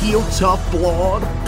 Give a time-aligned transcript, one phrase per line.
[0.00, 1.39] Heel Tough Blog Podcast.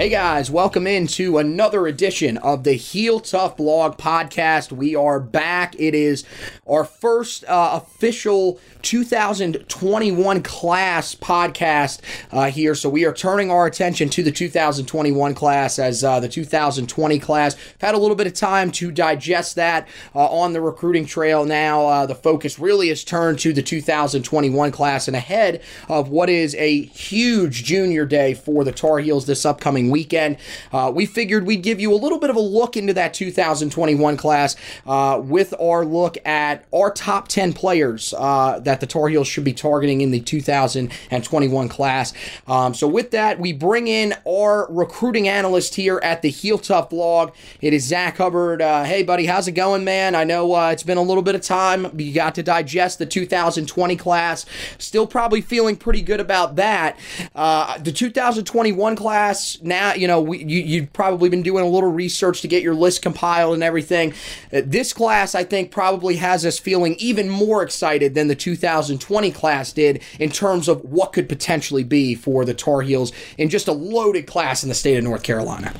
[0.00, 4.72] Hey guys, welcome into another edition of the Heel Tough Blog Podcast.
[4.72, 5.78] We are back.
[5.78, 6.24] It is
[6.66, 12.00] our first uh, official 2021 class podcast
[12.32, 12.74] uh, here.
[12.74, 17.54] So we are turning our attention to the 2021 class as uh, the 2020 class.
[17.54, 21.44] I've Had a little bit of time to digest that uh, on the recruiting trail.
[21.44, 26.30] Now uh, the focus really is turned to the 2021 class and ahead of what
[26.30, 30.38] is a huge junior day for the Tar Heels this upcoming weekend.
[30.72, 34.16] Uh, we figured we'd give you a little bit of a look into that 2021
[34.16, 34.56] class
[34.86, 39.44] uh, with our look at our top 10 players uh, that the Tar Heels should
[39.44, 42.12] be targeting in the 2021 class.
[42.46, 46.90] Um, so, with that, we bring in our recruiting analyst here at the Heel Tough
[46.90, 47.32] blog.
[47.60, 48.62] It is Zack Hubbard.
[48.62, 50.14] Uh, hey, buddy, how's it going, man?
[50.14, 51.98] I know uh, it's been a little bit of time.
[51.98, 54.46] You got to digest the 2020 class.
[54.78, 56.98] Still probably feeling pretty good about that.
[57.34, 61.90] Uh, the 2021 class, now, you know, we, you, you've probably been doing a little
[61.90, 64.12] research to get your list compiled and everything.
[64.52, 69.30] Uh, this class, I think, probably has us feeling even more excited than the 2020
[69.30, 73.68] class did in terms of what could potentially be for the Tar Heels in just
[73.68, 75.72] a loaded class in the state of North Carolina.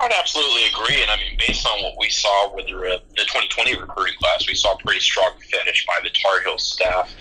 [0.00, 1.02] I would absolutely agree.
[1.02, 4.54] And I mean, based on what we saw with the, the 2020 recruiting class, we
[4.54, 7.12] saw a pretty strong finish by the Tar Heel staff.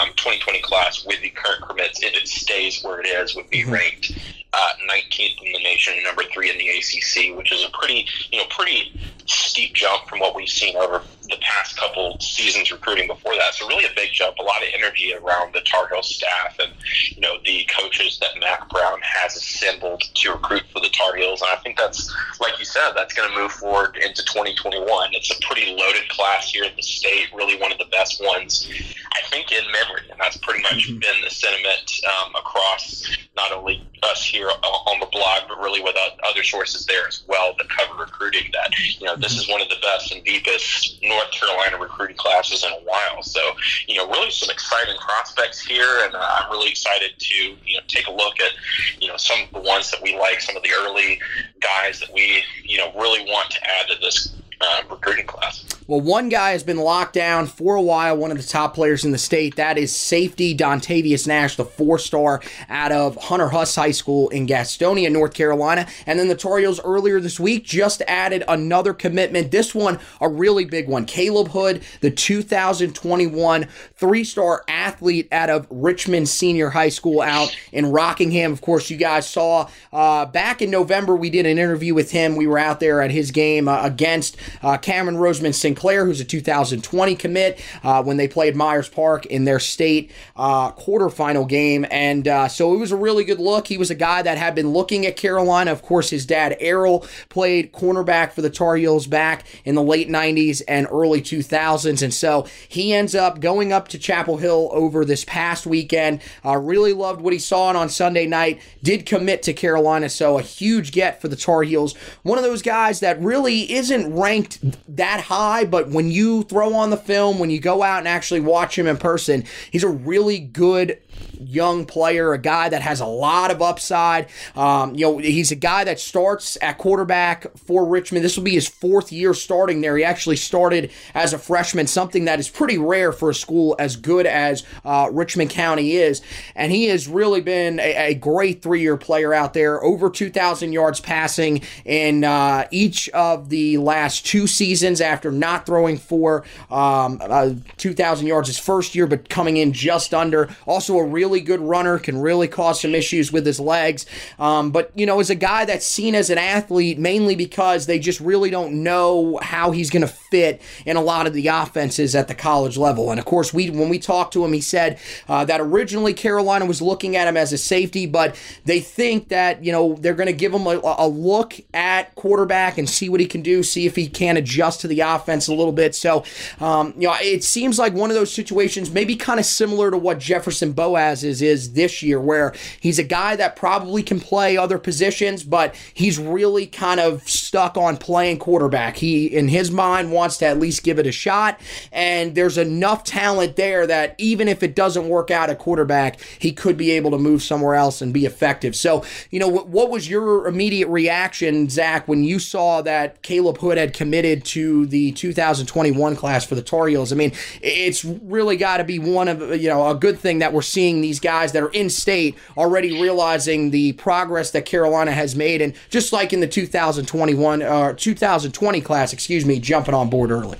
[0.00, 3.66] Um, 2020 class with the current commits, if it stays where it is, would be
[3.66, 4.12] ranked
[4.54, 8.06] uh, 19th in the nation, and number three in the ACC, which is a pretty,
[8.30, 13.06] you know, pretty steep jump from what we've seen over the past couple seasons recruiting
[13.06, 13.54] before that.
[13.54, 16.72] So really a big jump, a lot of energy around the Tar Heel staff and,
[17.10, 21.40] you know, the coaches that Mack Brown has assembled to recruit for the Tar Heels.
[21.42, 25.10] And I think that's, like you said, that's going to move forward into 2021.
[25.12, 28.68] It's a pretty loaded class here in the state, really one of the best ones,
[29.12, 30.02] I think, in memory.
[30.10, 33.04] And that's pretty much been the sentiment um, across
[33.36, 35.96] not only us here on the blog, but really with
[36.28, 39.68] other sources there as well that cover recruiting that, you know, this is one of
[39.68, 43.22] the best and deepest North Carolina recruiting classes in a while.
[43.22, 43.40] So,
[43.86, 47.82] you know, really some exciting prospects here, and uh, I'm really excited to, you know,
[47.88, 48.52] take a look at,
[49.00, 51.20] you know, some of the ones that we like, some of the early
[51.60, 55.64] guys that we, you know, really want to add to this uh, recruiting class.
[55.88, 59.04] Well, one guy has been locked down for a while, one of the top players
[59.04, 59.56] in the state.
[59.56, 64.46] That is safety Dontavius Nash, the four star out of Hunter Huss High School in
[64.46, 65.86] Gastonia, North Carolina.
[66.06, 69.50] And then the Heels earlier this week just added another commitment.
[69.50, 71.04] This one, a really big one.
[71.04, 73.66] Caleb Hood, the 2021
[73.96, 78.52] three star athlete out of Richmond Senior High School out in Rockingham.
[78.52, 82.36] Of course, you guys saw uh, back in November, we did an interview with him.
[82.36, 86.04] We were out there at his game uh, against uh, Cameron Roseman Sinclair.
[86.04, 91.48] Who's a 2020 commit, uh, when they played Myers Park in their state uh, quarterfinal
[91.48, 91.86] game.
[91.90, 93.66] And uh, so it was a really good look.
[93.66, 95.72] He was a guy that had been looking at Carolina.
[95.72, 100.08] Of course, his dad, Errol, played cornerback for the Tar Heels back in the late
[100.08, 102.02] 90s and early 2000s.
[102.02, 106.20] And so he ends up going up to Chapel Hill over this past weekend.
[106.44, 108.60] Uh, really loved what he saw and on Sunday night.
[108.82, 111.94] Did commit to Carolina, so a huge get for the Tar Heels.
[112.22, 114.41] One of those guys that really isn't ranked
[114.88, 118.40] that high, but when you throw on the film, when you go out and actually
[118.40, 120.98] watch him in person, he's a really good
[121.42, 124.28] young player, a guy that has a lot of upside.
[124.54, 128.24] Um, you know, he's a guy that starts at quarterback for Richmond.
[128.24, 129.96] This will be his fourth year starting there.
[129.96, 133.96] He actually started as a freshman, something that is pretty rare for a school as
[133.96, 136.22] good as uh, Richmond County is.
[136.54, 140.72] And he has really been a, a great three year player out there, over 2,000
[140.72, 147.20] yards passing in uh, each of the last two seasons after not throwing for um,
[147.20, 150.54] uh, 2,000 yards his first year, but coming in just under.
[150.66, 154.06] Also, a really good runner, can really cause some issues with his legs.
[154.38, 157.98] Um, but, you know, is a guy that's seen as an athlete mainly because they
[157.98, 162.14] just really don't know how he's going to fit in a lot of the offenses
[162.14, 163.10] at the college level.
[163.10, 164.98] And of course, we when we talked to him, he said
[165.28, 169.64] uh, that originally Carolina was looking at him as a safety, but they think that,
[169.64, 173.20] you know, they're going to give him a, a look at quarterback and see what
[173.20, 175.94] he can do, see if he can adjust to the offense a little bit.
[175.94, 176.24] So,
[176.60, 179.98] um, you know, it seems like one of those situations, maybe kind of similar to
[179.98, 184.56] what Jefferson Boaz Boaz's is this year, where he's a guy that probably can play
[184.56, 188.96] other positions, but he's really kind of stuck on playing quarterback.
[188.96, 191.60] He, in his mind, wants to at least give it a shot,
[191.92, 196.52] and there's enough talent there that even if it doesn't work out at quarterback, he
[196.52, 198.74] could be able to move somewhere else and be effective.
[198.74, 203.76] So, you know, what was your immediate reaction, Zack, when you saw that Caleb Hood
[203.76, 207.12] had committed to the 2021 class for the Tar Heels?
[207.12, 210.52] I mean, it's really got to be one of, you know, a good thing that
[210.52, 215.36] we're seeing these guys that are in state already realizing the progress that Carolina has
[215.36, 220.30] made, and just like in the 2021 uh, 2020 class, excuse me, jumping on board
[220.30, 220.58] early.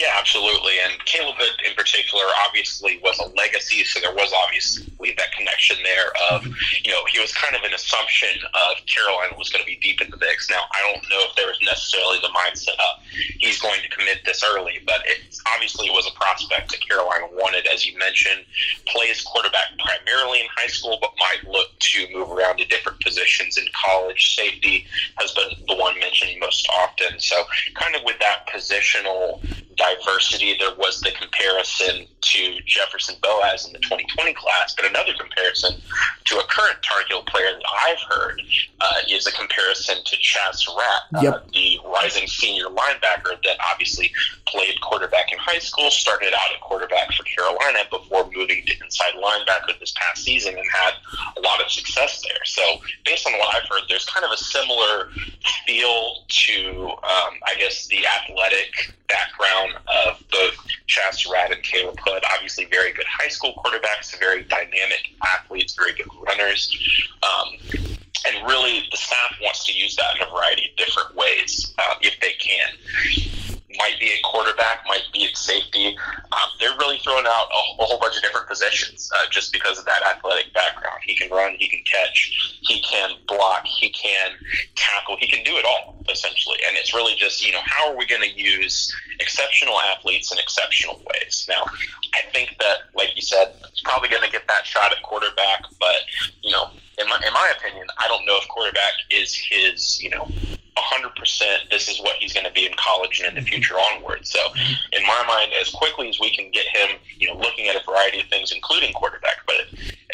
[0.00, 0.80] Yeah, absolutely.
[0.82, 1.36] And Caleb
[1.68, 6.56] in particular obviously was a legacy, so there was obviously that connection there of, mm-hmm.
[6.84, 10.00] you know, he was kind of an assumption of Carolina was going to be deep
[10.00, 10.48] in the mix.
[10.48, 13.04] Now, I don't know if there was necessarily the mindset of
[13.44, 15.20] he's going to commit this early, but it
[15.52, 18.40] obviously was a prospect that Carolina wanted, as you mentioned,
[18.86, 23.58] plays quarterback primarily in high school, but might look to move around to different positions
[23.58, 24.34] in college.
[24.34, 24.86] Safety
[25.18, 27.20] has been the one mentioned most often.
[27.20, 27.44] So,
[27.74, 29.44] kind of with that positional
[29.76, 29.89] diversity,
[30.58, 35.80] there was the comparison to Jefferson Boaz in the 2020 class, but another comparison
[36.24, 38.40] to a current Tar Heel player that I've heard
[38.80, 44.12] uh, is a comparison to Chaz Surratt, uh, the rising senior linebacker that obviously
[44.46, 49.12] played quarterback in high school, started out at quarterback for Carolina before moving to inside
[49.14, 50.94] linebacker this past season and had
[51.36, 52.44] a lot of success there.
[52.44, 52.62] So,
[53.04, 55.10] based on what I've heard, there's kind of a similar
[55.66, 60.54] feel to, um, I guess, the athletic background of both
[60.88, 62.22] Chaz Surratt and Caleb Hood.
[62.34, 66.76] Obviously, very good high school quarterbacks, very dynamic athletes, very good runners.
[67.22, 67.54] Um,
[68.26, 71.94] and really, the staff wants to use that in a variety of different ways uh,
[72.00, 75.96] if they can might be at quarterback, might be at safety.
[76.32, 79.78] Um, they're really throwing out a, a, whole bunch of different positions uh, just because
[79.78, 80.98] of that athletic background.
[81.04, 84.32] He can run, he can catch, he can block, he can
[84.74, 86.58] tackle, he can do it all essentially.
[86.66, 90.38] And it's really just you know how are we going to use exceptional athletes in
[90.38, 91.46] exceptional ways?
[91.48, 91.64] Now,
[92.14, 95.64] I think that, like you said, he's probably going to get that shot at quarterback,
[95.78, 95.96] but
[96.42, 100.10] you know, in my in my opinion, I don't know if quarterback is his you
[100.10, 100.28] know
[100.80, 103.48] 100% this is what he's going to be in college and in the mm-hmm.
[103.48, 104.26] future onward.
[104.26, 104.72] So, mm-hmm.
[104.92, 107.84] in my mind, as quickly as we can get him, you know, looking at a
[107.84, 109.56] variety of things, including quarterback, but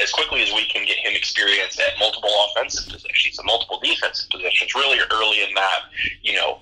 [0.02, 4.28] as quickly as we can get him experience at multiple offensive positions and multiple defensive
[4.30, 5.80] positions, really early in that,
[6.22, 6.58] you know,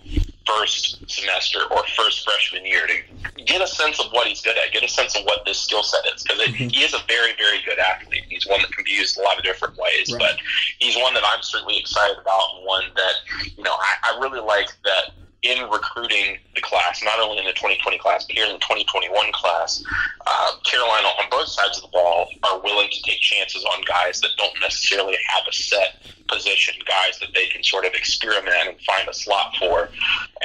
[0.46, 4.72] first semester or first freshman year to get a sense of what he's good at,
[4.72, 6.22] get a sense of what this skill set is.
[6.22, 6.68] Because mm-hmm.
[6.68, 8.24] he is a very, very good athlete.
[8.28, 10.20] He's one that can be used a lot of different ways, right.
[10.20, 10.36] but
[10.78, 13.14] he's one that I'm certainly excited about and one that,
[13.56, 17.52] you know, I, I really like that in recruiting the class, not only in the
[17.52, 19.84] 2020 class, but here in the 2021 class,
[20.26, 24.20] uh, Carolina on both sides of the ball are willing to take chances on guys
[24.22, 25.96] that don't necessarily have a set
[26.28, 29.90] position, guys that they can sort of experiment and find a slot for.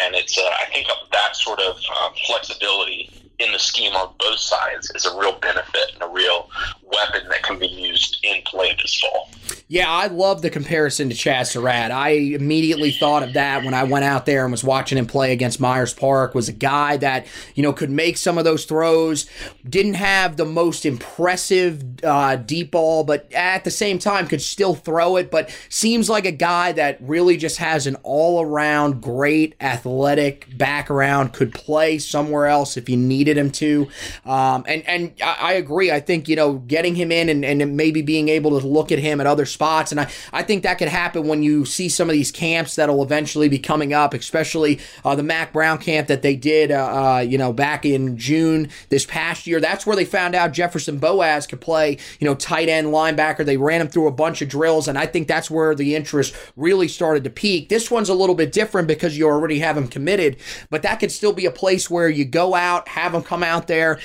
[0.03, 4.39] And it's, uh, I think, that sort of uh, flexibility in the scheme on both
[4.39, 6.50] sides is a real benefit and a real
[6.91, 9.29] weapon that can be used in play this fall.
[9.72, 11.91] Yeah, I love the comparison to Chaz Surratt.
[11.91, 15.31] I immediately thought of that when I went out there and was watching him play
[15.31, 16.34] against Myers Park.
[16.34, 19.29] Was a guy that you know could make some of those throws.
[19.67, 24.74] Didn't have the most impressive uh, deep ball, but at the same time could still
[24.74, 25.29] throw it.
[25.29, 31.34] But seems like a guy that really just has an all-around great athletic background.
[31.34, 33.88] Could play somewhere else if you needed him to.
[34.25, 35.91] Um, and and I, I, agree.
[35.91, 39.00] I think you know getting him in and, and maybe being able to look at
[39.00, 39.91] him at other spots.
[39.91, 43.03] And I, I think that could happen when you see some of these camps that'll
[43.03, 47.19] eventually be coming up, especially uh, the Mack Brown camp that they did, uh, uh,
[47.19, 49.59] you know, back in June this past year.
[49.59, 53.45] That's where they found out Jefferson Boaz could play, you know, tight end linebacker.
[53.45, 56.36] They ran him through a bunch of drills, and I think that's where the interest
[56.55, 57.69] really started to peak.
[57.69, 60.38] This one's a little bit different because you already have him committed,
[60.69, 63.68] but that could still be a place where you go out, have him come out
[63.68, 64.00] there,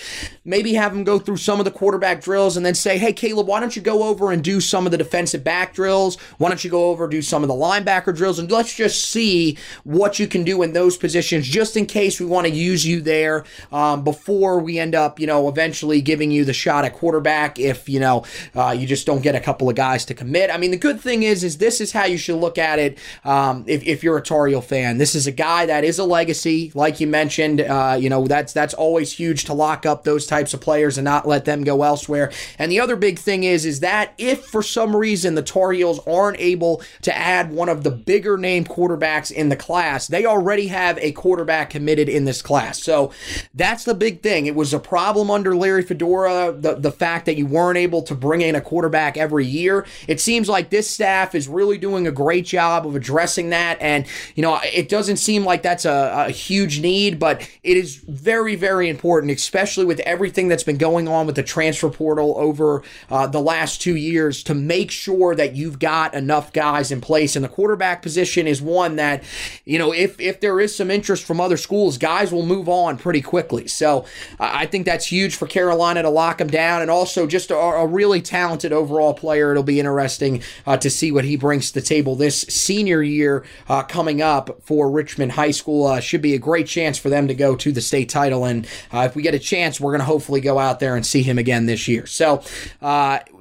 [0.45, 3.47] maybe have him go through some of the quarterback drills, and then say, hey, Caleb,
[3.47, 6.17] why don't you go over and do some of the defensive back drills.
[6.39, 9.57] Why don't you go over do some of the linebacker drills and let's just see
[9.85, 13.01] what you can do in those positions, just in case we want to use you
[13.01, 17.59] there um, before we end up, you know, eventually giving you the shot at quarterback
[17.59, 20.51] if you know uh, you just don't get a couple of guys to commit.
[20.51, 22.99] I mean, the good thing is, is this is how you should look at it.
[23.25, 26.05] Um, if, if you're a Tar Heel fan, this is a guy that is a
[26.05, 27.61] legacy, like you mentioned.
[27.61, 31.05] Uh, you know, that's that's always huge to lock up those types of players and
[31.05, 32.33] not let them go elsewhere.
[32.59, 36.01] And the other big thing is, is that if for some reason the Tar Heels
[36.07, 40.69] aren't able to add one of the bigger name quarterbacks in the class, they already
[40.69, 42.83] have a quarterback committed in this class.
[42.83, 43.13] So
[43.55, 44.47] that's the big thing.
[44.47, 48.15] It was a problem under Larry Fedora, the, the fact that you weren't able to
[48.15, 49.87] bring in a quarterback every year.
[50.09, 53.81] It seems like this staff is really doing a great job of addressing that.
[53.81, 57.97] And, you know, it doesn't seem like that's a, a huge need, but it is
[57.97, 62.83] very, very important, especially with everything that's been going on with the transfer portal over
[63.11, 67.37] uh, the last two years to make sure that you've got enough guys in place.
[67.37, 69.25] And the quarterback position is one that,
[69.65, 72.97] you know, if if there is some interest from other schools, guys will move on
[72.97, 73.67] pretty quickly.
[73.67, 74.05] So
[74.39, 77.57] uh, I think that's huge for Carolina to lock him down, and also just a,
[77.57, 79.51] a really talented overall player.
[79.51, 83.45] It'll be interesting uh, to see what he brings to the table this senior year
[83.69, 85.87] uh, coming up for Richmond High School.
[85.87, 88.67] Uh, should be a great chance for them to go to the state title, and
[88.93, 91.23] uh, if we get a chance, we're going to hopefully go out there and see
[91.23, 92.07] him again this year.
[92.07, 92.43] So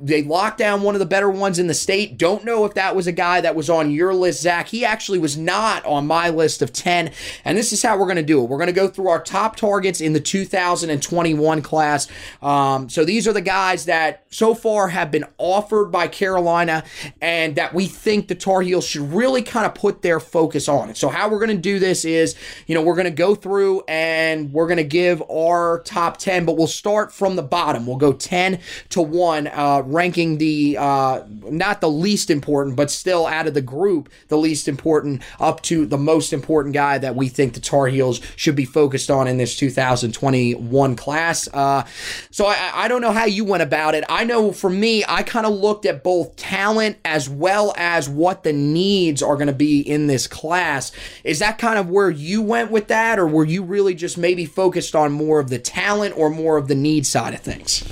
[0.03, 2.17] they locked down one of the better ones in the state.
[2.17, 4.67] Don't know if that was a guy that was on your list, Zack.
[4.67, 7.11] He actually was not on my list of 10.
[7.45, 8.49] And this is how we're going to do it.
[8.49, 12.07] We're going to go through our top targets in the 2021 class.
[12.41, 16.83] Um, so these are the guys that so far have been offered by Carolina
[17.21, 20.93] and that we think the Tar Heels should really kind of put their focus on.
[20.95, 22.35] So how we're going to do this is,
[22.67, 26.45] you know, we're going to go through and we're going to give our top 10,
[26.45, 27.85] but we'll start from the bottom.
[27.85, 33.25] We'll go 10 to 1, uh, ranking the uh, not the least important, but still
[33.27, 37.29] out of the group, the least important up to the most important guy that we
[37.29, 41.47] think the Tar Heels should be focused on in this 2021 class.
[41.53, 41.85] Uh,
[42.31, 44.03] so I, I don't know how you went about it.
[44.09, 48.43] I know for me, I kind of looked at both talent as well as what
[48.43, 50.91] the needs are going to be in this class.
[51.23, 54.45] Is that kind of where you went with that, or were you really just maybe
[54.45, 57.83] focused on more of the talent or more of the need side of things?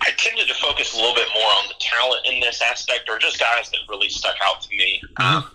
[0.00, 3.18] I tended to focus a little bit more on the talent in this aspect, or
[3.18, 5.00] just guys that really stuck out to me.
[5.18, 5.36] Mm-hmm.
[5.36, 5.50] Um,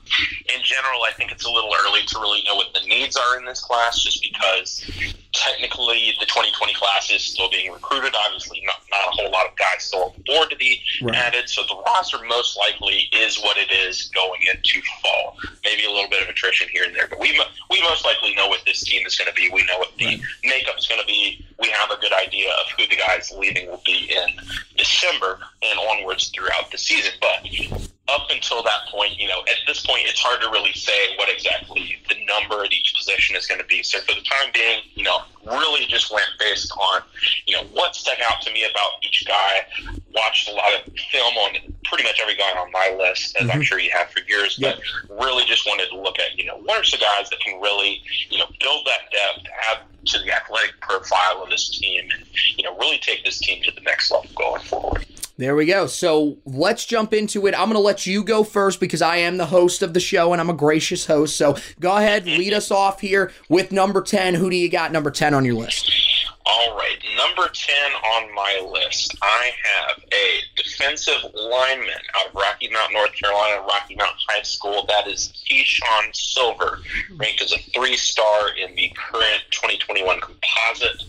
[0.53, 3.37] in general, I think it's a little early to really know what the needs are
[3.37, 4.89] in this class, just because
[5.37, 8.13] technically the 2020 class is still being recruited.
[8.25, 11.15] Obviously, not, not a whole lot of guys still on board to be right.
[11.15, 15.37] added, so the roster most likely is what it is going into fall.
[15.63, 17.39] Maybe a little bit of attrition here and there, but we
[17.69, 19.49] we most likely know what this team is going to be.
[19.53, 20.21] We know what the right.
[20.43, 21.45] makeup is going to be.
[21.59, 24.43] We have a good idea of who the guys leaving will be in
[24.75, 27.13] December and onwards throughout the season.
[27.21, 31.15] But up until that point, you know, at this point, it's hard to really say
[31.17, 33.83] what exactly the number at each position is going to be.
[33.83, 37.01] So for the time being, you know, really just went based on,
[37.45, 39.65] you know, what stuck out to me about each guy.
[40.15, 43.51] Watched a lot of film on pretty much every guy on my list, as mm-hmm.
[43.51, 44.57] I'm sure you have for years.
[44.57, 47.59] But really just wanted to look at, you know, what are some guys that can
[47.59, 52.23] really, you know, build that depth, add to the athletic profile of this team, and
[52.55, 55.05] you know, really take this team to the next level going forward.
[55.37, 55.85] There we go.
[55.85, 57.53] So let's jump into it.
[57.53, 60.31] I'm going to let you go first because I am the host of the show
[60.31, 61.37] and I'm a gracious host.
[61.37, 64.33] So go ahead, lead us off here with number 10.
[64.33, 65.91] Who do you got number 10 on your list?
[66.49, 67.75] All right, number 10
[68.15, 73.95] on my list, I have a defensive lineman out of Rocky Mount, North Carolina, Rocky
[73.97, 74.85] Mount High School.
[74.87, 76.79] That is Keeshawn Silver,
[77.17, 81.03] ranked as a three star in the current 2021 composite.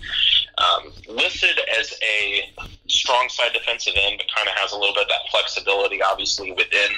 [0.59, 2.53] Um, listed as a
[2.89, 6.51] strong side defensive end, but kind of has a little bit of that flexibility, obviously,
[6.51, 6.91] within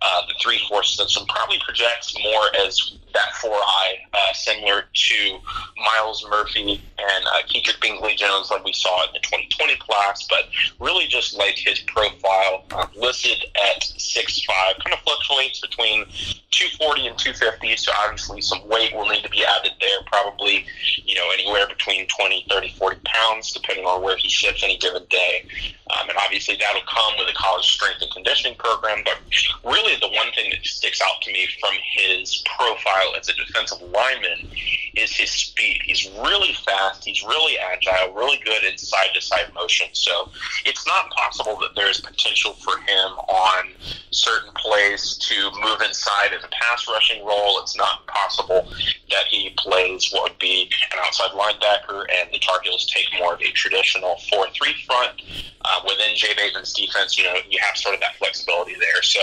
[0.00, 1.26] uh, the 3 4 system.
[1.26, 5.38] Probably projects more as that 4 eye, uh, similar to
[5.76, 6.80] Myles Murphy
[7.10, 7.42] and uh,
[7.80, 12.64] Bingley Jones, like we saw in the 2020 class, but really just like his profile,
[12.70, 13.44] uh, listed
[13.74, 16.04] at 6'5, kind of fluctuates between
[16.52, 20.66] 240 and 250, so obviously some weight will need to be added there, probably,
[21.04, 25.02] you know, anywhere between 20, 30, 40 pounds, depending on where he sits any given
[25.08, 25.46] day.
[25.90, 29.18] Um, and obviously that'll come with a college strength and conditioning program, but
[29.64, 33.80] really the one thing that sticks out to me from his profile as a defensive
[33.82, 34.48] lineman
[34.94, 35.80] is his speed.
[35.84, 39.88] He's really fast, he's really agile, really good in side to side motion.
[39.92, 40.30] So
[40.64, 43.70] it's not possible that there's potential for him on
[44.10, 47.60] certain plays to move inside in a pass rushing role.
[47.62, 48.68] It's not possible
[49.10, 53.34] that he plays what would be an outside linebacker and the Tar Heels take more
[53.34, 55.22] of a traditional 4 3 front.
[55.64, 59.00] Uh, within Jay Bateman's defense, you know, you have sort of that flexibility there.
[59.02, 59.20] So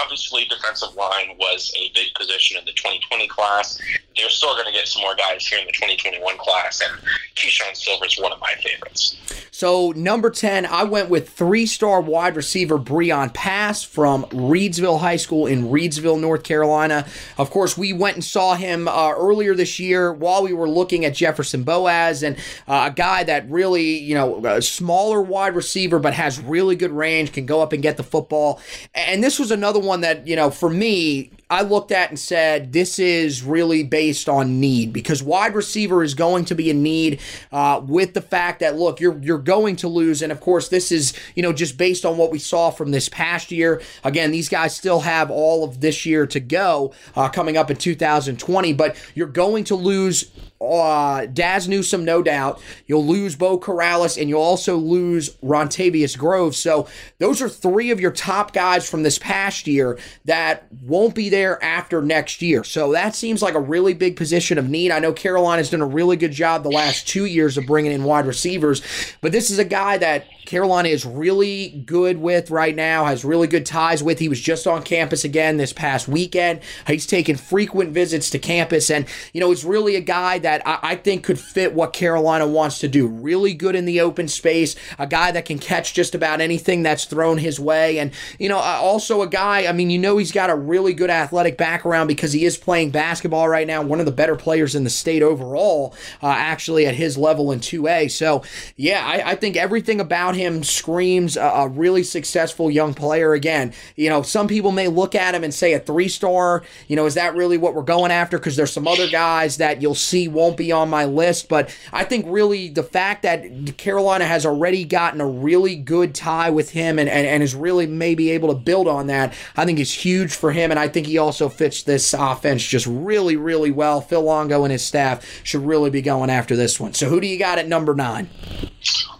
[0.00, 3.80] obviously, defensive line was a big position in the 2020 class.
[4.16, 7.01] They're still going to get some more guys here in the 2021 class, and
[7.34, 9.16] Keeshawn Silver is one of my favorites.
[9.54, 15.16] So, number 10, I went with three star wide receiver Breon Pass from Reidsville High
[15.16, 17.06] School in Reidsville, North Carolina.
[17.38, 21.04] Of course, we went and saw him uh, earlier this year while we were looking
[21.04, 25.98] at Jefferson Boaz and uh, a guy that really, you know, a smaller wide receiver
[25.98, 28.60] but has really good range, can go up and get the football.
[28.94, 32.72] And this was another one that, you know, for me, I looked at and said
[32.72, 37.20] this is really based on need because wide receiver is going to be a need
[37.52, 40.90] uh, with the fact that look you're you're going to lose and of course this
[40.90, 43.82] is you know just based on what we saw from this past year.
[44.02, 47.76] Again, these guys still have all of this year to go uh, coming up in
[47.76, 50.30] 2020, but you're going to lose
[50.62, 52.60] uh, Dazz Newsome, no doubt.
[52.86, 56.58] You'll lose Beau Corrales, and you'll also lose Rontavius Groves.
[56.58, 56.86] So
[57.18, 61.62] those are three of your top guys from this past year that won't be there
[61.62, 62.64] after next year.
[62.64, 64.90] So that seems like a really big position of need.
[64.90, 68.04] I know Carolina's done a really good job the last two years of bringing in
[68.04, 68.82] wide receivers,
[69.20, 73.46] but this is a guy that Carolina is really good with right now, has really
[73.46, 74.18] good ties with.
[74.18, 76.60] He was just on campus again this past weekend.
[76.86, 80.78] He's taken frequent visits to campus, and, you know, he's really a guy that I,
[80.82, 83.06] I think could fit what Carolina wants to do.
[83.06, 87.06] Really good in the open space, a guy that can catch just about anything that's
[87.06, 90.32] thrown his way, and, you know, uh, also a guy, I mean, you know, he's
[90.32, 94.06] got a really good athletic background because he is playing basketball right now, one of
[94.06, 98.10] the better players in the state overall, uh, actually, at his level in 2A.
[98.10, 98.42] So,
[98.76, 103.32] yeah, I, I think everything about about him screams a, a, really successful young player.
[103.32, 106.62] Again, you know, some people may look at him and say a three star.
[106.88, 108.38] You know, is that really what we're going after?
[108.38, 111.48] Because there's some other guys that you'll see won't be on my list.
[111.48, 116.50] But I think really the fact that Carolina has already gotten a really good tie
[116.50, 119.78] with him and, and, and is really maybe able to build on that, I think
[119.78, 120.70] is huge for him.
[120.70, 124.00] And I think he also fits this offense just really, really well.
[124.00, 126.94] Phil Longo and his staff should really be going after this one.
[126.94, 128.28] So who do you got at number nine?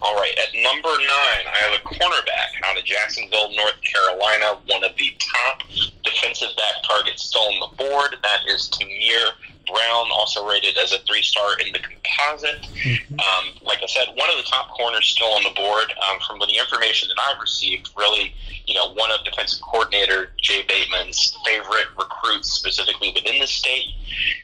[0.01, 4.83] All right, at number nine, I have a cornerback out of Jacksonville, North Carolina, one
[4.83, 5.63] of the top
[6.03, 8.15] defensive back targets still on the board.
[8.21, 9.31] That is Tamir
[9.67, 12.61] Brown, also rated as a three star in the composite.
[12.61, 13.13] Mm-hmm.
[13.15, 15.93] Um, like I said, one of the top corners still on the board.
[16.09, 18.33] Um, from the information that I've received, really,
[18.65, 23.87] you know, one of defensive coordinator Jay Bateman's favorite recruits, specifically within the state,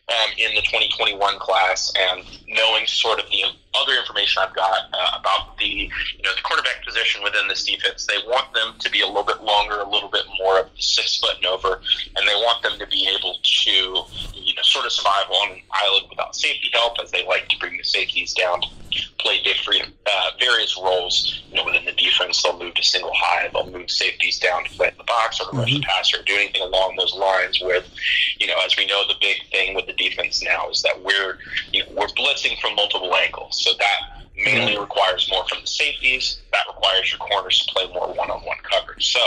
[0.09, 3.43] um, in the 2021 class, and knowing sort of the
[3.75, 8.05] other information I've got uh, about the you know the quarterback position within this defense,
[8.05, 11.19] they want them to be a little bit longer, a little bit more of six
[11.19, 11.81] foot and over,
[12.15, 13.71] and they want them to be able to
[14.33, 17.57] you know sort of survive on an island without safety help, as they like to
[17.59, 18.61] bring the safeties down
[19.19, 21.41] play different uh, various roles.
[21.49, 24.69] You know within the defense, they'll move to single high, they'll move safeties down to
[24.71, 25.59] play in the box or to mm-hmm.
[25.59, 27.59] rush the passer, or do anything along those lines.
[27.61, 27.89] With
[28.37, 31.37] you know as we know, the big thing with the defense now is that we're
[31.71, 36.41] you know we're blitzing from multiple angles, so that mainly requires more from the safeties.
[36.51, 39.11] That requires your corners to play more one-on-one coverage.
[39.11, 39.19] So,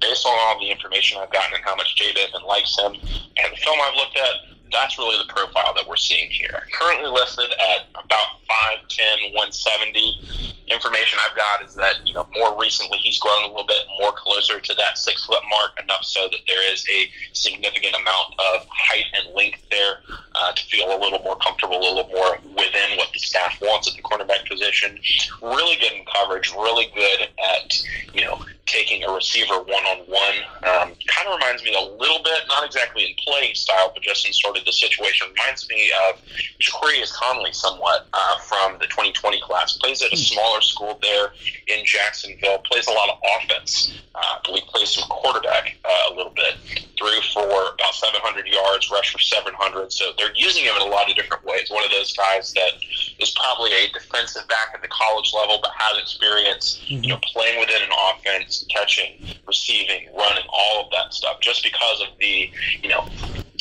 [0.00, 3.52] based on all the information I've gotten and how much Jay Bateman likes him, and
[3.52, 6.62] the film I've looked at, that's really the profile that we're seeing here.
[6.72, 8.40] Currently listed at about
[8.88, 10.54] 5'10", 170.
[10.68, 14.12] Information I've got is that, you know, more recently he's grown a little bit more
[14.12, 18.66] closer to that six foot mark, enough so that there is a significant amount of
[18.68, 20.00] height and length there
[20.34, 23.88] uh, to feel a little more comfortable, a little more within what the staff wants
[23.88, 24.98] at the cornerback position.
[25.42, 27.82] Really good in coverage, really good at,
[28.14, 30.36] you know, taking a receiver one on one.
[30.62, 34.32] Kind of reminds me a little bit, not exactly in playing style, but just in
[34.32, 35.28] sort of the situation.
[35.30, 36.20] Reminds me of
[36.60, 39.76] Ja'Qurious Conley somewhat uh, from the 2020 class.
[39.76, 41.32] Plays at a smaller school there
[41.66, 42.58] in Jacksonville.
[42.58, 44.00] Plays a lot of offense.
[44.14, 46.54] Uh, I believe plays some quarterback uh, a little bit.
[46.98, 49.92] Threw for about 700 yards, rushed for 700.
[49.92, 51.70] So they're using him in a lot of different ways.
[51.70, 52.72] One of those guys that
[53.18, 57.04] is probably a defensive back at the college level, but has experience, mm-hmm.
[57.04, 62.00] you know, playing within an offense, catching, receiving, running, all of that stuff, just because
[62.02, 62.50] of the,
[62.82, 63.06] you know,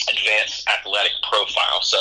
[0.10, 0.89] advanced athletic
[1.30, 1.82] profile.
[1.82, 1.98] So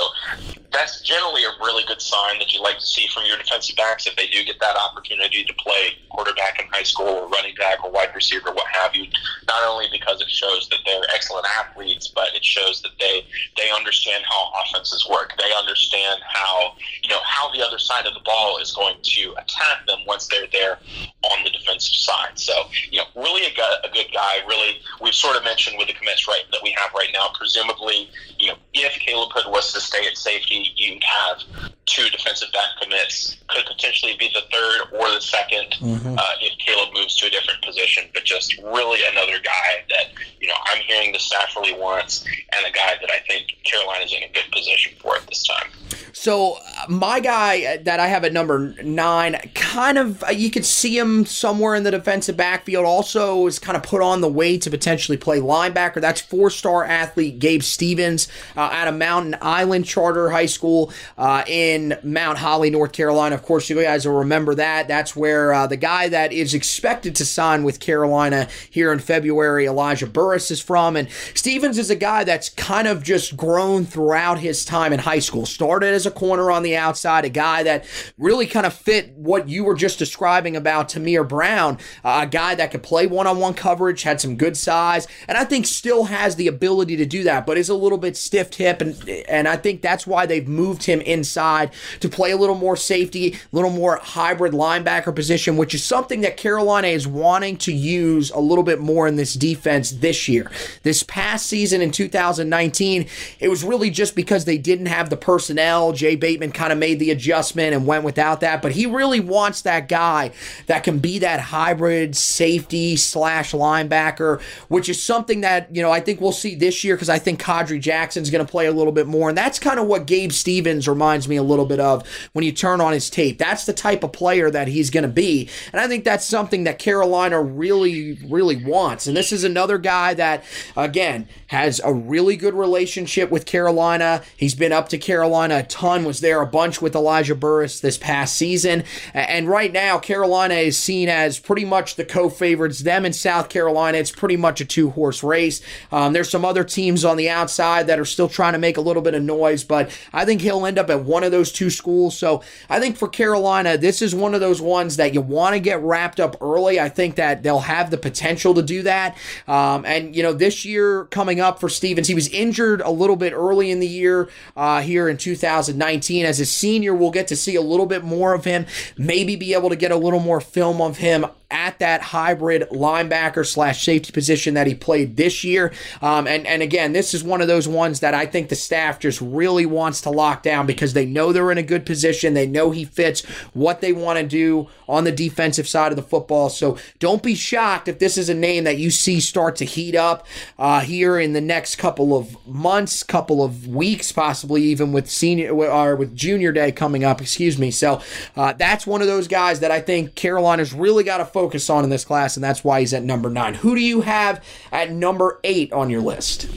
[0.72, 4.06] that's generally a really good sign that you like to see from your defensive backs
[4.06, 7.82] if they do get that opportunity to play quarterback in high school or running back
[7.84, 9.06] or wide receiver, what have you.
[9.46, 13.24] Not only because it shows that they're excellent athletes, but it shows that they
[13.56, 15.32] they understand how offenses work.
[15.38, 19.34] They understand how you know how the other side of the ball is going to
[19.38, 20.78] attack them once they're there
[21.22, 22.38] on the defensive side.
[22.38, 22.52] So
[22.90, 24.38] you know, really a, a good guy.
[24.46, 27.28] Really, we've sort of mentioned with the commits right that we have right now.
[27.38, 31.42] Presumably, you know, if Caleb Hood was to stay at safety, you have
[31.86, 33.36] two defensive back commits.
[33.48, 36.14] Could potentially be the third or the 2nd mm-hmm.
[36.18, 38.04] uh, if Caleb moves to a different position.
[38.12, 40.06] But just really another guy that
[40.40, 44.12] you know I'm hearing the staff really wants, and a guy that I think Carolina's
[44.12, 45.70] in a good position for at this time.
[46.12, 49.36] So uh, my guy that I have at number nine,
[49.68, 52.86] kind of uh, you could see him somewhere in the defensive backfield.
[52.86, 56.00] Also is kind of put on the way to potentially play linebacker.
[56.00, 61.98] That's four-star athlete Gabe Stevens uh, out of Mountain Island Charter High School uh, in
[62.02, 63.34] Mount Holly, North Carolina.
[63.34, 64.88] Of course, you guys will remember that.
[64.88, 69.66] That's where uh, the guy that is expected to sign with Carolina here in February,
[69.66, 70.96] Elijah Burris, is from.
[70.96, 75.18] And Stevens is a guy that's kind of just grown throughout his time in high
[75.18, 75.44] school.
[75.44, 77.84] Started as a corner on the outside, a guy that
[78.16, 82.54] really kind of fit what you were just describing about Tamir Brown, uh, a guy
[82.54, 86.04] that could play one on one coverage, had some good size, and I think still
[86.04, 88.80] has the ability to do that, but is a little bit stiff hip.
[88.80, 92.76] And, and I think that's why they've moved him inside to play a little more
[92.76, 97.72] safety, a little more hybrid linebacker position, which is something that Carolina is wanting to
[97.72, 100.50] use a little bit more in this defense this year.
[100.82, 103.06] This past season in 2019,
[103.40, 105.92] it was really just because they didn't have the personnel.
[105.92, 109.62] Jay Bateman kind of made the adjustment and went without that, but he really wants
[109.62, 110.30] that guy
[110.66, 116.00] that can be that hybrid safety slash linebacker, which is something that, you know, I
[116.00, 118.92] think we'll see this year because I think Khadry Jackson's going to play a little
[118.92, 119.30] bit more.
[119.30, 122.52] And that's kind of what Gabe Stevens reminds me a little bit of when you
[122.52, 123.38] turn on his tape.
[123.38, 125.48] That's the type of player that he's going to be.
[125.72, 129.06] And I think that's something that Carolina really, really wants.
[129.06, 130.44] And this is another guy that,
[130.76, 134.22] again, has a really good relationship with Carolina.
[134.36, 137.96] He's been up to Carolina a ton, was there a bunch with Elijah Burris this
[137.96, 138.84] past season.
[139.14, 142.80] And right now, Carolina is seen as pretty much the co favorites.
[142.80, 145.60] Them in South Carolina, it's pretty much a two horse race.
[145.92, 148.80] Um, there's some other teams on the outside that are still trying to make a
[148.80, 151.70] little bit of noise, but I think he'll end up at one of those two
[151.70, 152.18] schools.
[152.18, 155.60] So I think for Carolina, this is one of those ones that you want to
[155.60, 156.80] get wrapped up early.
[156.80, 159.16] I think that they'll have the potential to do that.
[159.46, 162.08] Um, and, you know, this year coming coming up for Stevens.
[162.08, 166.24] He was injured a little bit early in the year uh, here in 2019.
[166.24, 168.64] As a senior, we'll get to see a little bit more of him,
[168.96, 173.46] maybe be able to get a little more film of him at that hybrid linebacker
[173.46, 175.72] slash safety position that he played this year.
[176.02, 178.98] Um, and, and again, this is one of those ones that I think the staff
[178.98, 182.34] just really wants to lock down because they know they're in a good position.
[182.34, 186.02] They know he fits what they want to do on the defensive side of the
[186.02, 186.50] football.
[186.50, 189.94] So don't be shocked if this is a name that you see start to heat
[189.94, 190.26] up
[190.58, 195.50] uh, here in the next couple of months, couple of weeks, possibly even with senior
[195.52, 197.22] or with junior day coming up.
[197.22, 197.70] Excuse me.
[197.70, 198.02] So
[198.36, 201.84] uh, that's one of those guys that I think Carolina's really got to focus on
[201.84, 203.54] in this class, and that's why he's at number nine.
[203.54, 206.48] Who do you have at number eight on your list?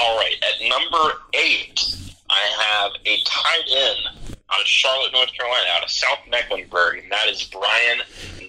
[0.00, 1.96] All right, at number eight,
[2.30, 4.06] I have a tight end
[4.52, 8.02] out of Charlotte, North Carolina, out of South Mecklenburg, and that is Brian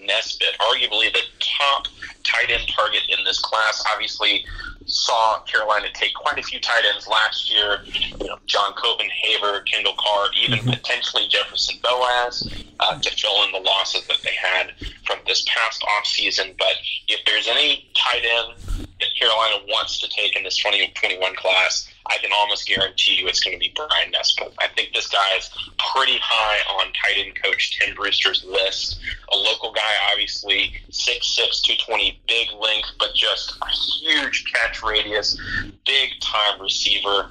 [0.05, 1.87] Nesbitt, arguably the top
[2.23, 3.83] tight end target in this class.
[3.93, 4.45] Obviously,
[4.85, 7.79] saw Carolina take quite a few tight ends last year.
[8.19, 10.69] You know, John Copenhaver, Kendall Carr, even mm-hmm.
[10.71, 14.73] potentially Jefferson Boaz uh, to fill in the losses that they had
[15.05, 16.57] from this past offseason.
[16.57, 16.75] But
[17.07, 18.53] if there's any tight end
[18.99, 23.39] that Carolina wants to take in this 2021 class, I can almost guarantee you it's
[23.39, 24.53] going to be Brian Nesbitt.
[24.59, 25.49] I think this guy is
[25.93, 28.99] pretty high on tight end coach Tim Brewster's list.
[29.31, 35.39] A local guy, obviously, 6'6", 220, big length, but just a huge catch radius,
[35.85, 37.29] big time receiver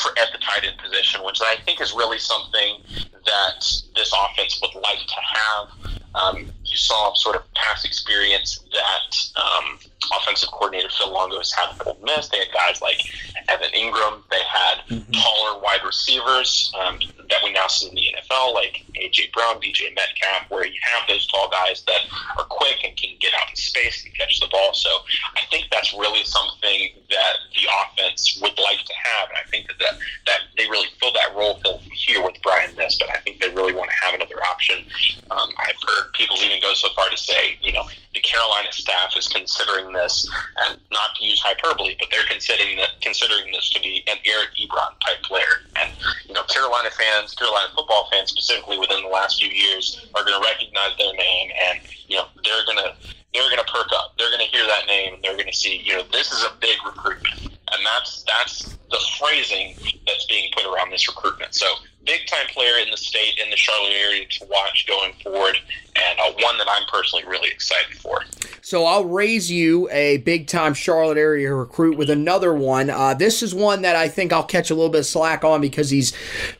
[0.00, 2.80] for, at the tight end position, which I think is really something
[3.26, 3.60] that
[3.94, 5.68] this offense would like to have.
[6.14, 9.78] Um, you saw sort of past experience that um,
[10.20, 12.28] offensive coordinator Phil Longo has had at Ole Miss.
[12.28, 13.00] They had guys like
[13.48, 14.22] Evan Engram.
[14.30, 15.12] They had mm-hmm.
[15.12, 16.98] taller wide receivers um,
[17.30, 21.08] that we now see in the NFL, like AJ Brown, DK Metcalf, where you have
[21.08, 22.00] those tall guys that
[22.38, 24.72] are quick and can get out in space and catch the ball.
[24.74, 24.90] So
[25.36, 29.68] I think that's really something that the offense would like to have, and I think
[29.68, 31.60] that that, that they really fill that role
[31.92, 32.98] here with Brian Miss.
[32.98, 34.84] But I think they really want to have another option.
[35.30, 39.16] Um, I've heard people even go so far to say, you know, the Carolina staff
[39.16, 40.28] is considering this,
[40.66, 44.94] and not to use hyperbole, but they're considering considering this to be an Eric Ebron
[45.04, 45.66] type player.
[45.76, 45.92] And
[46.26, 50.40] you know, Carolina fans, Carolina football fans specifically, within the last few years, are going
[50.40, 52.94] to recognize their name, and you know, they're going to
[53.34, 54.14] they're going to perk up.
[54.16, 56.44] They're going to hear that name, and they're going to see, you know, this is
[56.44, 59.74] a big recruitment, and that's that's the phrasing
[60.06, 61.54] that's being put around this recruitment.
[61.54, 61.66] So
[62.04, 65.56] big time player in the state in the Charlotte area to watch going forward,
[65.96, 68.22] and uh, one that I'm personally really excited for.
[68.64, 72.88] So I'll raise you a big time Charlotte area recruit with another one.
[72.88, 75.60] Uh, this is one that I think I'll catch a little bit of slack on
[75.60, 76.14] because he's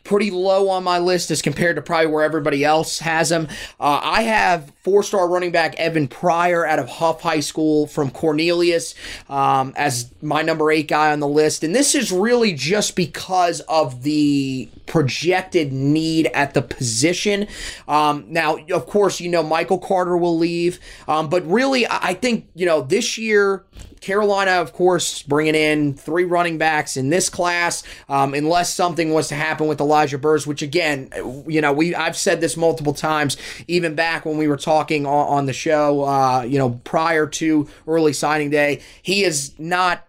[0.04, 3.48] pretty low on my list as compared to probably where everybody else has him.
[3.80, 8.10] Uh, I have four star running back Evan Pryor out of Hough High School from
[8.10, 8.94] Cornelius
[9.30, 13.60] um, as my number eight guy on the list, and this is really just because
[13.60, 17.46] of the projected need at the position.
[17.88, 22.48] Um, now, of course, you know Michael Carter will leave, um, but really, I think
[22.54, 23.64] you know this year
[24.04, 29.28] Carolina, of course, bringing in three running backs in this class, um, unless something was
[29.28, 31.08] to happen with Elijah Burris, which again,
[31.48, 35.26] you know, we I've said this multiple times, even back when we were talking on,
[35.28, 40.06] on the show, uh, you know, prior to early signing day, he is not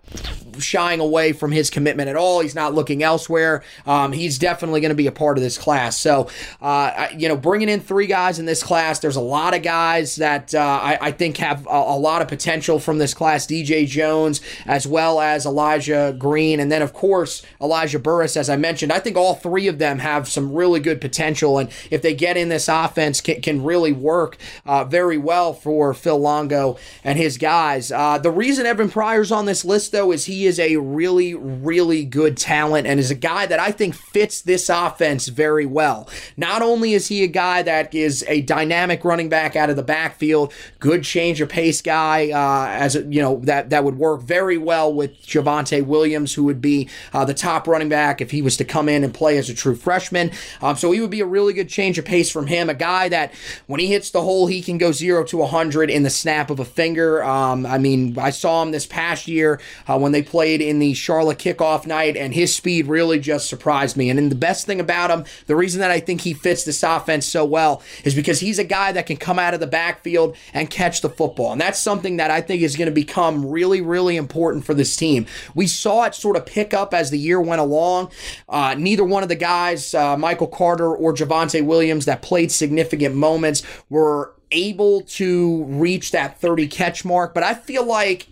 [0.60, 2.40] shying away from his commitment at all.
[2.40, 3.64] He's not looking elsewhere.
[3.86, 6.00] Um, he's definitely going to be a part of this class.
[6.00, 6.30] So,
[6.62, 10.16] uh, you know, bringing in three guys in this class, there's a lot of guys
[10.18, 13.48] that uh, I, I, think have a, a, lot of potential from this class.
[13.48, 18.38] DJ Jones, as well as Elijah Green, and then of course Elijah Burris.
[18.38, 21.70] As I mentioned, I think all three of them have some really good potential, and
[21.90, 26.20] if they get in this offense, can, can really work uh, very well for Phil
[26.20, 27.92] Longo and his guys.
[27.92, 32.04] Uh, the reason Evan Pryor's on this list though is he is a really, really
[32.04, 36.10] good talent and is a guy that I think fits this offense very well.
[36.36, 39.84] Not only is he a guy that is a dynamic running back out of the
[39.84, 44.22] backfield, good change of pace guy, uh, as a, you know that that would work
[44.22, 48.42] very well with Javonte Williams, who would be uh, the top running back if he
[48.42, 50.32] was to come in and play as a true freshman.
[50.62, 52.70] Um, so he would be a really good change of pace from him.
[52.70, 53.34] A guy that
[53.68, 56.60] when he hits the hole, he can go zero to 100 in the snap of
[56.60, 57.24] a finger.
[57.24, 60.94] Um, I mean, I saw him this past year uh, when they played in the
[60.94, 64.10] Charlotte kickoff night, and his speed really just surprised me.
[64.10, 66.84] And then the best thing about him, the reason that I think he fits this
[66.84, 70.36] offense so well, is because he's a guy that can come out of the backfield
[70.54, 71.52] and catch the football.
[71.52, 74.96] And that's something that I think is going to become really, really important for this
[74.96, 75.26] team.
[75.54, 78.12] We saw it sort of pick up as the year went along.
[78.48, 83.16] Uh, neither one of the guys, uh, Michael Carter or Javonte Williams, that played significant
[83.16, 88.28] moments were able to reach that 30 catch mark, but I feel like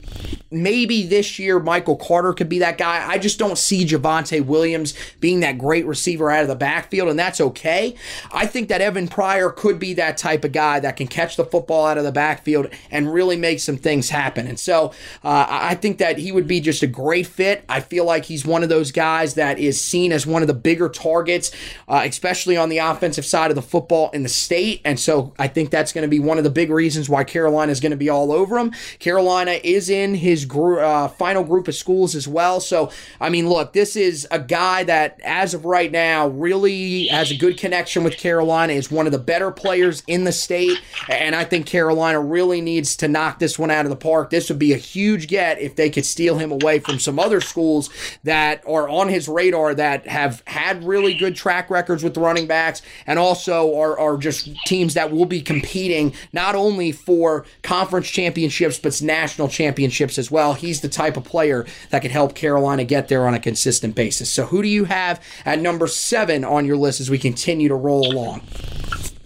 [0.54, 3.06] maybe this year Michael Carter could be that guy.
[3.06, 7.18] I just don't see Javonte Williams being that great receiver out of the backfield, and
[7.18, 7.96] that's okay.
[8.32, 11.46] I think that Evan Pryor could be that type of guy that can catch the
[11.46, 14.48] football out of the backfield and really make some things happen.
[14.48, 17.66] And so uh, I think that he would be just a great fit.
[17.68, 20.54] I feel like he's one of those guys that is seen as one of the
[20.54, 21.52] bigger targets,
[21.88, 24.82] uh, especially on the offensive side of the football in the state.
[24.86, 27.72] And so I think that's going to be one of the big reasons why Carolina
[27.72, 28.72] is going to be all over him.
[29.00, 32.60] Carolina is in his gr- uh, final group of schools as well.
[32.60, 37.32] So, I mean, look, this is a guy that, as of right now, really has
[37.32, 40.82] a good connection with Carolina, is one of the better players in the state.
[41.10, 44.30] And I think Carolina really needs to knock this one out of the park.
[44.30, 47.42] This would be a huge get if they could steal him away from some other
[47.42, 47.90] schools
[48.24, 52.82] that are on his radar that have had really good track records with running backs
[53.06, 55.93] and also are, are just teams that will be competing
[56.32, 60.54] not only for conference championships, but national championships as well.
[60.54, 64.30] He's the type of player that can help Carolina get there on a consistent basis.
[64.30, 67.76] So, who do you have at number seven on your list as we continue to
[67.76, 68.42] roll along?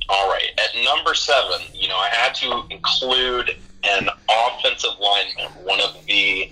[0.10, 0.51] All right.
[0.58, 6.52] At number seven, you know, I had to include an offensive lineman, one of the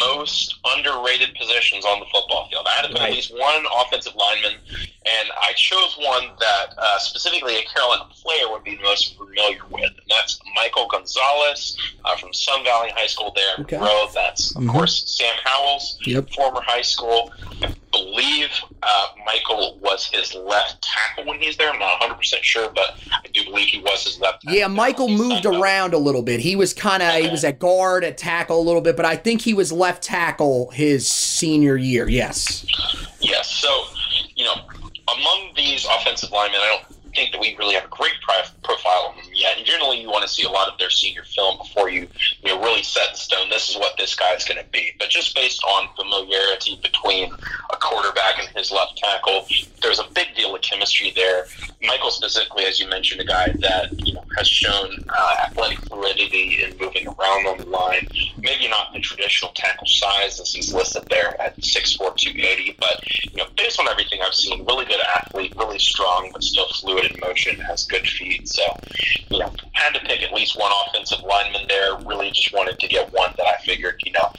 [0.00, 2.66] most underrated positions on the football field.
[2.66, 3.10] I had to right.
[3.10, 4.58] at least one offensive lineman,
[5.06, 9.84] and I chose one that uh, specifically a Carolina player would be most familiar with,
[9.90, 13.76] and that's Michael Gonzalez uh, from Sun Valley High School there okay.
[13.76, 14.06] Monroe.
[14.14, 14.70] That's, of mm-hmm.
[14.70, 16.30] course, Sam Howell's yep.
[16.30, 17.32] former high school.
[17.62, 18.48] I believe
[18.82, 21.70] uh, Michael was his left tackle when he's there.
[21.70, 24.42] I'm not 100 percent sure, but I do believe he was his left.
[24.42, 24.58] tackle.
[24.58, 26.00] Yeah, Michael moved around up.
[26.00, 26.40] a little bit.
[26.40, 29.16] He was kind of he was at guard, at tackle a little bit, but I
[29.16, 32.08] think he was left tackle his senior year.
[32.08, 32.66] Yes.
[33.20, 33.50] Yes.
[33.50, 33.68] So
[34.34, 34.54] you know,
[35.16, 38.14] among these offensive linemen, I don't think that we really have a great
[38.62, 39.56] profile yet.
[39.58, 42.08] And generally, you want to see a lot of their senior film before you,
[42.42, 43.48] you know, really set in stone.
[43.50, 44.92] This is what this guy is going to be.
[44.98, 47.32] But just based on familiarity between
[47.72, 49.46] a quarterback and his left tackle,
[49.82, 51.46] there's a big deal of chemistry there.
[51.82, 56.62] Michael specifically, as you mentioned, a guy that you know has shown uh, athletic fluidity
[56.62, 58.08] in moving around on the line.
[58.38, 63.36] Maybe not the traditional tackle size as he's listed there at 6'4", 280, but you
[63.36, 67.20] know, based on everything I've seen, really good athlete, really strong, but still fluid in
[67.20, 68.48] motion, has good feet.
[68.48, 68.62] So,
[69.30, 71.96] you know, had to pick at least one offensive lineman there.
[72.04, 74.30] Really just wanted to get one that I figured, you know,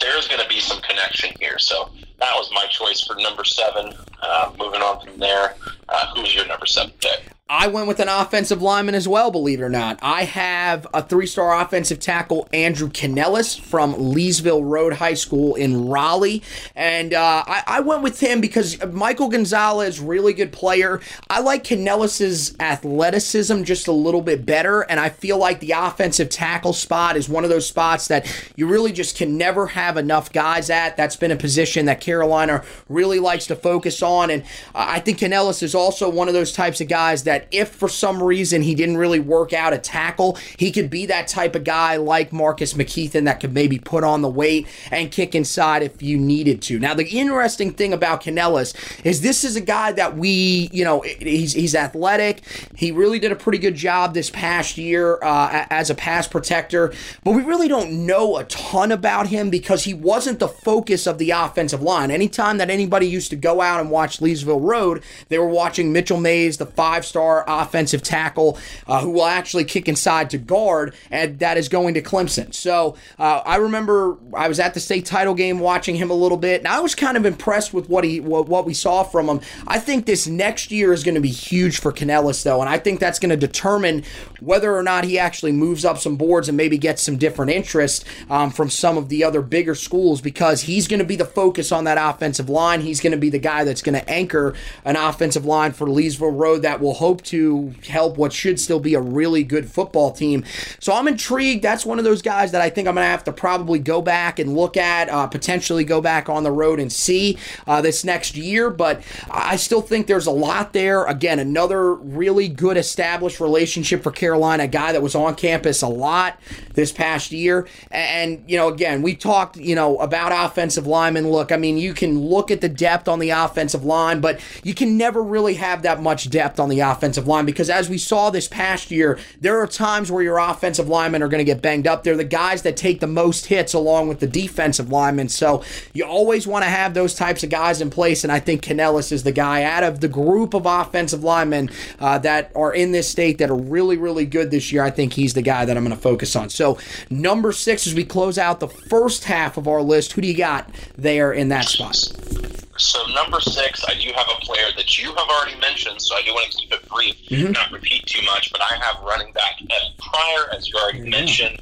[0.00, 1.58] there's going to be some connection here.
[1.58, 3.92] So that was my choice for number seven.
[4.22, 5.54] Uh, moving on from there,
[5.88, 7.30] uh, who's your number seven pick?
[7.52, 9.98] I went with an offensive lineman as well, believe it or not.
[10.02, 15.88] I have a three star offensive tackle, Andrew Canellis from Leesville Road High School in
[15.88, 16.44] Raleigh.
[16.76, 21.00] And uh, I, I, went with him because Michael Gonzalez, really good player.
[21.28, 24.82] I like Canellis's athleticism just a little bit better.
[24.82, 28.68] And I feel like the offensive tackle spot is one of those spots that you
[28.68, 30.96] really just can never have enough guys at.
[30.96, 34.30] That's been a position that Carolina really likes to focus on.
[34.30, 34.44] And
[34.74, 37.88] I think Canellis is also one of those types of guys that that if for
[37.88, 41.62] some reason he didn't really work out a tackle, he could be that type of
[41.62, 46.02] guy like Marcus McKethan that could maybe put on the weight and kick inside if
[46.02, 46.80] you needed to.
[46.80, 51.02] Now, the interesting thing about Canellis is this is a guy that we, you know,
[51.02, 52.40] he's, he's athletic.
[52.74, 56.92] He really did a pretty good job this past year uh, as a pass protector,
[57.22, 61.18] but we really don't know a ton about him because he wasn't the focus of
[61.18, 61.99] the offensive line.
[62.08, 66.20] Anytime that anybody used to go out and watch Leesville Road, they were watching Mitchell
[66.20, 71.40] Mayes, the five star offensive tackle uh, who will actually kick inside to guard, and
[71.40, 72.54] that is going to Clemson.
[72.54, 76.38] So uh, I remember I was at the state title game watching him a little
[76.38, 79.28] bit, and I was kind of impressed with what he what, what we saw from
[79.28, 79.40] him.
[79.66, 82.78] I think this next year is going to be huge for Canellis, though, and I
[82.78, 84.04] think that's going to determine
[84.38, 88.04] whether or not he actually moves up some boards and maybe gets some different interest
[88.28, 91.72] um, from some of the other bigger schools because he's going to be the focus
[91.72, 92.80] on that offensive line.
[92.80, 96.38] He's going to be the guy that's going to anchor an offensive line for Leesville
[96.38, 100.44] Road that will hope to help what should still be a really good football team.
[100.78, 101.62] So I'm intrigued.
[101.62, 104.02] That's one of those guys that I think I'm going to have to probably go
[104.02, 108.04] back and look at, uh, potentially go back on the road and see uh, this
[108.04, 108.70] next year.
[108.70, 111.04] But I still think there's a lot there.
[111.04, 115.88] Again, another really good established relationship for Carolina, a guy that was on campus a
[115.88, 116.38] lot
[116.74, 117.66] this past year.
[117.90, 121.28] And, you know, again, we talked, you know, about offensive linemen.
[121.30, 124.74] Look, I mean, you can look at the depth on the offensive line, but you
[124.74, 128.30] can never really have that much depth on the offensive line because as we saw
[128.30, 131.86] this past year, there are times where your offensive linemen are going to get banged
[131.86, 132.04] up.
[132.04, 135.28] They're the guys that take the most hits along with the defensive linemen.
[135.28, 135.62] So
[135.92, 138.24] you always want to have those types of guys in place.
[138.24, 142.18] And I think Canellis is the guy out of the group of offensive linemen uh,
[142.18, 144.82] that are in this state that are really, really good this year.
[144.82, 146.50] I think he's the guy that I'm going to focus on.
[146.50, 150.28] So number six, as we close out the first half of our list, who do
[150.28, 152.59] you got there in that spot?
[152.80, 156.22] So number six, I do have a player that you have already mentioned, so I
[156.22, 157.52] do want to keep it brief, mm-hmm.
[157.52, 158.50] not repeat too much.
[158.50, 161.10] But I have running back Evan Pryor, as you already mm-hmm.
[161.10, 161.60] mentioned,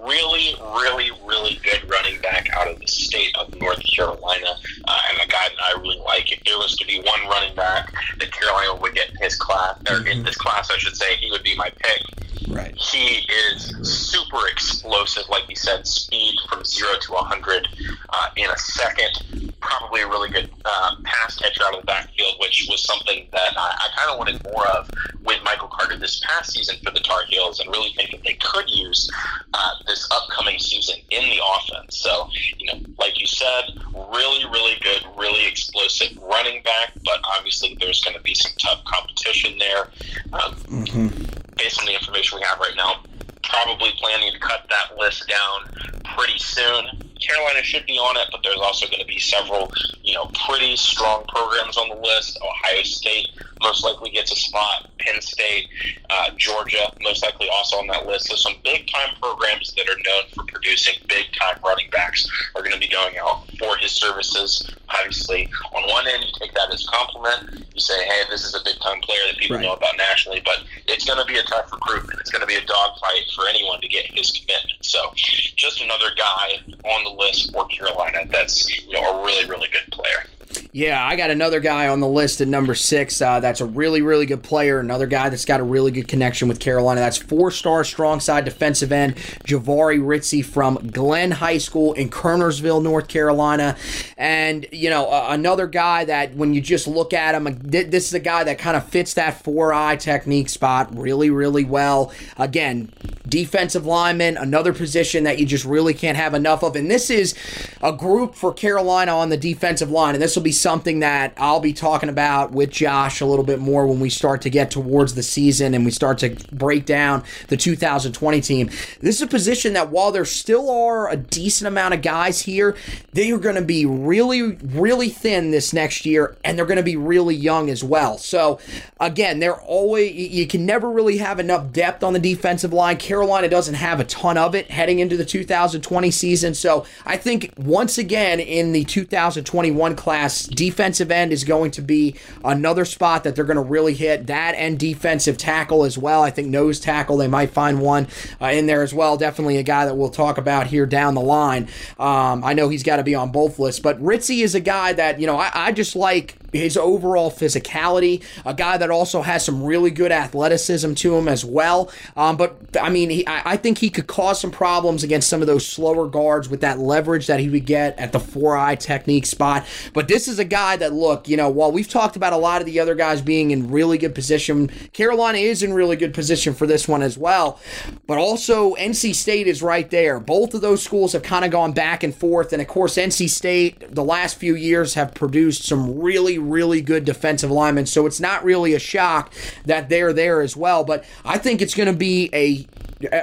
[0.00, 4.54] really, really, really good running back out of the state of North Carolina,
[4.86, 6.30] uh, and a guy that I really like.
[6.30, 9.76] If there was to be one running back that Carolina would get in his class,
[9.80, 10.06] or mm-hmm.
[10.06, 12.02] in this class, I should say, he would be my pick.
[12.48, 12.74] Right.
[12.76, 17.68] He is super explosive, like you said, speed from zero to 100
[18.08, 19.52] uh, in a second.
[19.60, 23.56] Probably a really good uh, pass catcher out of the backfield, which was something that
[23.56, 24.90] I, I kind of wanted more of
[25.24, 28.34] with Michael Carter this past season for the Tar Heels, and really think that they
[28.34, 29.10] could use
[29.54, 31.96] uh, this upcoming season in the offense.
[31.98, 37.76] So, you know, like you said, really, really good, really explosive running back, but obviously
[37.80, 39.84] there's going to be some tough competition there.
[40.32, 43.02] Um, mm-hmm based on the information we have right now,
[43.42, 47.09] probably planning to cut that list down pretty soon.
[47.20, 49.70] Carolina should be on it, but there's also going to be several,
[50.02, 52.38] you know, pretty strong programs on the list.
[52.42, 53.28] Ohio State
[53.62, 54.88] most likely gets a spot.
[54.98, 55.68] Penn State,
[56.08, 58.26] uh, Georgia, most likely also on that list.
[58.28, 62.62] So some big time programs that are known for producing big time running backs are
[62.62, 64.70] going to be going out for his services.
[64.88, 67.66] Obviously, on one end, you take that as a compliment.
[67.74, 69.64] You say, hey, this is a big time player that people right.
[69.64, 72.18] know about nationally, but it's going to be a tough recruitment.
[72.20, 74.84] It's going to be a dogfight for anyone to get his commitment.
[74.84, 79.68] So just another guy on the list for Carolina that's you know a really really
[79.72, 80.24] good player.
[80.72, 83.20] Yeah, I got another guy on the list at number six.
[83.20, 84.78] Uh, that's a really, really good player.
[84.78, 87.00] Another guy that's got a really good connection with Carolina.
[87.00, 93.08] That's four-star strong side defensive end Jahvaree Ritzie from Glenn High School in Kernersville, North
[93.08, 93.76] Carolina.
[94.16, 98.14] And you know, uh, another guy that when you just look at him, this is
[98.14, 102.12] a guy that kind of fits that four-eye technique spot really, really well.
[102.38, 102.92] Again,
[103.28, 106.76] defensive lineman, another position that you just really can't have enough of.
[106.76, 107.34] And this is
[107.82, 111.60] a group for Carolina on the defensive line, and this will be something that I'll
[111.60, 115.14] be talking about with Josh a little bit more when we start to get towards
[115.14, 118.70] the season and we start to break down the 2020 team.
[119.00, 122.74] This is a position that while there still are a decent amount of guys here,
[123.12, 126.82] they are going to be really, really thin this next year, and they're going to
[126.82, 128.16] be really young as well.
[128.16, 128.58] So,
[128.98, 132.96] again, they're always, you can never really have enough depth on the defensive line.
[132.96, 136.54] Carolina doesn't have a ton of it heading into the 2020 season.
[136.54, 142.16] So, I think once again in the 2021 class, defensive end is going to be
[142.44, 144.26] another spot that they're going to really hit.
[144.26, 146.22] That and defensive tackle as well.
[146.22, 148.08] I think nose tackle, they might find one
[148.40, 149.16] uh, in there as well.
[149.16, 151.68] Definitely a guy that we'll talk about here down the line.
[151.98, 154.92] Um, I know he's got to be on both lists, but Ritzie is a guy
[154.92, 159.44] that, you know, I, I just like his overall physicality, a guy that also has
[159.44, 161.90] some really good athleticism to him as well.
[162.16, 165.40] Um, but I mean, he, I, I, think he could cause some problems against some
[165.40, 168.74] of those slower guards with that leverage that he would get at the four eye
[168.74, 169.66] technique spot.
[169.92, 172.60] But this is a guy that, look, you know, while we've talked about a lot
[172.60, 176.54] of the other guys being in really good position, Carolina is in really good position
[176.54, 177.60] for this one as well.
[178.06, 180.18] But also, NC State is right there.
[180.18, 182.52] Both of those schools have kind of gone back and forth.
[182.52, 187.04] And of course, NC State, the last few years, have produced some really really good
[187.04, 187.86] defensive linemen.
[187.86, 189.32] So it's not really a shock
[189.64, 190.84] that they're there as well.
[190.84, 192.66] But I think it's going to be a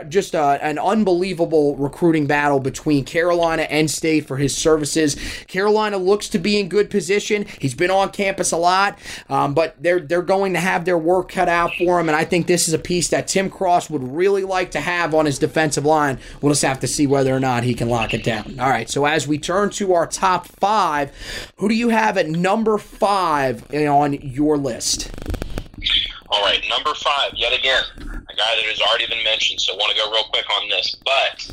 [0.09, 5.15] just a, uh, an unbelievable recruiting battle between Carolina and State for his services.
[5.47, 7.45] Carolina looks to be in good position.
[7.59, 8.97] He's been on campus a lot,
[9.29, 12.09] um, but they're they're going to have their work cut out for him.
[12.09, 15.13] And I think this is a piece that Tim Cross would really like to have
[15.13, 16.19] on his defensive line.
[16.41, 18.59] We'll just have to see whether or not he can lock it down.
[18.59, 18.89] All right.
[18.89, 21.11] So as we turn to our top five,
[21.57, 25.11] who do you have at number five on your list?
[26.29, 29.77] All right, number five, yet again, a guy that has already been mentioned, so I
[29.77, 30.95] want to go real quick on this.
[31.03, 31.51] But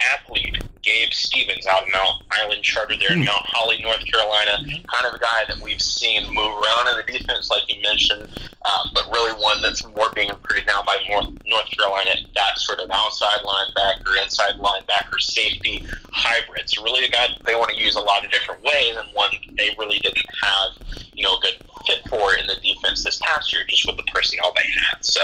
[0.00, 3.26] athlete Gabe Stevens out of Mountain Island Charter there in hmm.
[3.26, 4.64] Mount Holly, North Carolina.
[4.64, 8.22] Kind of a guy that we've seen move around in the defense, like you mentioned,
[8.64, 12.80] um, but really one that's more being recruited now by North, North Carolina, that sort
[12.80, 16.68] of outside linebacker, inside linebacker, safety hybrid.
[16.68, 19.08] So really a guy that they want to use a lot of different ways and
[19.12, 23.18] one they really didn't have, you know, a good fit for in the defense this
[23.22, 25.04] past year, just with the personnel they had.
[25.04, 25.20] So,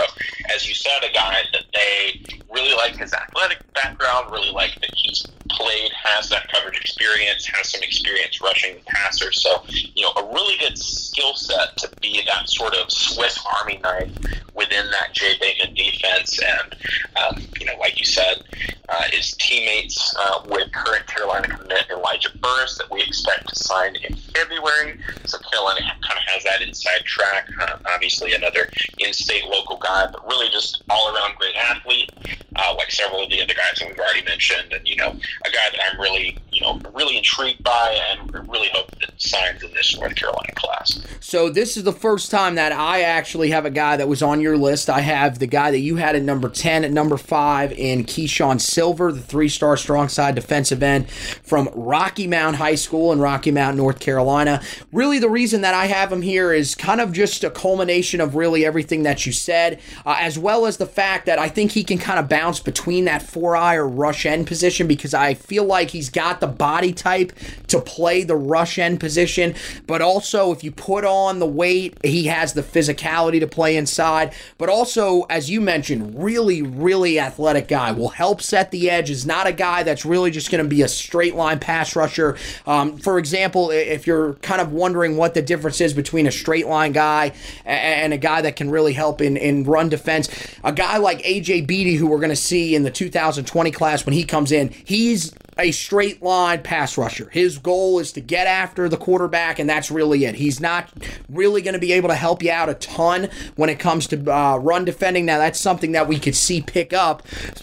[0.55, 4.91] as you said, a guy that they really like his athletic background, really like that
[4.95, 9.33] he's played, has that coverage experience, has some experience rushing the passer.
[9.33, 13.79] So, you know, a really good skill set to be that sort of Swiss Army
[13.79, 14.11] knife
[14.55, 16.39] within that Jay Bateman defense.
[16.39, 16.77] And,
[17.17, 18.43] um, you know, like you said,
[18.89, 23.97] uh, his teammates uh, with current Carolina commit Elijah Burris that we expect to sign
[23.97, 24.99] in February.
[25.25, 27.49] So Carolina kind of has that inside track.
[27.61, 32.11] Uh, obviously, another in-state local guy, but really just all-around great athlete,
[32.57, 34.73] uh, like several of the other guys that we've already mentioned.
[34.73, 38.69] And you know, a guy that I'm really, you know, really intrigued by, and really
[38.73, 41.01] hope that signs in this North Carolina class.
[41.21, 44.41] So this is the first time that I actually have a guy that was on
[44.41, 44.89] your list.
[44.89, 48.61] I have the guy that you had at number ten, at number five, in Keeshawn
[48.61, 53.77] Silver, the three-star strong side defensive end from Rocky Mount High School in Rocky Mount,
[53.77, 54.63] North Carolina.
[54.93, 58.35] Really, the reason that I have him here is kind of just a culmination of
[58.35, 61.85] really everything that you said, uh, as well as the fact that I think he
[61.85, 65.91] can kind of bounce between that four-eye or rush end position because I feel like
[65.91, 67.33] he's got the body type
[67.69, 69.55] to play the rush end position,
[69.87, 74.33] but also if you put on the weight, he has the physicality to play inside,
[74.59, 77.93] but also, as you mentioned, really, really athletic guy.
[77.93, 80.83] Will help set the edge, is not a guy that's really just going to be
[80.83, 82.37] a straight line pass rusher.
[82.67, 86.67] Um, for example, if you're kind of wondering what the difference is between a straight
[86.67, 87.33] line guy
[87.65, 90.29] and a guy that can really help in, in run defense,
[90.65, 94.13] a guy like AJ Beatty, who we're going to see in the 2020 class when
[94.13, 97.31] he comes in, he's a straight line pass rusher.
[97.31, 100.35] His goal is to get after the quarterback, and that's really it.
[100.35, 100.91] He's not
[101.31, 104.33] really going to be able to help you out a ton when it comes to
[104.33, 105.25] uh, run defending.
[105.25, 107.23] Now, that's something that we could see pick up,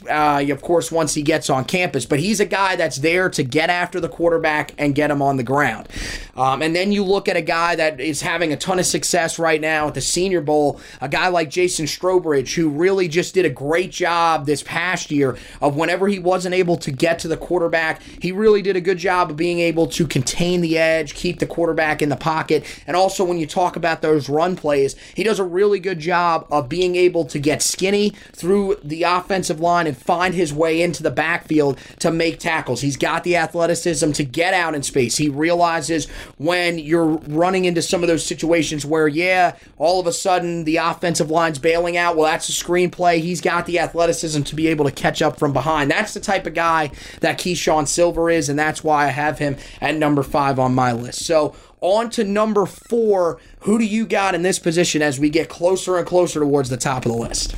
[0.09, 2.05] uh, of course, once he gets on campus.
[2.05, 5.37] But he's a guy that's there to get after the quarterback and get him on
[5.37, 5.87] the ground.
[6.35, 9.37] Um, and then you look at a guy that is having a ton of success
[9.37, 13.45] right now at the Senior Bowl, a guy like Jason Strowbridge, who really just did
[13.45, 17.37] a great job this past year of whenever he wasn't able to get to the
[17.37, 18.01] quarterback quarterback.
[18.21, 21.45] He really did a good job of being able to contain the edge, keep the
[21.45, 25.39] quarterback in the pocket, and also when you talk about those run plays, he does
[25.39, 29.97] a really good job of being able to get skinny through the offensive line and
[29.97, 32.81] find his way into the backfield to make tackles.
[32.81, 35.17] He's got the athleticism to get out in space.
[35.17, 36.07] He realizes
[36.38, 40.77] when you're running into some of those situations where, yeah, all of a sudden the
[40.77, 42.15] offensive line's bailing out.
[42.15, 43.19] Well, that's a screenplay.
[43.19, 45.91] He's got the athleticism to be able to catch up from behind.
[45.91, 47.38] That's the type of guy that
[47.74, 51.26] Keeshawn Silver is, and that's why I have him at number five on my list.
[51.26, 53.39] So on to number four.
[53.64, 56.76] Who do you got in this position as we get closer and closer towards the
[56.76, 57.55] top of the list?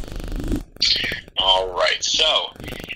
[1.38, 2.03] All right.
[2.03, 2.51] So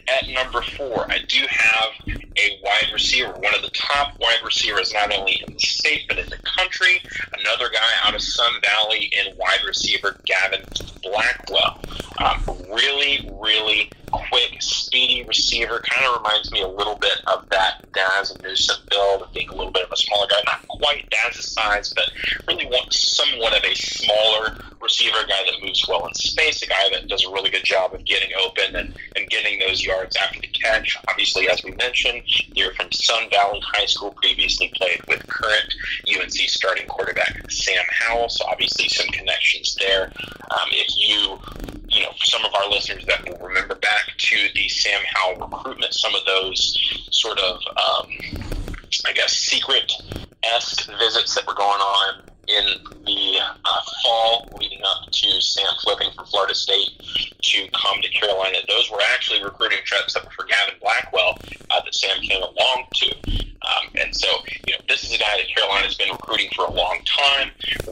[0.07, 4.93] at number four, I do have a wide receiver, one of the top wide receivers,
[4.93, 7.01] not only in the state, but in the country.
[7.39, 10.63] Another guy out of Sun Valley in wide receiver, Gavin
[11.01, 11.79] Blackwell.
[12.19, 12.41] Um,
[12.71, 15.79] really, really quick, speedy receiver.
[15.79, 19.71] Kind of reminds me a little bit of that Dazz Newsome build, being a little
[19.71, 22.11] bit of a smaller guy, not quite Dazz's size, but
[22.47, 26.89] really want somewhat of a smaller receiver, guy that moves well in space, a guy
[26.91, 30.39] that does a really good job of getting open and, and getting those yards after
[30.39, 30.97] the catch.
[31.09, 32.21] Obviously, as we mentioned,
[32.55, 35.73] you're from Sun Valley High School, previously played with current
[36.07, 40.11] UNC starting quarterback Sam Howell, so obviously some connections there.
[40.51, 41.39] Um, if you
[41.89, 45.93] you know, some of our listeners that will remember back to the Sam Howell recruitment,
[45.93, 46.77] some of those
[47.09, 48.07] sort of, um,
[49.07, 49.91] I guess, secret
[50.43, 52.65] esque visits that were going on in
[53.05, 56.89] the uh, fall leading up to Sam flipping from Florida State
[57.41, 58.57] to come to Carolina.
[58.67, 61.37] Those were actually recruiting trips were for Gavin Blackwell
[61.69, 63.15] uh, that Sam came along to.
[63.69, 64.27] Um, and so,
[64.65, 67.51] you know, this is a guy that Carolina's been recruiting for a long time.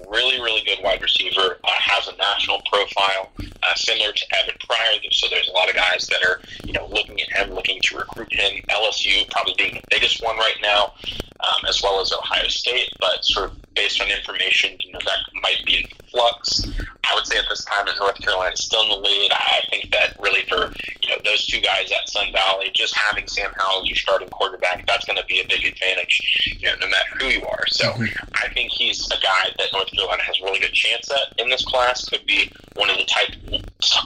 [0.10, 1.60] Really, really good wide receiver.
[1.64, 4.99] Uh, has a national profile, uh, similar to Evan Pryor.
[5.12, 7.97] So there's a lot of guys that are, you know, looking at him, looking to
[7.97, 8.64] recruit him.
[8.70, 10.93] LSU probably being the biggest one right now,
[11.41, 12.91] um, as well as Ohio State.
[12.99, 16.65] But sort of based on information, you know, that might be in flux.
[17.09, 19.32] I would say at this time that North Carolina is still in the lead.
[19.32, 23.28] I think that really for you know those two guys at Sun Valley, just having
[23.28, 26.75] Sam Howell as your starting quarterback, that's going to be a big advantage, you know,
[26.82, 27.63] no matter who you are.
[27.67, 28.34] So mm-hmm.
[28.43, 31.49] I think he's a guy that North Carolina has a really good chance at in
[31.49, 32.09] this class.
[32.09, 33.36] Could be one of the type,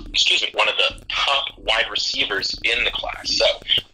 [0.09, 3.38] excuse me, one of the top wide receivers in the class.
[3.38, 3.45] So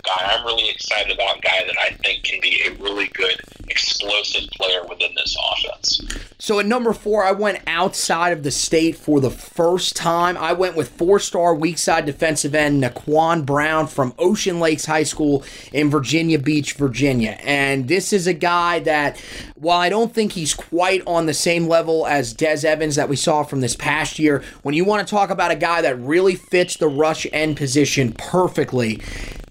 [0.03, 3.41] guy I'm really excited about, a guy that I think can be a really good
[3.69, 6.01] explosive player within this offense.
[6.39, 10.37] So at number four, I went outside of the state for the first time.
[10.37, 15.43] I went with four-star weak side defensive end Naquan Brown from Ocean Lakes High School
[15.73, 17.37] in Virginia Beach, Virginia.
[17.41, 19.19] And this is a guy that,
[19.55, 23.15] while I don't think he's quite on the same level as Des Evans that we
[23.15, 26.35] saw from this past year, when you want to talk about a guy that really
[26.35, 29.01] fits the rush end position perfectly,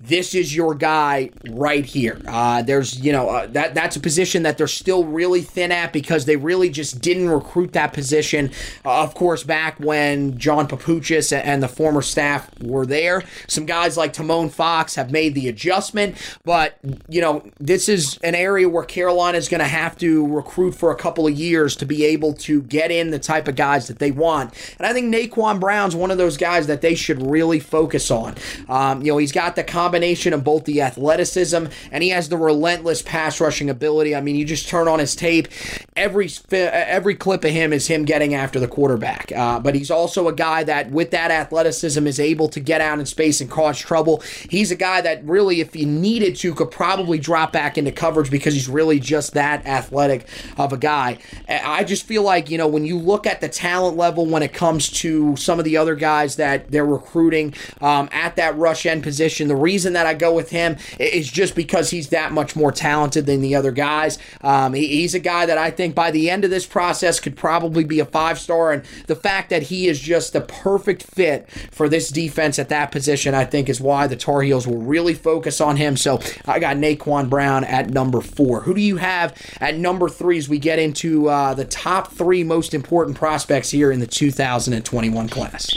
[0.07, 2.21] this is your guy right here.
[2.27, 5.93] Uh, there's, you know, uh, that that's a position that they're still really thin at
[5.93, 8.51] because they really just didn't recruit that position.
[8.85, 13.97] Uh, of course, back when John Papuchis and the former staff were there, some guys
[13.97, 16.17] like Tomon Fox have made the adjustment.
[16.45, 16.79] But
[17.09, 20.93] you know, this is an area where Carolina is going to have to recruit for
[20.93, 23.99] a couple of years to be able to get in the type of guys that
[23.99, 24.55] they want.
[24.79, 28.37] And I think Naquan Brown's one of those guys that they should really focus on.
[28.69, 32.29] Um, you know, he's got the combination combination of both the athleticism and he has
[32.29, 34.15] the relentless pass rushing ability.
[34.15, 35.49] I mean, you just turn on his tape,
[35.97, 39.33] every every clip of him is him getting after the quarterback.
[39.35, 42.99] Uh, but he's also a guy that, with that athleticism, is able to get out
[42.99, 44.23] in space and cause trouble.
[44.51, 48.31] He's a guy that really, if he needed to, could probably drop back into coverage
[48.31, 50.29] because he's really just that athletic
[50.59, 51.19] of a guy.
[51.49, 54.53] I just feel like you know when you look at the talent level when it
[54.53, 59.03] comes to some of the other guys that they're recruiting um, at that rush end
[59.03, 62.57] position, the reason reason that I go with him is just because he's that much
[62.57, 64.19] more talented than the other guys.
[64.41, 67.37] Um, he, he's a guy that I think by the end of this process could
[67.37, 68.73] probably be a five star.
[68.73, 72.91] And the fact that he is just the perfect fit for this defense at that
[72.91, 75.97] position, I think, is why the Tar Heels will really focus on him.
[75.97, 78.63] So I got Naquan Brown at number four.
[78.63, 82.43] Who do you have at number three as we get into uh, the top three
[82.43, 85.71] most important prospects here in the 2021 class?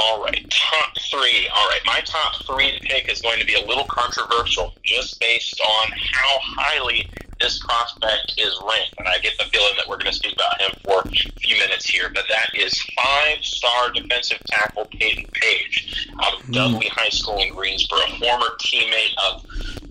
[0.00, 1.48] All right, top three.
[1.56, 5.60] All right, my top three pick is going to be a little controversial just based
[5.60, 7.10] on how highly
[7.40, 8.94] this prospect is ranked.
[8.98, 11.08] And I get the feeling that we're going to speak about him for a
[11.40, 16.54] few minutes here, but that is five star defensive tackle Payton Page out of mm.
[16.54, 19.44] Dudley High School in Greensboro, former teammate of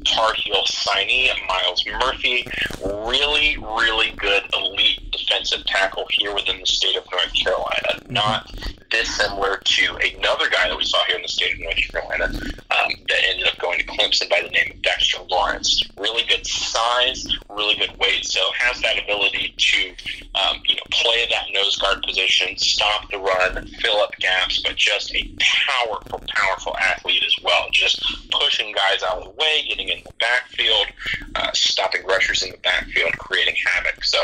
[0.06, 2.48] Tar Heel signee Myles Murphy.
[2.84, 8.02] Really, really good elite defensive tackle here within the state of North Carolina.
[8.10, 8.52] Not
[8.90, 12.92] dissimilar to another guy that we saw here in the state of North Carolina um,
[13.08, 15.84] that ended up going to Clemson by the name of Dexter Lawrence.
[15.98, 19.90] Really good size, really good weight, so has that ability to
[20.36, 24.76] um, you know play that nose guard position, stop the run, fill up gaps, but
[24.76, 27.68] just a powerful, powerful athlete as well.
[27.72, 30.88] Just pushing guys out of the way, getting in the backfield,
[31.36, 34.04] uh, stopping rushers in the backfield, creating havoc.
[34.04, 34.20] So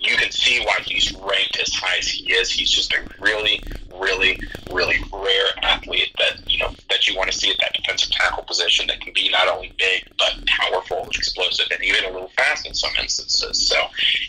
[0.00, 2.50] you can see why he's ranked as high as he is.
[2.50, 3.62] He's just a really,
[4.00, 4.40] really,
[4.70, 8.42] really rare athlete that you know that you want to see at that defensive tackle
[8.44, 12.66] position that can be not only big but powerful, explosive, and even a little fast
[12.66, 13.66] in some instances.
[13.66, 13.76] So,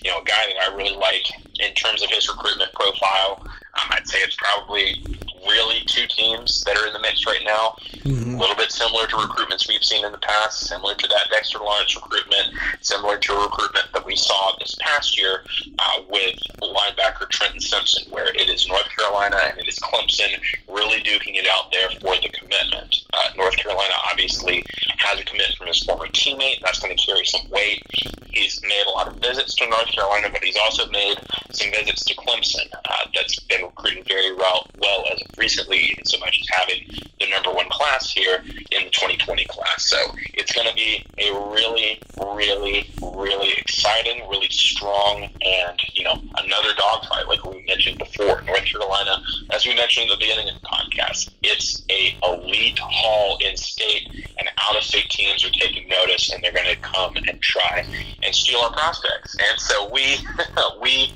[0.01, 1.27] you know, a guy that I really like
[1.59, 3.45] in terms of his recruitment profile.
[3.75, 5.03] Um, I'd say it's probably
[5.47, 7.75] really two teams that are in the mix right now.
[8.03, 8.35] Mm-hmm.
[8.35, 11.59] A little bit similar to recruitments we've seen in the past, similar to that Dexter
[11.59, 15.43] Lawrence recruitment, similar to a recruitment that we saw this past year
[15.79, 21.01] uh, with linebacker Trenton Simpson, where it is North Carolina and it is Clemson really
[21.01, 23.03] duking it out there for the commitment.
[23.13, 24.63] Uh, North Carolina obviously
[24.97, 26.61] has a commitment from his former teammate.
[26.63, 27.83] That's going to carry some weight.
[28.31, 31.17] He's made a lot of visits to North Carolina, but he's also made
[31.51, 32.67] some visits to Clemson.
[32.73, 37.29] Uh, that's been recruiting very well, well as recently, even so much as having the
[37.29, 39.85] number one class here in the 2020 class.
[39.85, 39.97] So
[40.33, 46.73] it's going to be a really, really, really exciting, really strong, and you know another
[46.75, 48.41] dogfight like we mentioned before.
[48.41, 53.37] North Carolina, as we mentioned at the beginning of the podcast, it's a elite haul
[53.45, 54.07] in state,
[54.37, 57.85] and out of state teams are taking notice, and they're going to come and try
[58.23, 59.35] and steal our prospects.
[59.35, 60.17] And so we
[60.81, 61.13] we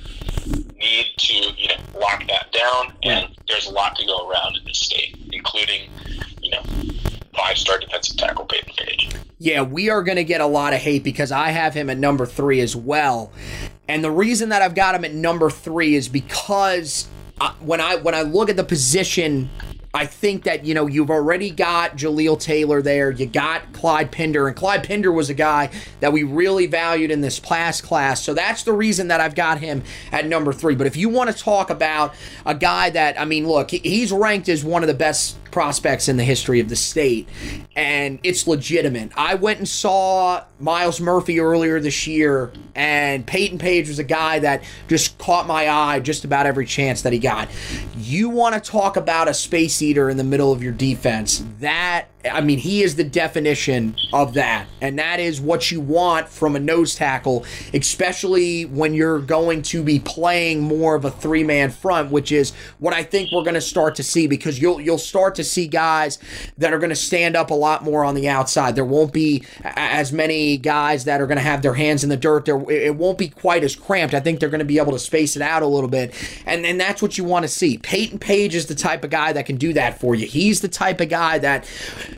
[0.84, 4.66] need to you know lock that down, and there's a lot to go around in
[4.66, 5.90] this state, including
[6.42, 6.64] you know
[7.34, 9.10] five-star defensive tackle Payton Page.
[9.40, 11.98] Yeah, we are going to get a lot of hate because I have him at
[11.98, 13.32] number three as well,
[13.88, 17.08] and the reason that I've got him at number three is because
[17.42, 19.50] uh, when I when I look at the position
[19.96, 23.12] I think that, you know, you've already got Jaleel Taylor there.
[23.12, 24.48] You got Clyde Pinder.
[24.48, 25.70] And Clyde Pinder was a guy
[26.00, 28.24] that we really valued in this class class.
[28.24, 30.74] So that's the reason that I've got him at number three.
[30.74, 34.50] But if you want to talk about a guy that, I mean, look, he's ranked
[34.50, 37.30] as one of the best prospects in the history of the state,
[37.76, 39.12] and it's legitimate.
[39.16, 44.40] I went and saw Myles Murphy earlier this year, and Payton Page was a guy
[44.40, 47.50] that just caught my eye just about every chance that he got.
[47.96, 51.46] You want to talk about a space eater in the middle of your defense?
[51.60, 54.68] That I mean, he is the definition of that.
[54.82, 59.84] And that is what you want from a nose tackle, especially when you're going to
[59.84, 63.54] be playing more of a three man front, which is what I think we're going
[63.56, 66.18] to start to see because you'll you'll start to see guys
[66.58, 68.76] that are going to stand up a lot more on the outside.
[68.76, 72.18] There won't be as many guys that are going to have their hands in the
[72.18, 72.46] dirt.
[72.46, 74.14] There it won't be quite as cramped.
[74.14, 76.14] I think they're going to be able to space it out a little bit.
[76.46, 77.78] And and that's what you want to see.
[77.78, 80.26] Payton Page is the type of guy that can do that for you.
[80.26, 81.70] He's the type of guy that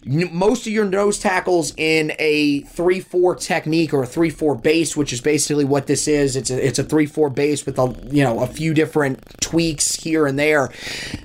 [0.03, 5.21] most of your nose tackles in a 3-4 technique or a 3-4 base, which is
[5.21, 6.35] basically what this is.
[6.35, 10.25] It's a, it's a 3-4 base with a you know a few different tweaks here
[10.25, 10.69] and there.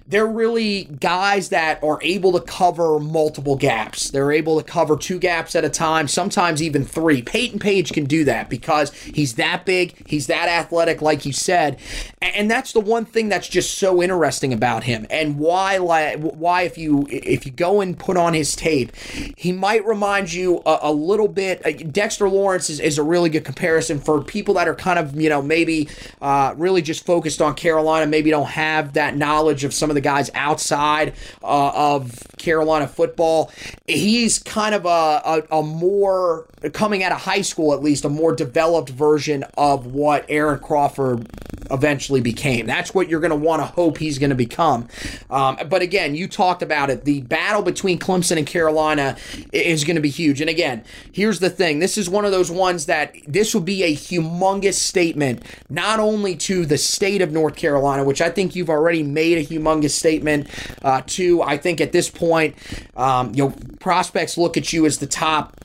[0.06, 4.10] They're really guys that are able to cover multiple gaps.
[4.10, 7.22] They're able to cover two gaps at a time, sometimes even three.
[7.22, 11.78] Payton Page can do that because he's that big, he's that athletic, like you said,
[12.20, 15.06] and that's the one thing that's just so interesting about him.
[15.10, 18.94] And why, why if you if you go and put on his tape,
[19.36, 21.64] he might remind you a, a little bit.
[21.64, 25.20] Uh, Dexter Lawrence is, is a really good comparison for people that are kind of
[25.20, 25.88] you know maybe
[26.20, 30.00] uh, really just focused on Carolina, maybe don't have that knowledge of some of the
[30.00, 33.50] guys outside uh, of Carolina football.
[33.86, 38.08] He's kind of a, a, a more coming out of high school at least a
[38.08, 41.26] more developed version of what Aaron Crawford
[41.70, 42.66] eventually became.
[42.66, 44.88] That's what you're going to want to hope he's going to become.
[45.30, 47.04] Um, but again, you talked about it.
[47.04, 49.16] The battle between Clemson and Carolina
[49.52, 50.40] is going to be huge.
[50.40, 53.82] And again, here's the thing this is one of those ones that this will be
[53.84, 58.70] a humongous statement, not only to the state of North Carolina, which I think you've
[58.70, 60.48] already made a humongous statement
[60.82, 61.42] uh, to.
[61.42, 62.56] I think at this point,
[62.96, 65.56] um, you know, prospects look at you as the top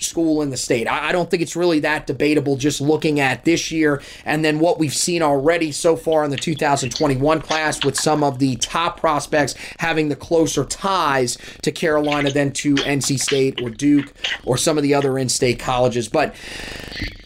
[0.00, 0.86] school in the state.
[0.86, 4.58] I, I don't think it's really that debatable just looking at this year and then
[4.58, 9.00] what we've seen already so far in the 2021 class with some of the top
[9.00, 14.12] prospects having the closer ties to Carolina than to NC State or Duke
[14.44, 16.08] or some of the other in state colleges.
[16.08, 16.34] But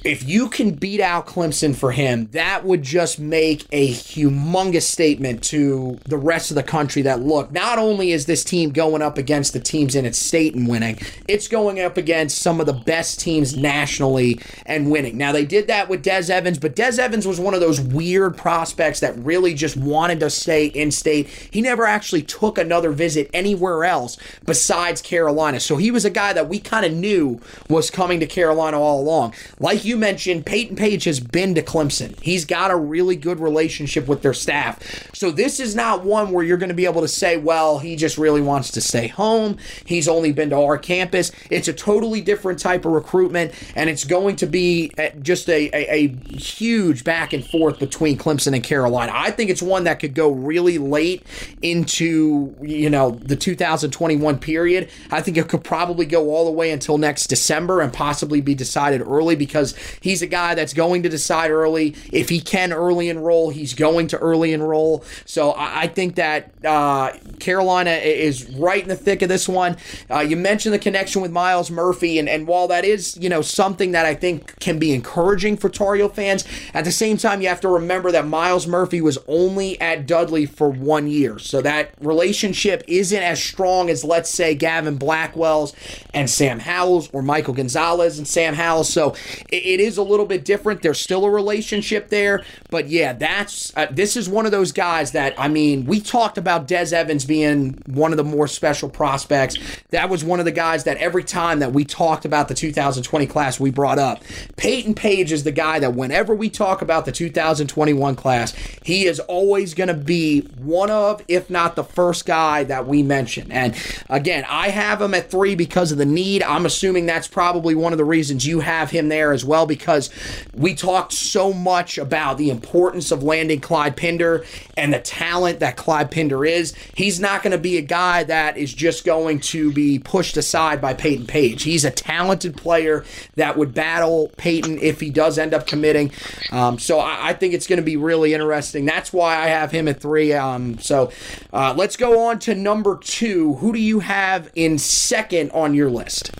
[0.05, 5.43] if you can beat out Clemson for him, that would just make a humongous statement
[5.45, 9.19] to the rest of the country that look, not only is this team going up
[9.19, 12.73] against the teams in its state and winning, it's going up against some of the
[12.73, 15.19] best teams nationally and winning.
[15.19, 18.37] Now, they did that with Des Evans, but Des Evans was one of those weird
[18.37, 21.29] prospects that really just wanted to stay in state.
[21.51, 25.61] He never actually took another visit anywhere else besides Carolina.
[25.61, 29.01] So he was a guy that we kind of knew was coming to Carolina all
[29.01, 29.35] along.
[29.59, 32.19] Like you mentioned, Payton Page has been to Clemson.
[32.21, 35.11] He's got a really good relationship with their staff.
[35.15, 37.97] So this is not one where you're going to be able to say, well, he
[37.97, 39.57] just really wants to stay home.
[39.85, 41.33] He's only been to our campus.
[41.51, 45.69] It's a totally different type of recruitment, and it's going to be uh, just a,
[45.73, 49.13] a, a huge back and forth between Clemson and Carolina.
[49.15, 51.23] I think it's one that could go really late
[51.63, 54.88] into you know the 2021 period.
[55.11, 58.55] I think it could probably go all the way until next December and possibly be
[58.55, 61.95] decided early because he's a guy that's going to decide early.
[62.13, 65.05] If he can early enroll, he's going to early enroll.
[65.25, 69.77] So I, I think that uh, Carolina is right in the thick of this one.
[70.11, 73.43] Uh, you mentioned the connection with Myles Murphy, and, and while that is you know
[73.43, 77.49] something that I think can be encouraging for Tar fans, at the same time you
[77.49, 81.93] have to remember that Myles Murphy was only at Dudley for one year, so that
[82.01, 85.75] relationship isn't as strong as let's say Gavin Blackwell's
[86.13, 88.93] and Sam Howell's or Michael Gonzalez and Sam Howells.
[88.93, 89.15] So
[89.51, 90.83] it, it is a little bit different.
[90.83, 95.13] There's still a relationship there, but yeah, that's uh, this is one of those guys
[95.13, 99.57] that I mean we talked about Des Evans being one of the more special prospects.
[99.89, 103.27] That was one of the guys that every time that we talked about the 2020
[103.27, 104.23] class, we brought up.
[104.57, 108.53] Payton Page is the guy that whenever we talk about the 2021 class,
[108.83, 113.03] he is always going to be one of, if not the first guy that we
[113.03, 113.51] mention.
[113.51, 113.75] And
[114.11, 116.43] again, have him at three because of the need.
[116.43, 120.11] I'm assuming that's probably one of the reasons you have him there as well because
[120.55, 124.45] we talked so much about the importance of landing Clyde Pinder
[124.77, 126.75] and the talent that Clyde Pinder is.
[126.95, 130.81] He's not going to be a guy that is just going to be pushed aside
[130.81, 131.63] by Payton Page.
[131.63, 133.05] He's a talented player
[133.37, 136.11] that would battle Payton if he does end up committing.
[136.51, 138.85] Um, so I, I, think it's going to be really interesting.
[138.85, 140.33] That's why I have him at three.
[140.33, 141.13] Um, so
[141.53, 143.55] uh, let's go on to number two.
[143.57, 146.31] Who do you have in second on your list?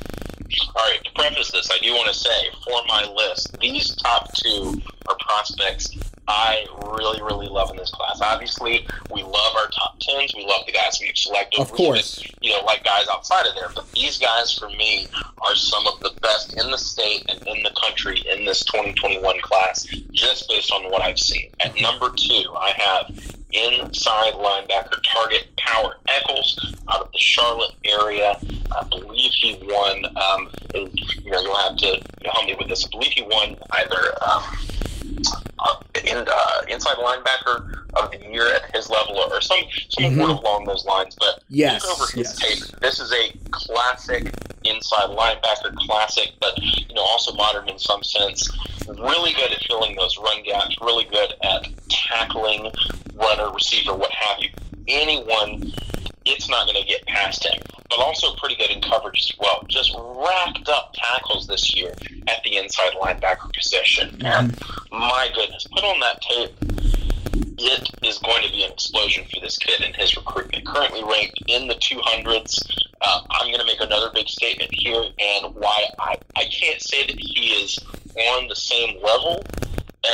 [0.75, 4.33] All right, to preface this, I do want to say for my list, these top
[4.35, 5.91] two are prospects
[6.29, 8.21] I really, really love in this class.
[8.21, 10.35] Obviously, we love our top tens.
[10.37, 11.59] We love the guys we've selected.
[11.59, 12.21] Of course.
[12.21, 13.71] Even, you know, like guys outside of there.
[13.75, 15.09] But these guys, for me,
[15.41, 19.41] are some of the best in the state and in the country in this 2021
[19.41, 21.51] class, just based on what I've seen.
[21.61, 28.39] At number two, I have inside linebacker target Power Echols out of the Charlotte area.
[28.77, 30.05] I believe he won.
[30.17, 32.85] Um, you know, you'll have to help me with this.
[32.85, 34.23] I believe he won either.
[34.23, 34.43] Um,
[36.05, 39.59] in, uh, inside linebacker of the year at his level, or some
[39.89, 40.21] some mm-hmm.
[40.21, 41.17] along those lines.
[41.19, 42.61] But yes, look over his yes.
[42.61, 42.81] tape.
[42.81, 44.33] This is a classic
[44.65, 48.49] inside linebacker, classic, but you know also modern in some sense.
[48.87, 50.77] Really good at filling those run gaps.
[50.81, 52.71] Really good at tackling
[53.15, 54.49] runner, receiver, what have you.
[54.87, 55.73] Anyone
[56.29, 57.61] it's not going to get past him.
[57.89, 59.65] But also pretty good in coverage as well.
[59.69, 61.95] Just racked up tackles this year
[62.29, 64.21] at the inside linebacker position.
[64.25, 64.57] And
[64.93, 66.55] my goodness, put on that tape.
[67.61, 70.67] It is going to be an explosion for this kid and his recruitment.
[70.67, 72.61] Currently ranked in the 200s.
[73.01, 77.07] Uh, I'm going to make another big statement here, and why I, I can't say
[77.07, 77.79] that he is
[78.17, 79.43] on the same level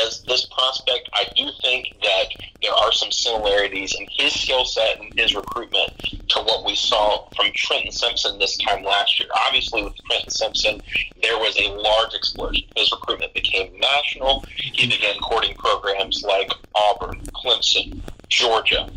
[0.02, 2.24] as this prospect, I do think that
[2.62, 5.92] there are some similarities in his skill set and his recruitment
[6.28, 9.28] to what we saw from Trenton Simpson this time last year.
[9.46, 10.80] Obviously, with Trenton Simpson,
[11.22, 12.64] there was a large explosion.
[12.76, 14.44] His recruitment became national.
[14.56, 18.88] He began courting programs like Auburn, Clemson, Georgia,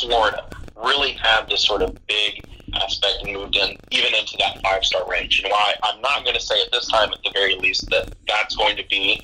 [0.00, 0.48] Florida.
[0.76, 2.42] Really had this sort of big
[2.74, 5.40] aspect and moved in even into that five star range.
[5.42, 8.14] And why I'm not going to say at this time, at the very least, that
[8.26, 9.20] that's going to be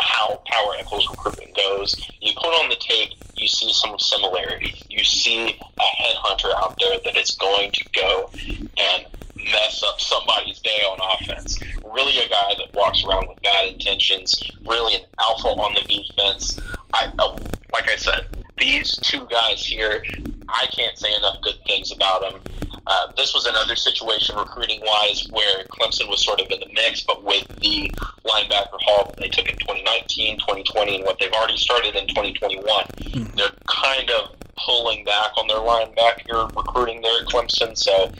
[0.00, 1.96] how Power Echols recruitment goes.
[2.20, 4.82] You put on the tape, you see some similarities.
[4.88, 10.58] You see a headhunter out there that is going to go and mess up somebody's
[10.60, 11.58] day on offense.
[11.84, 14.42] Really, a guy that walks around with bad intentions.
[14.66, 16.60] Really, an alpha on the defense.
[16.92, 17.36] I, uh,
[17.72, 18.26] like I said,
[18.60, 20.04] these two guys here,
[20.48, 22.40] I can't say enough good things about them.
[22.86, 27.02] Uh, this was another situation recruiting wise where Clemson was sort of in the mix,
[27.02, 27.90] but with the
[28.24, 32.64] linebacker haul that they took in 2019, 2020, and what they've already started in 2021,
[32.64, 33.36] mm.
[33.36, 37.76] they're kind of pulling back on their linebacker recruiting there at Clemson.
[37.76, 38.10] So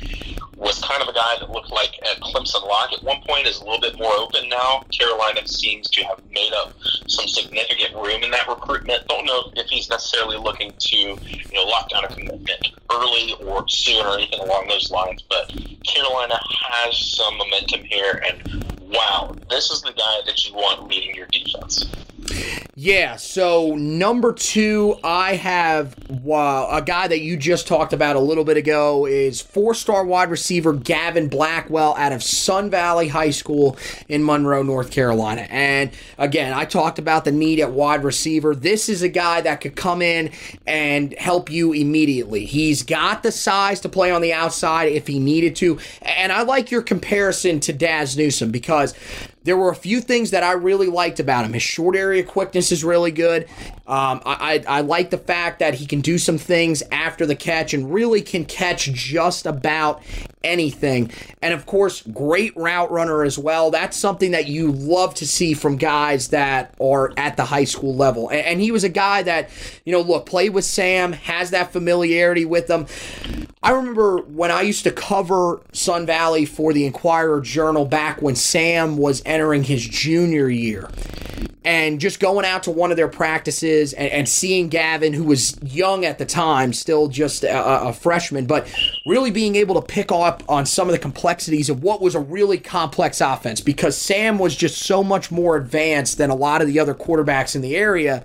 [0.60, 3.60] was kind of a guy that looked like at Clemson Lock at one point is
[3.60, 4.84] a little bit more open now.
[4.92, 6.74] Carolina seems to have made up
[7.08, 9.08] some significant room in that recruitment.
[9.08, 13.66] Don't know if he's necessarily looking to you know lock down a commitment early or
[13.68, 15.50] soon or anything along those lines, but
[15.82, 21.14] Carolina has some momentum here, and wow, this is the guy that you want leading
[21.14, 21.86] your defense.
[22.76, 25.94] Yeah, so number two, I have
[26.26, 30.02] uh, a guy that you just talked about a little bit ago is four star
[30.04, 33.76] wide receiver Gavin Blackwell out of Sun Valley High School
[34.08, 35.42] in Monroe, North Carolina.
[35.50, 38.54] And again, I talked about the need at wide receiver.
[38.54, 40.30] This is a guy that could come in
[40.66, 42.46] and help you immediately.
[42.46, 45.78] He's got the size to play on the outside if he needed to.
[46.00, 48.94] And I like your comparison to Dazz Newsome because
[49.42, 51.52] there were a few things that I really liked about him.
[51.52, 53.44] His short area quickness is really good.
[53.86, 57.34] Um, I, I, I like the fact that he can do some things after the
[57.34, 60.02] catch and really can catch just about
[60.44, 61.10] anything.
[61.42, 63.70] And of course, great route runner as well.
[63.70, 67.94] That's something that you love to see from guys that are at the high school
[67.94, 68.28] level.
[68.28, 69.50] And, and he was a guy that,
[69.84, 72.86] you know, look, played with Sam, has that familiarity with them.
[73.62, 78.34] I remember when I used to cover Sun Valley for the Enquirer Journal back when
[78.34, 80.90] Sam was entering his junior year
[81.64, 85.58] and just going out to one of their practices and, and seeing Gavin, who was
[85.62, 88.66] young at the time, still just a, a, freshman, but
[89.04, 92.20] really being able to pick up on some of the complexities of what was a
[92.20, 96.66] really complex offense because Sam was just so much more advanced than a lot of
[96.66, 98.24] the other quarterbacks in the area.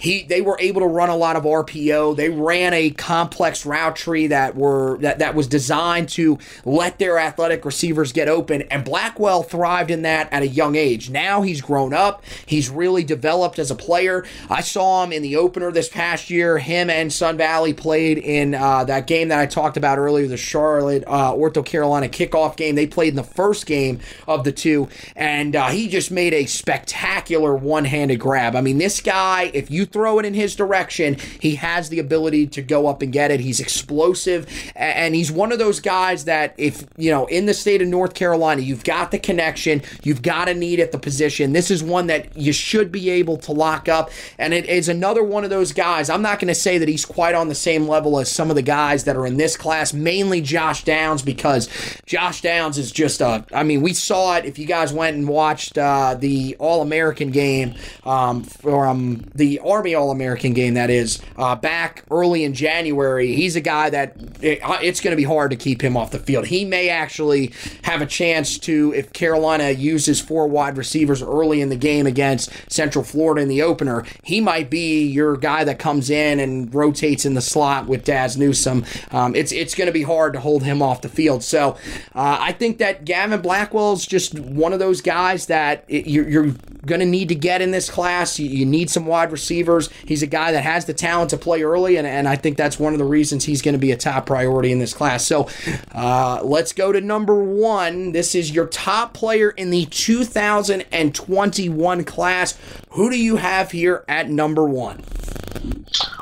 [0.00, 2.16] He they were able to run a lot of RPO.
[2.16, 7.18] They ran a complex route tree that were that, that was designed to let their
[7.18, 11.10] athletic receivers get open, and Blackwell thrived in that at a young age.
[11.10, 12.24] Now he's grown up.
[12.46, 14.24] He's really developed as a player.
[14.50, 16.58] I saw him in the opener this past year.
[16.58, 20.36] Him and Sun Valley played in uh, that game that I talked about earlier, the
[20.36, 22.74] Charlotte uh, OrthoCarolina kickoff game.
[22.74, 26.46] They played in the first game of the two, and uh, he just made a
[26.46, 28.56] spectacular one handed grab.
[28.56, 32.46] I mean, this guy, if you throw it in his direction, he has the ability
[32.48, 33.40] to go up and get it.
[33.40, 37.82] He's explosive, and he's one of those guys that, if you know, in the state
[37.82, 41.52] of North Carolina, you've got the connection, you've got a need at the position.
[41.52, 44.10] This is one that you should be able to lock up.
[44.38, 46.08] And it is another one of those guys.
[46.10, 48.56] I'm not going to say that he's quite on the same level as some of
[48.56, 51.68] the guys that are in this class, mainly Josh Downs, because
[52.06, 53.44] Josh Downs is just a.
[53.52, 57.30] I mean, we saw it if you guys went and watched uh, the All American
[57.30, 57.74] game
[58.04, 63.34] um, from the Army All American game, that is, uh, back early in January.
[63.34, 66.18] He's a guy that it, it's going to be hard to keep him off the
[66.18, 66.46] field.
[66.46, 67.52] He may actually
[67.82, 72.50] have a chance to, if Carolina uses four wide receivers early in the game against
[72.70, 77.24] Central Florida in the opener, he might be your guy that comes in and rotates
[77.24, 78.84] in the slot with Dazz Newsome.
[79.10, 81.42] Um, it's it's going to be hard to hold him off the field.
[81.42, 81.76] So
[82.14, 86.28] uh, I think that Gavin Blackwell is just one of those guys that it, you're,
[86.28, 86.54] you're
[86.86, 88.38] going to need to get in this class.
[88.38, 89.90] You, you, need some wide receivers.
[90.06, 92.78] He's a guy that has the talent to play early, and, and I think that's
[92.78, 95.26] one of the reasons he's going to be a top priority in this class.
[95.26, 95.48] So
[95.92, 98.12] uh, let's go to number one.
[98.12, 102.58] This is your top player in the 2021 class.
[102.90, 105.02] Who do you have here at number one?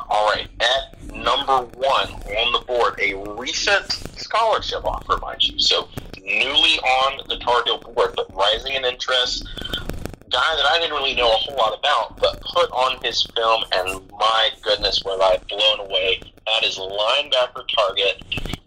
[0.09, 5.59] All right, at number one on the board, a recent scholarship offer, mind you.
[5.59, 5.88] So
[6.22, 9.49] newly on the Tar Heel board, but rising in interest
[10.30, 13.64] guy that I didn't really know a whole lot about, but put on his film,
[13.72, 16.20] and my goodness, was I blown away.
[16.47, 18.22] That is linebacker target,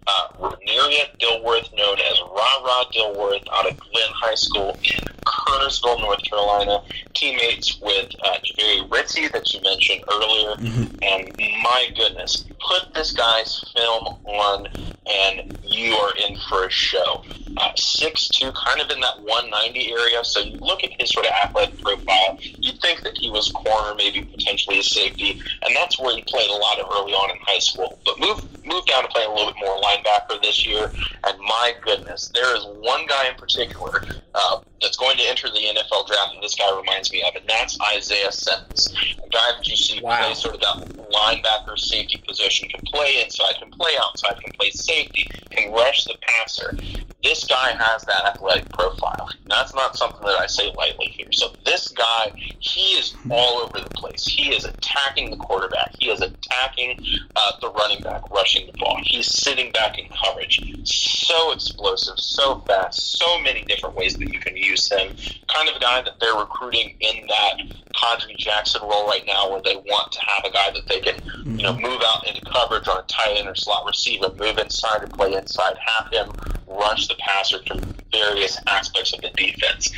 [0.08, 6.00] uh, Reneria Dilworth, known as Ra Ra Dilworth, out of Glenn High School in Kernersville,
[6.00, 6.82] North Carolina.
[7.14, 10.96] Teammates with uh, Jahvaree Ritzie that you mentioned earlier, mm-hmm.
[11.04, 14.68] and my goodness, put this guy's film on,
[15.06, 17.24] and you are in for a show.
[17.58, 20.24] Uh, 6'2", kind of in that 190 area.
[20.24, 23.94] So you look at his sort of athletic profile, you'd think that he was corner,
[23.96, 27.38] maybe potentially a safety, and that's where he played a lot of early on in
[27.42, 28.00] high school.
[28.06, 30.92] But moved moved down to play a little bit more linebacker this year,
[31.26, 34.04] and my goodness, there is one guy in particular
[34.36, 37.42] uh, that's going to enter the NFL draft, and this guy reminds me of, it,
[37.42, 40.18] and that's Isaiah Simmons, a guy that you see wow.
[40.18, 44.70] play sort of that linebacker safety position, can play inside, can play outside, can play
[44.72, 46.78] safety, can rush the passer
[47.24, 49.30] this guy has that athletic profile.
[49.46, 51.32] That's not something that I say lightly here.
[51.32, 54.26] So this guy, he is all over the place.
[54.26, 55.96] He is attacking the quarterback.
[56.00, 56.44] He is attacking
[56.74, 57.06] attacking
[57.54, 58.98] uh, the running back rushing the ball.
[59.04, 60.62] He's sitting back in coverage.
[60.86, 65.16] So explosive, so fast, so many different ways that you can use him.
[65.48, 67.62] Kind of a guy that they're recruiting in that
[67.94, 71.16] Khadry Jackson role right now, where they want to have a guy that they can,
[71.46, 71.84] you know, mm-hmm.
[71.84, 75.34] move out into coverage on a tight end or slot receiver, move inside and play
[75.34, 76.32] inside, have him
[76.68, 77.82] rush the passer through
[78.12, 79.92] various aspects of the defense.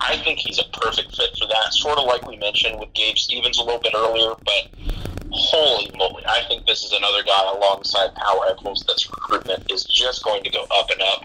[0.00, 1.72] I think he's a perfect fit for that.
[1.72, 4.68] Sort of like we mentioned with Gabe Stevens a little bit earlier, but
[5.30, 10.22] holy moly, I think this is another guy alongside Power Echols that's recruitment is just
[10.22, 11.24] going to go up and up.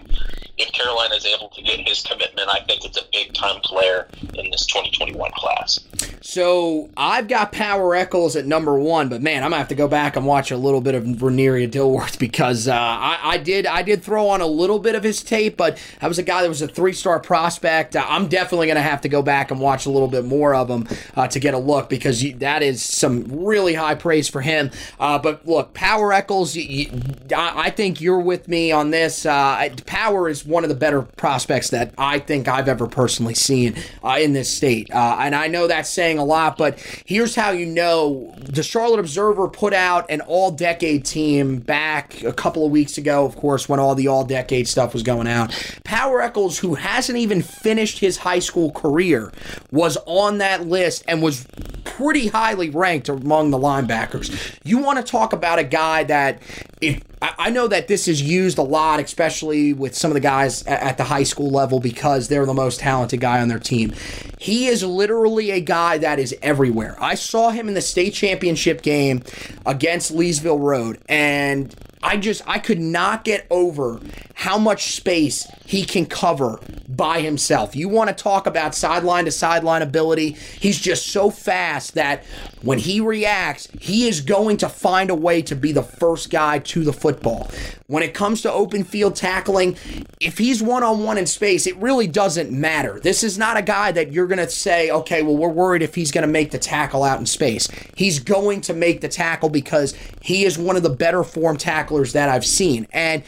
[0.56, 4.08] If Carolina is able to get his commitment, I think it's a big time player
[4.48, 5.80] in this 2021 class.
[6.22, 9.88] So I've got Power Echols at number one, but man, I'm gonna have to go
[9.88, 13.82] back and watch a little bit of Verneria Dilworth because uh, I, I, did I
[13.82, 16.48] did throw on a little bit of his tape, but I was a guy that
[16.48, 17.94] was a three star prospect.
[17.94, 20.68] Uh, I'm definitely gonna have to go back and watch a little bit more of
[20.68, 24.40] him uh, to get a look because you, that is some really high praise for
[24.40, 24.70] him.
[24.98, 27.00] Uh, but look, Power Echols, you, you,
[27.36, 29.26] I, think you're with me on this.
[29.26, 33.76] Uh, Power is one of the better prospects that I think I've ever personally seen
[34.02, 37.50] uh, in this state, uh, and I know that's saying a lot, but here's how
[37.50, 42.70] you know the Charlotte Observer put out an all decade team back a couple of
[42.70, 45.52] weeks ago, of course, when all the all decade stuff was going out.
[45.84, 49.32] Power Echols, who hasn't even finished his high school career,
[49.72, 51.46] was on that list and was
[51.84, 54.56] pretty highly ranked among the linebackers.
[54.62, 56.40] You want to talk about a guy that
[56.80, 60.62] if I know that this is used a lot, especially with some of the guys
[60.64, 63.92] at the high school level because they're the most talented guy on their team.
[64.38, 66.96] He is literally a guy that is everywhere.
[67.00, 69.22] I saw him in the state championship game
[69.66, 74.00] against Leesville Road, and I just I could not get over
[74.34, 77.74] how much space he can cover by himself.
[77.74, 80.30] You want to talk about sideline to sideline ability?
[80.60, 82.24] He's just so fast that
[82.62, 86.58] when he reacts, he is going to find a way to be the first guy
[86.60, 87.50] to the football.
[87.86, 89.76] When it comes to open field tackling,
[90.20, 93.00] if he's one on one in space, it really doesn't matter.
[93.00, 95.94] This is not a guy that you're going to say, okay, well, we're worried if
[95.94, 97.68] he's going to make the tackle out in space.
[97.94, 101.56] He's going to make the tackle because he is one of the better form
[101.88, 102.86] tacklers that I've seen.
[102.92, 103.22] And,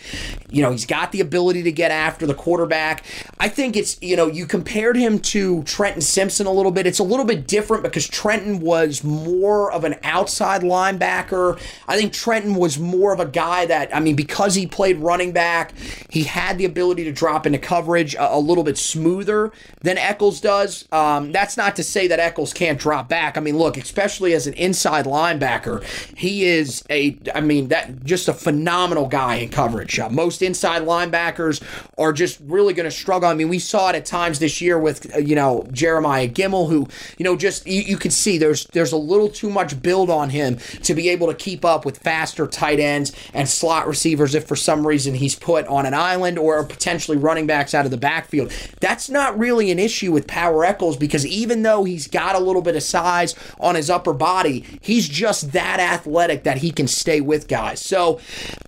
[0.51, 3.05] you know, he's got the ability to get after the quarterback.
[3.39, 6.87] I think it's, you know, you compared him to Trenton Simpson a little bit.
[6.87, 11.61] It's a little bit different because Trenton was more of an outside linebacker.
[11.89, 15.33] I think Trenton was more of a guy that, I mean, because he played running
[15.33, 15.73] back,
[16.09, 19.53] he had the ability to drop into coverage a, a little bit smoother
[19.83, 20.87] than Echols does.
[20.93, 23.37] Um, that's not to say that Echols can't drop back.
[23.37, 25.83] I mean, look, especially as an inside linebacker,
[26.17, 30.01] he is a, I mean, that just a phenomenal guy in coverage.
[30.01, 31.63] Uh, most inside linebackers
[31.97, 33.29] are just really going to struggle.
[33.29, 36.69] I mean, we saw it at times this year with, uh, you know, Jeremiah Gemmel,
[36.69, 40.11] who, you know, just you, you can see there's there's a little too much build
[40.11, 44.35] on him to be able to keep up with faster tight ends and slot receivers
[44.35, 47.93] if for some reason he's put on an island or potentially running backs out of
[47.93, 48.51] the backfield.
[48.81, 52.63] That's not really an issue with Power Echols because even though he's got a little
[52.63, 57.21] bit of size on his upper body, he's just that athletic that he can stay
[57.21, 57.81] with guys.
[57.81, 58.19] So,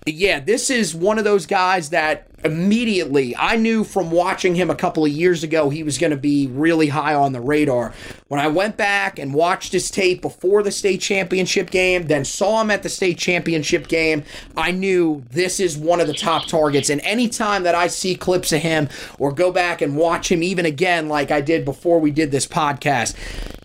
[0.05, 4.75] yeah, this is one of those guys that immediately I knew from watching him a
[4.75, 7.93] couple of years ago he was going to be really high on the radar.
[8.27, 12.61] When I went back and watched his tape before the state championship game, then saw
[12.61, 14.23] him at the state championship game,
[14.57, 16.89] I knew this is one of the top targets.
[16.89, 18.89] And anytime that I see clips of him
[19.19, 22.47] or go back and watch him even again, like I did before we did this
[22.47, 23.15] podcast,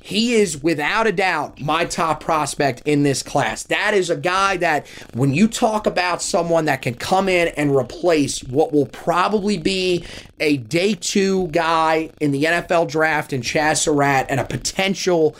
[0.08, 3.64] he is without a doubt my top prospect in this class.
[3.64, 7.76] That is a guy that when you talk about someone that can come in and
[7.76, 10.04] replace what will probably be
[10.40, 15.36] a day two guy in the NFL draft in Chazz Surratt and a potential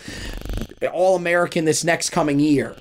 [0.93, 2.77] All American this next coming year.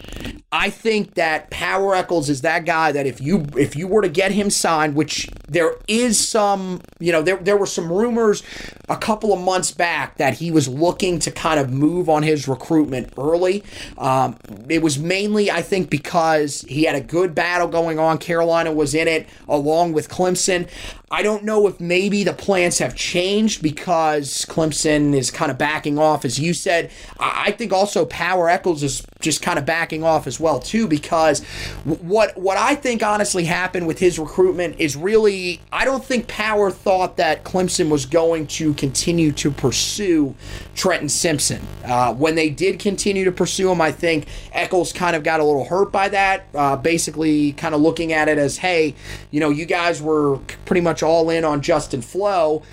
[0.58, 4.10] I think that Power Echols is that guy that if you if you were to
[4.10, 8.42] get him signed, which there is some, you know, there there were some rumors
[8.90, 12.48] a couple of months back that he was looking to kind of move on his
[12.48, 13.64] recruitment early.
[14.00, 14.36] Um,
[14.68, 18.18] it was mainly, I think, because he had a good battle going on.
[18.18, 20.68] Carolina was in it along with Clemson.
[21.10, 25.98] I don't know if maybe the plans have changed because Clemson is kind of backing
[25.98, 26.92] off, as you said.
[27.18, 31.44] I think also Power Echols is just kind of backing off as well too because
[31.84, 36.70] what what I think honestly happened with his recruitment is really I don't think Power
[36.70, 40.36] thought that Clemson was going to continue to pursue
[40.76, 41.62] Trenton Simpson.
[41.84, 45.44] Uh, when they did continue to pursue him, I think Echols kind of got a
[45.44, 46.46] little hurt by that.
[46.54, 48.94] Uh, basically, kind of looking at it as, hey,
[49.32, 52.64] you know, you guys were pretty much all in on Justin Flowe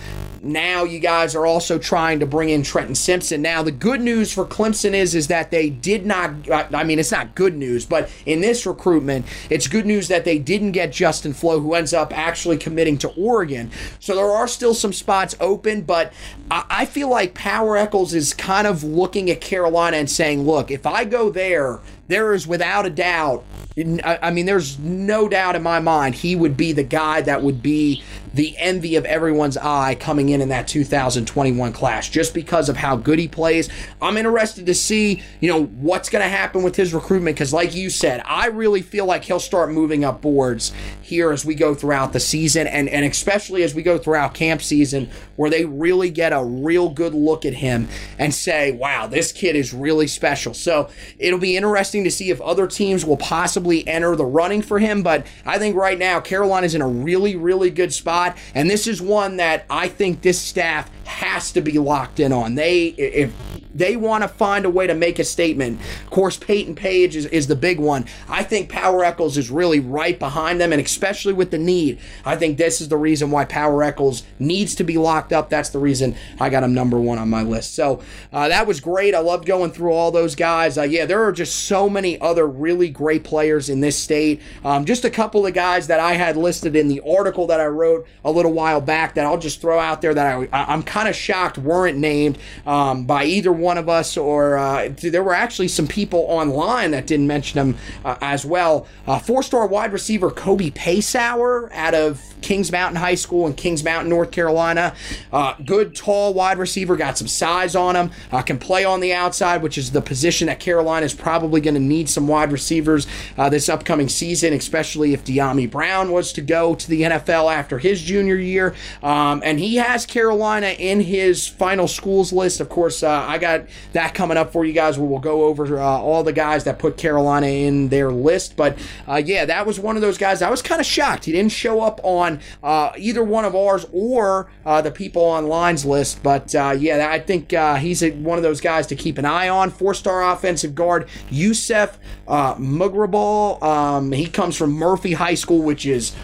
[0.44, 3.40] now you guys are also trying to bring in Trenton Simpson.
[3.40, 6.50] Now the good news for Clemson is is that they did not.
[6.50, 10.38] I mean, it's not good news, but in this recruitment, it's good news that they
[10.38, 13.70] didn't get Justin Flowe, who ends up actually committing to Oregon.
[14.00, 16.12] So there are still some spots open, but
[16.50, 20.86] I feel like Power Echols is kind of looking at Carolina and saying, look, if
[20.86, 23.44] I go there, there is without a doubt
[23.76, 27.60] I mean, there's no doubt in my mind he would be the guy that would
[27.60, 28.02] be
[28.34, 32.96] the envy of everyone's eye coming in in that 2021 class just because of how
[32.96, 33.68] good he plays.
[34.02, 37.74] I'm interested to see, you know, what's going to happen with his recruitment because, like
[37.74, 41.74] you said, I really feel like he'll start moving up boards here as we go
[41.74, 46.10] throughout the season and, and especially as we go throughout camp season where they really
[46.10, 50.54] get a real good look at him and say, wow, this kid is really special.
[50.54, 54.80] So it'll be interesting to see if other teams will possibly enter the running for
[54.80, 55.02] him.
[55.04, 58.23] But I think right now, Carolina's in a really, really good spot
[58.54, 62.54] And this is one that I think this staff has to be locked in on.
[62.54, 63.32] They, if
[63.74, 65.80] they want to find a way to make a statement.
[66.04, 68.06] Of course, Payton Page is, is the big one.
[68.28, 71.98] I think Power Echols is really right behind them, and especially with the need.
[72.24, 75.50] I think this is the reason why Power Echols needs to be locked up.
[75.50, 77.74] That's the reason I got him number one on my list.
[77.74, 78.00] So
[78.32, 79.14] uh, that was great.
[79.14, 80.78] I loved going through all those guys.
[80.78, 84.40] Uh, yeah, there are just so many other really great players in this state.
[84.64, 87.66] Um, just a couple of guys that I had listed in the article that I
[87.66, 91.08] wrote a little while back that I'll just throw out there that I, I'm kind
[91.08, 95.68] of shocked weren't named um, by either one of us, or uh, there were actually
[95.68, 98.86] some people online that didn't mention them uh, as well.
[99.06, 103.82] Uh, Four star wide receiver Kobe Paysour out of Kings Mountain High School in Kings
[103.82, 104.94] Mountain, North Carolina.
[105.32, 109.14] Uh, good, tall wide receiver, got some size on him, uh, can play on the
[109.14, 113.06] outside, which is the position that Carolina is probably going to need some wide receivers
[113.38, 117.78] uh, this upcoming season, especially if Dyami Brown was to go to the NFL after
[117.78, 118.74] his junior year.
[119.02, 122.60] Um, and he has Carolina in his final schools list.
[122.60, 125.78] Of course, uh, I got that coming up for you guys where we'll go over
[125.78, 128.56] uh, all the guys that put Carolina in their list.
[128.56, 128.78] But
[129.08, 130.42] uh, yeah, that was one of those guys.
[130.42, 131.24] I was kind of shocked.
[131.24, 135.84] He didn't show up on uh, either one of ours or uh, the people online's
[135.84, 136.22] list.
[136.22, 137.50] But uh, yeah, I think
[137.80, 139.70] he's a, one of those guys to keep an eye on.
[139.70, 141.98] Four star offensive guard, Yusef
[142.28, 143.62] uh, Mugrabal.
[143.62, 146.14] Um, he comes from Murphy High School, which is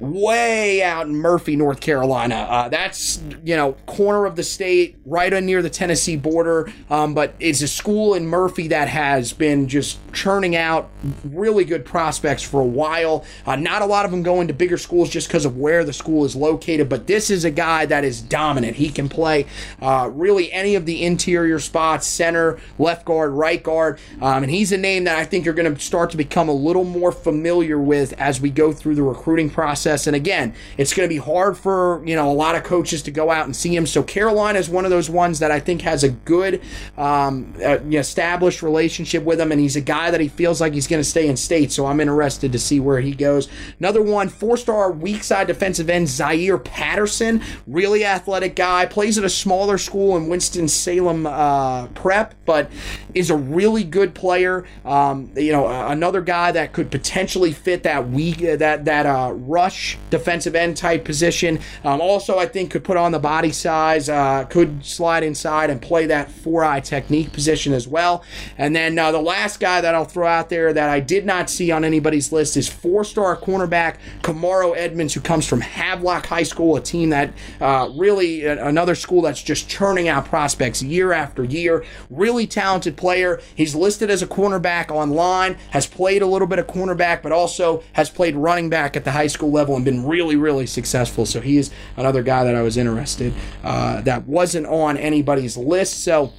[0.00, 2.46] way out in Murphy, North Carolina.
[2.48, 6.72] Uh, that's you know corner of the state, right on near the Tennessee border.
[6.88, 10.90] Um, but it's a school in Murphy that has been just churning out
[11.24, 13.24] really good prospects for a while.
[13.46, 15.92] Uh, not a lot of them going to bigger schools just because of where the
[15.92, 16.88] school is located.
[16.88, 18.76] But this is a guy that is dominant.
[18.76, 19.46] He can play
[19.82, 24.72] uh, really any of the interior spots, center, left guard, right guard, um, and he's
[24.72, 27.78] a name that I think you're going to start to become a little more familiar
[27.78, 30.06] with as we go through the recruiting process process.
[30.06, 33.10] And again, it's going to be hard for you know a lot of coaches to
[33.10, 33.86] go out and see him.
[33.86, 36.62] So Carolina is one of those ones that I think has a good
[36.96, 40.86] um, uh, established relationship with him, and he's a guy that he feels like he's
[40.86, 41.72] going to stay in state.
[41.72, 43.48] So I'm interested to see where he goes.
[43.78, 49.30] Another one, four-star weak side defensive end Zaire Patterson, really athletic guy, plays at a
[49.30, 52.70] smaller school in Winston Salem uh, Prep, but
[53.14, 54.64] is a really good player.
[54.84, 59.79] Um, you know, another guy that could potentially fit that weak that that uh, rush
[60.10, 61.60] defensive end type position.
[61.84, 65.80] Um, also, I think could put on the body size, uh, could slide inside and
[65.80, 68.24] play that four eye technique position as well.
[68.58, 71.50] And then uh, the last guy that I'll throw out there that I did not
[71.50, 76.42] see on anybody's list is four star cornerback Kamarro Edmonds, who comes from Havelock High
[76.42, 81.44] School, a team that uh, really another school that's just churning out prospects year after
[81.44, 81.84] year.
[82.08, 83.40] Really talented player.
[83.54, 87.82] He's listed as a cornerback online, has played a little bit of cornerback, but also
[87.92, 91.26] has played running back at the high school level level and been really, really successful.
[91.26, 96.02] So he is another guy that I was interested uh, that wasn't on anybody's list.
[96.04, 96.32] So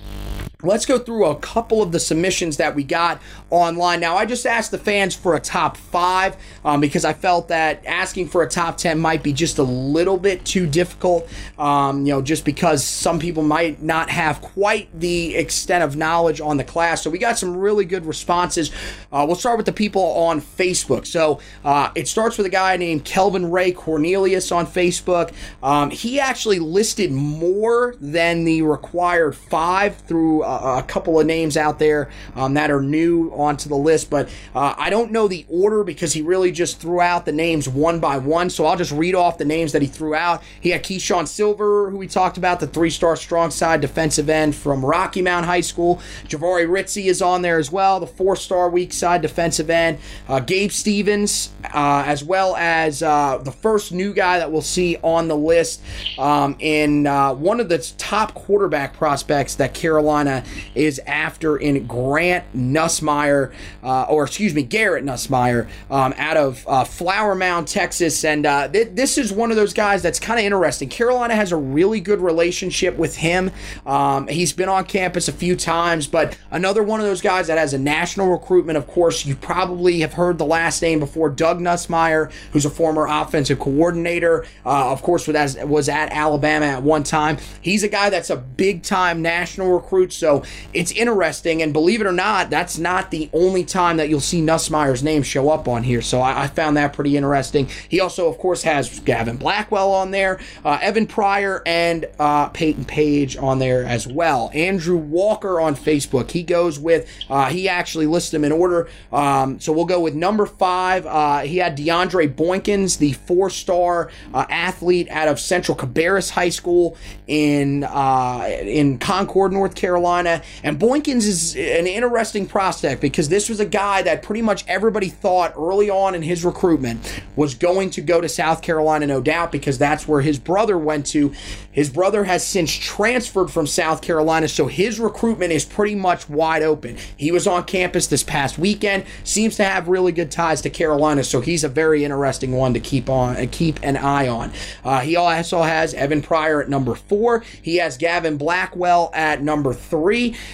[0.63, 3.99] Let's go through a couple of the submissions that we got online.
[3.99, 7.83] Now, I just asked the fans for a top five um, because I felt that
[7.85, 12.13] asking for a top 10 might be just a little bit too difficult, um, you
[12.13, 16.63] know, just because some people might not have quite the extent of knowledge on the
[16.63, 17.01] class.
[17.01, 18.71] So, we got some really good responses.
[19.11, 21.07] Uh, we'll start with the people on Facebook.
[21.07, 25.33] So, uh, it starts with a guy named Kelvin Ray Cornelius on Facebook.
[25.63, 30.43] Um, he actually listed more than the required five through
[30.79, 34.73] a, couple of names out there um, that are new onto the list, but uh,
[34.77, 38.17] I don't know the order because he really just threw out the names one by
[38.17, 38.49] one.
[38.49, 40.43] So I'll just read off the names that he threw out.
[40.59, 44.55] He had Keeshawn Silver, who we talked about, the three star strong side defensive end
[44.55, 46.01] from Rocky Mount High School.
[46.27, 49.99] Jahvaree Ritzie is on there as well, the four star weak side defensive end.
[50.27, 54.97] Uh, Gabe Stevens, uh, as well as uh, the first new guy that we'll see
[55.03, 55.81] on the list
[56.17, 60.40] um, in uh, one of the top quarterback prospects that Carolina
[60.75, 66.83] is after in Grant Nussmeier, uh, or excuse me, Garrett Nussmeier um, out of uh,
[66.83, 68.23] Flower Mound, Texas.
[68.23, 70.89] And uh, th- this is one of those guys that's kind of interesting.
[70.89, 73.51] Carolina has a really good relationship with him.
[73.85, 77.57] Um, he's been on campus a few times, but another one of those guys that
[77.57, 78.77] has a national recruitment.
[78.77, 83.07] Of course, you probably have heard the last name before Doug Nussmeier, who's a former
[83.07, 84.45] offensive coordinator.
[84.65, 87.37] Uh, of course, was, was at Alabama at one time.
[87.61, 90.13] He's a guy that's a big time national recruit.
[90.13, 90.30] So
[90.73, 91.61] it's interesting.
[91.61, 95.23] And believe it or not, that's not the only time that you'll see Nussmeier's name
[95.23, 96.01] show up on here.
[96.01, 97.69] So I, I found that pretty interesting.
[97.89, 102.85] He also, of course, has Gavin Blackwell on there, uh, Evan Pryor, and uh, Payton
[102.85, 104.49] Page on there as well.
[104.53, 106.31] Andrew Walker on Facebook.
[106.31, 108.87] He goes with, uh, he actually lists them in order.
[109.11, 111.05] Um, so we'll go with number five.
[111.05, 116.49] Uh, he had DeAndre Boykins, the four star uh, athlete out of Central Cabarrus High
[116.49, 116.97] School
[117.27, 120.20] in uh, in Concord, North Carolina.
[120.27, 125.09] And Boykins is an interesting prospect because this was a guy that pretty much everybody
[125.09, 129.51] thought early on in his recruitment was going to go to South Carolina, no doubt,
[129.51, 131.33] because that's where his brother went to.
[131.71, 136.63] His brother has since transferred from South Carolina, so his recruitment is pretty much wide
[136.63, 136.97] open.
[137.17, 141.23] He was on campus this past weekend, seems to have really good ties to Carolina,
[141.23, 144.51] so he's a very interesting one to keep on uh, keep an eye on.
[144.83, 147.43] Uh, he also has Evan Pryor at number four.
[147.61, 150.00] He has Gavin Blackwell at number three,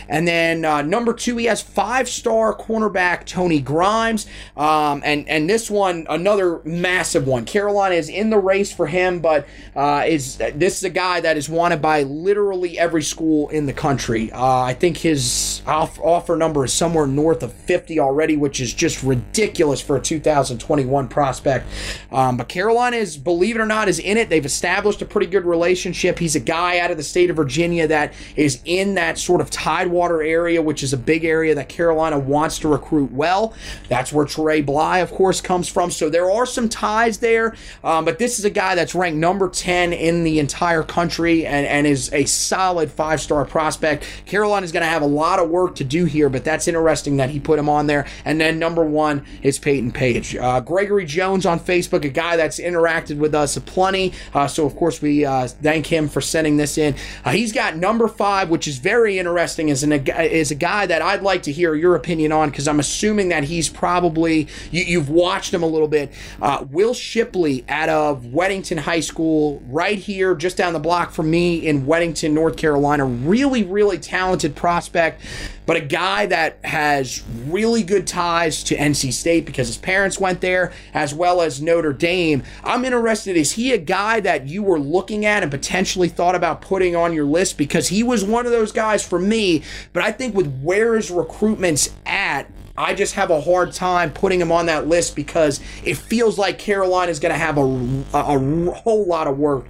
[0.09, 5.49] and then uh, number two he has five star cornerback Tony Grimes, um, and and
[5.49, 7.45] this one another massive one.
[7.45, 11.37] Carolina is in the race for him, but uh, is this is a guy that
[11.37, 14.31] is wanted by literally every school in the country.
[14.31, 18.73] Uh, I think his off- offer number is somewhere north of 50 already, which is
[18.73, 21.67] just ridiculous for a 2021 prospect.
[22.11, 24.29] Um, but Carolina is, believe it or not, is in it.
[24.29, 26.19] They've established a pretty good relationship.
[26.19, 29.49] He's a guy out of the state of Virginia that is in that sort of
[29.49, 33.53] Tidewater area, which is a big area that Carolina wants to recruit well.
[33.89, 35.91] That's where Dre Bly, of course, comes from.
[35.91, 37.55] So there are some ties there.
[37.84, 41.65] Um, but this is a guy that's ranked number 10 in the entire country and,
[41.68, 44.05] and is a solid five star prospect.
[44.26, 47.18] Carolina is going to have a lot of work to do here, but that's interesting
[47.18, 48.05] that he put him on there.
[48.26, 50.35] And then number one is Payton Page.
[50.35, 54.14] Uh, Gregory Jones on Facebook, a guy that's interacted with us plenty.
[54.34, 56.95] Uh, so, of course, we uh, thank him for sending this in.
[57.23, 59.26] Uh, he's got number five, which is very interesting,
[59.69, 62.79] is, an, is a guy that I'd like to hear your opinion on because I'm
[62.79, 66.11] assuming that he's probably, you, have watched him a little bit.
[66.41, 71.29] Uh, Will Shipley out of Weddington High School, right here, just down the block from
[71.29, 73.05] me in Weddington, North Carolina.
[73.05, 75.21] Really, really talented prospect,
[75.68, 80.41] but a guy that has really good ties to NC State because his parents went
[80.41, 82.41] there, as well as Notre Dame.
[82.64, 86.61] I'm interested, is he a guy that you were looking at and potentially thought about
[86.61, 87.57] putting on your list?
[87.57, 89.61] Because he was one of those guys for me,
[89.91, 94.39] but I think with where his recruitment's at, I just have a hard time putting
[94.39, 98.38] him on that list because it feels like Carolina is going to have a, a,
[98.38, 99.65] a, whole lot of work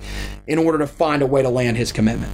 [0.45, 2.31] in order to find a way to land his commitment.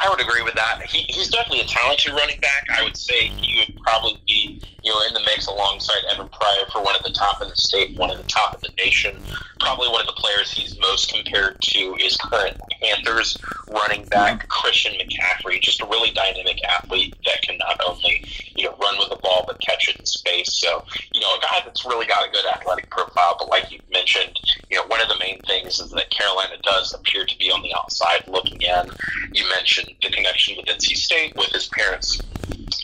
[0.00, 0.82] I would agree with that.
[0.86, 2.66] He, he's definitely a talented running back.
[2.72, 6.66] I would say he would probably be, you know, in the mix alongside Evan Pryor
[6.72, 9.16] for one of the top in the state, one of the top in the nation.
[9.60, 13.38] Probably one of the players he's most compared to is current Panthers
[13.70, 18.76] running back Christian McCaffrey, just a really dynamic athlete that can not only, you know,
[18.80, 20.60] run with the ball but catch it in space.
[20.60, 23.36] So, you know, a guy that's really got a good athletic profile.
[23.38, 24.38] But like you mentioned,
[24.70, 27.62] you know, one of the main things is that Carolina does appear to be on
[27.62, 28.90] the outside looking in.
[29.32, 32.20] You mentioned the connection with NC State, with his parents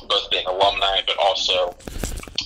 [0.09, 1.75] both being alumni, but also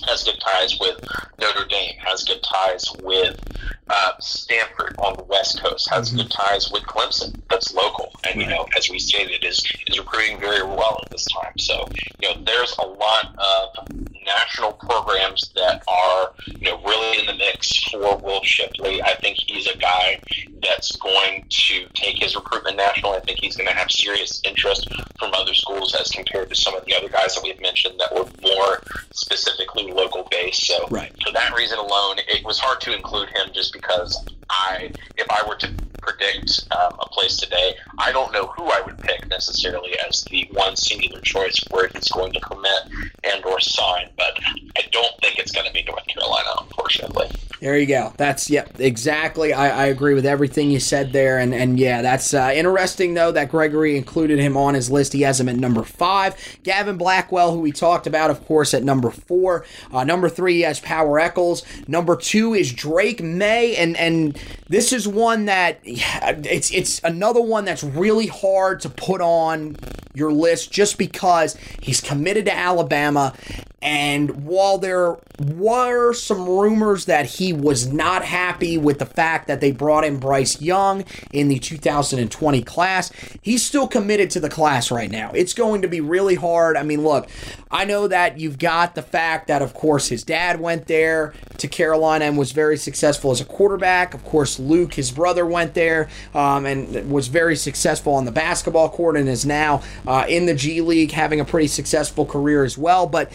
[0.07, 0.99] has good ties with
[1.39, 3.39] Notre Dame, has good ties with
[3.89, 6.17] uh, Stanford on the West Coast, has mm-hmm.
[6.17, 10.39] good ties with Clemson, that's local, and you know, as we stated, is is recruiting
[10.39, 11.57] very well at this time.
[11.57, 11.87] So
[12.21, 13.89] you know, there's a lot of
[14.25, 19.01] national programs that are you know really in the mix for Will Shipley.
[19.01, 20.19] I think he's a guy
[20.61, 23.13] that's going to take his recruitment national.
[23.13, 24.87] I think he's going to have serious interest
[25.17, 28.13] from other schools as compared to some of the other guys that we've mentioned that
[28.13, 30.65] were more specifically local based.
[30.67, 31.11] So right.
[31.23, 35.27] for that reason alone, it was hard to include him just because because I, if
[35.29, 35.69] I were to
[36.09, 37.75] predict um, a place today.
[37.97, 42.09] I don't know who I would pick necessarily as the one singular choice where he's
[42.09, 42.81] going to commit
[43.23, 44.39] and or sign, but
[44.77, 47.27] I don't think it's going to be North Carolina, unfortunately.
[47.59, 48.13] There you go.
[48.15, 49.51] That's yep, exactly.
[49.51, 53.33] I, I agree with everything you said there, and and yeah, that's uh, interesting though
[53.33, 55.11] that Gregory included him on his list.
[55.11, 56.37] He has him at number five.
[56.63, 59.65] Gavin Blackwell, who we talked about, of course, at number four.
[59.91, 61.65] Uh, number three, he has Power Echols.
[61.85, 67.65] Number two is Drake Maye, and and this is one that it's it's another one
[67.65, 69.75] that's really hard to put on
[70.13, 73.33] your list just because he's committed to Alabama
[73.81, 79.61] and while there were some rumors that he was not happy with the fact that
[79.61, 83.11] they brought in Bryce Young in the 2020 class,
[83.41, 85.31] he's still committed to the class right now.
[85.33, 86.75] It's going to be really hard.
[86.75, 87.29] I mean, look,
[87.71, 91.67] I know that you've got the fact that, of course, his dad went there to
[91.67, 94.13] Carolina and was very successful as a quarterback.
[94.13, 98.89] Of course, Luke, his brother, went there um, and was very successful on the basketball
[98.89, 102.77] court and is now uh, in the G League having a pretty successful career as
[102.77, 103.07] well.
[103.07, 103.31] But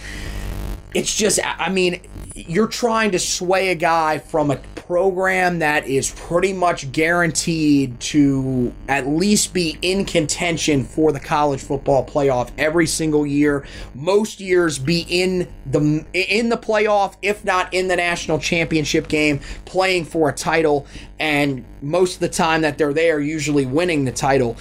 [0.95, 2.01] it's just, I mean,
[2.35, 8.73] you're trying to sway a guy from a program that is pretty much guaranteed to
[8.89, 13.65] at least be in contention for the college football playoff every single year.
[13.95, 19.39] Most years be in the in the playoff, if not in the national championship game,
[19.65, 20.87] playing for a title.
[21.19, 24.57] And most of the time that they're there, usually winning the title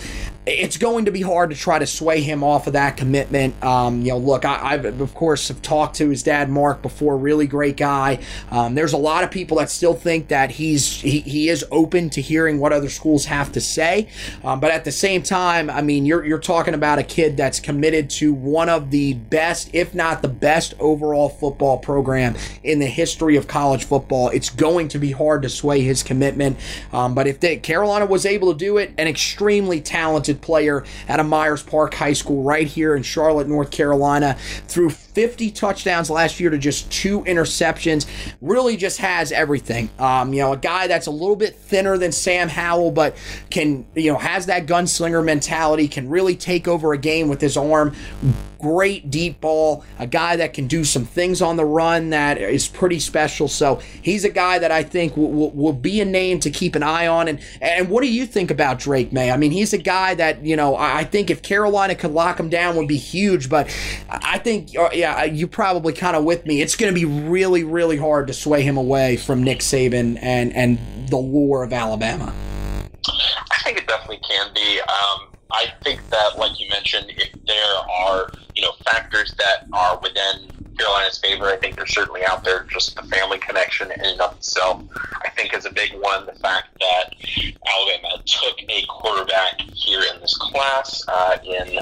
[0.45, 3.61] it's going to be hard to try to sway him off of that commitment.
[3.63, 7.17] Um, you know, look, I, have of course have talked to his dad Mark before.
[7.17, 8.19] Really great guy.
[8.51, 12.09] Um, there's a lot of people that still think that he's he, he is open
[12.11, 14.09] to hearing what other schools have to say,
[14.43, 17.59] um, but at the same time, I mean, you're you're talking about a kid that's
[17.61, 22.87] committed to one of the best, if not the best, overall football program in the
[22.87, 24.29] history of college football.
[24.29, 26.42] It's going to be hard to sway his commitment,
[26.91, 31.19] um, but if they, Carolina was able to do it, an extremely talented player at
[31.19, 34.35] a Myers Park High School right here in Charlotte, North Carolina.
[34.67, 38.07] Threw 50 touchdowns last year to just two interceptions.
[38.41, 39.89] Really just has everything.
[39.99, 43.15] Um, you know, a guy that's a little bit thinner than Sam Howell, but
[43.49, 47.57] can, you know, has that gunslinger mentality, can really take over a game with his
[47.57, 47.93] arm
[48.63, 52.65] great deep ball, a guy that can do some things on the run that is
[52.65, 53.49] pretty special.
[53.49, 56.75] So he's a guy that I think will, will, will, be a name to keep
[56.75, 57.27] an eye on.
[57.27, 59.31] And and what do you think about Drake Maye?
[59.31, 62.47] I mean, he's a guy that you know I think if Carolina could lock him
[62.47, 63.49] down would be huge.
[63.49, 63.67] But
[64.09, 64.73] I think
[65.03, 66.61] yeah, you probably kind of with me.
[66.61, 70.53] It's going to be really really hard to sway him away from Nick Saban and
[70.53, 72.33] and the lure of Alabama.
[73.51, 74.79] I think it definitely can be.
[74.79, 79.99] Um, I think that, like you mentioned, if there are you know factors that are
[79.99, 80.47] within
[80.77, 82.65] Carolina's favor, I think they're certainly out there.
[82.71, 84.83] Just the family connection in and of itself,
[85.21, 86.25] I think, is a big one.
[86.25, 87.13] The fact that
[87.67, 91.79] Alabama took a quarterback here in this class uh, in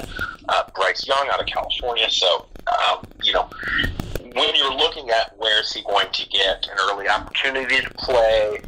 [0.48, 3.48] uh, Bryce Young out of California, so um, you know
[4.34, 8.58] when you're looking at where is he going to get an early opportunity to play,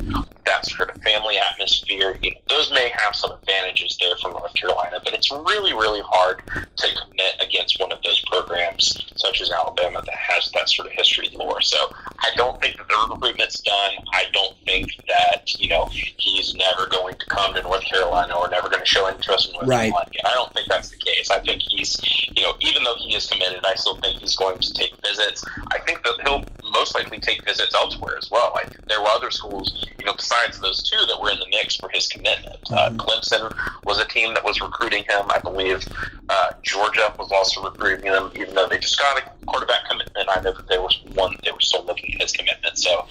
[0.44, 4.52] that sort of family atmosphere, you know, those may have some advantages there for North
[4.54, 6.42] Carolina, but it's really, really hard
[6.76, 10.92] to commit against one of those programs such as Alabama that has that sort of
[10.92, 11.60] history lore.
[11.62, 11.76] So
[12.18, 13.92] I don't think that the recruitment's done.
[14.12, 18.48] I don't think that, you know, he's never going to come to North Carolina or
[18.50, 19.92] never going to show interest in North right.
[19.92, 20.10] Carolina.
[20.26, 21.30] I don't think that's the case.
[21.30, 21.98] I think he's,
[22.36, 25.44] you know, even though he is committed, I still think he's going to take visits.
[25.70, 28.52] I think that he'll most likely take visits elsewhere as well.
[28.54, 31.76] Like there were other schools, you know, besides those two that were in the mix
[31.76, 32.56] for his commitment.
[32.70, 32.96] Uh, mm-hmm.
[32.96, 33.54] Clemson
[33.84, 35.22] was a team that was recruiting him.
[35.30, 35.86] I believe
[36.28, 40.28] uh, Georgia was also recruiting him, even though they just got a quarterback commitment.
[40.28, 42.78] I know that there was one they were still looking at his commitment.
[42.78, 43.06] So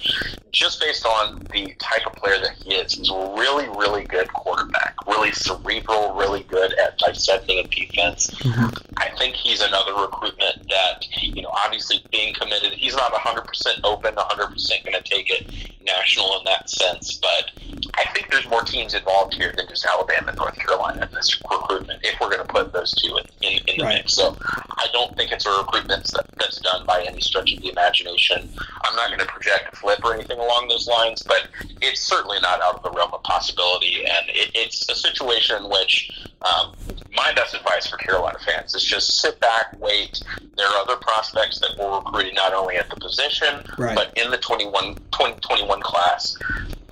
[0.52, 4.32] just based on the type of player that he is, he's a really, really good
[4.32, 8.30] quarterback, really cerebral, really good at dissecting a defense.
[8.30, 8.94] Mm-hmm.
[8.98, 14.14] I think he's another recruitment that, you know, obviously being committed, he's not 100% open,
[14.14, 17.50] 100% going to take it national in that sense, but
[17.94, 21.40] I think there's more teams involved here than just Alabama and North Carolina in this
[21.50, 23.94] recruitment if we're going to put those two in, in, in the right.
[23.96, 24.14] mix.
[24.14, 27.70] So I don't think it's a recruitment that, that's done by any stretch of the
[27.70, 28.48] imagination.
[28.84, 31.48] I'm not going to project a flip or anything along those lines, but
[31.80, 34.04] it's certainly not out of the realm of possibility.
[34.04, 36.10] And it, it's a situation in which
[36.42, 36.74] um,
[37.14, 40.22] my best advice for Carolina fans is just sit back, wait.
[40.56, 43.94] There are other prospects that we're recruiting not only at the position, right.
[43.94, 46.36] but in the 21, 2021 class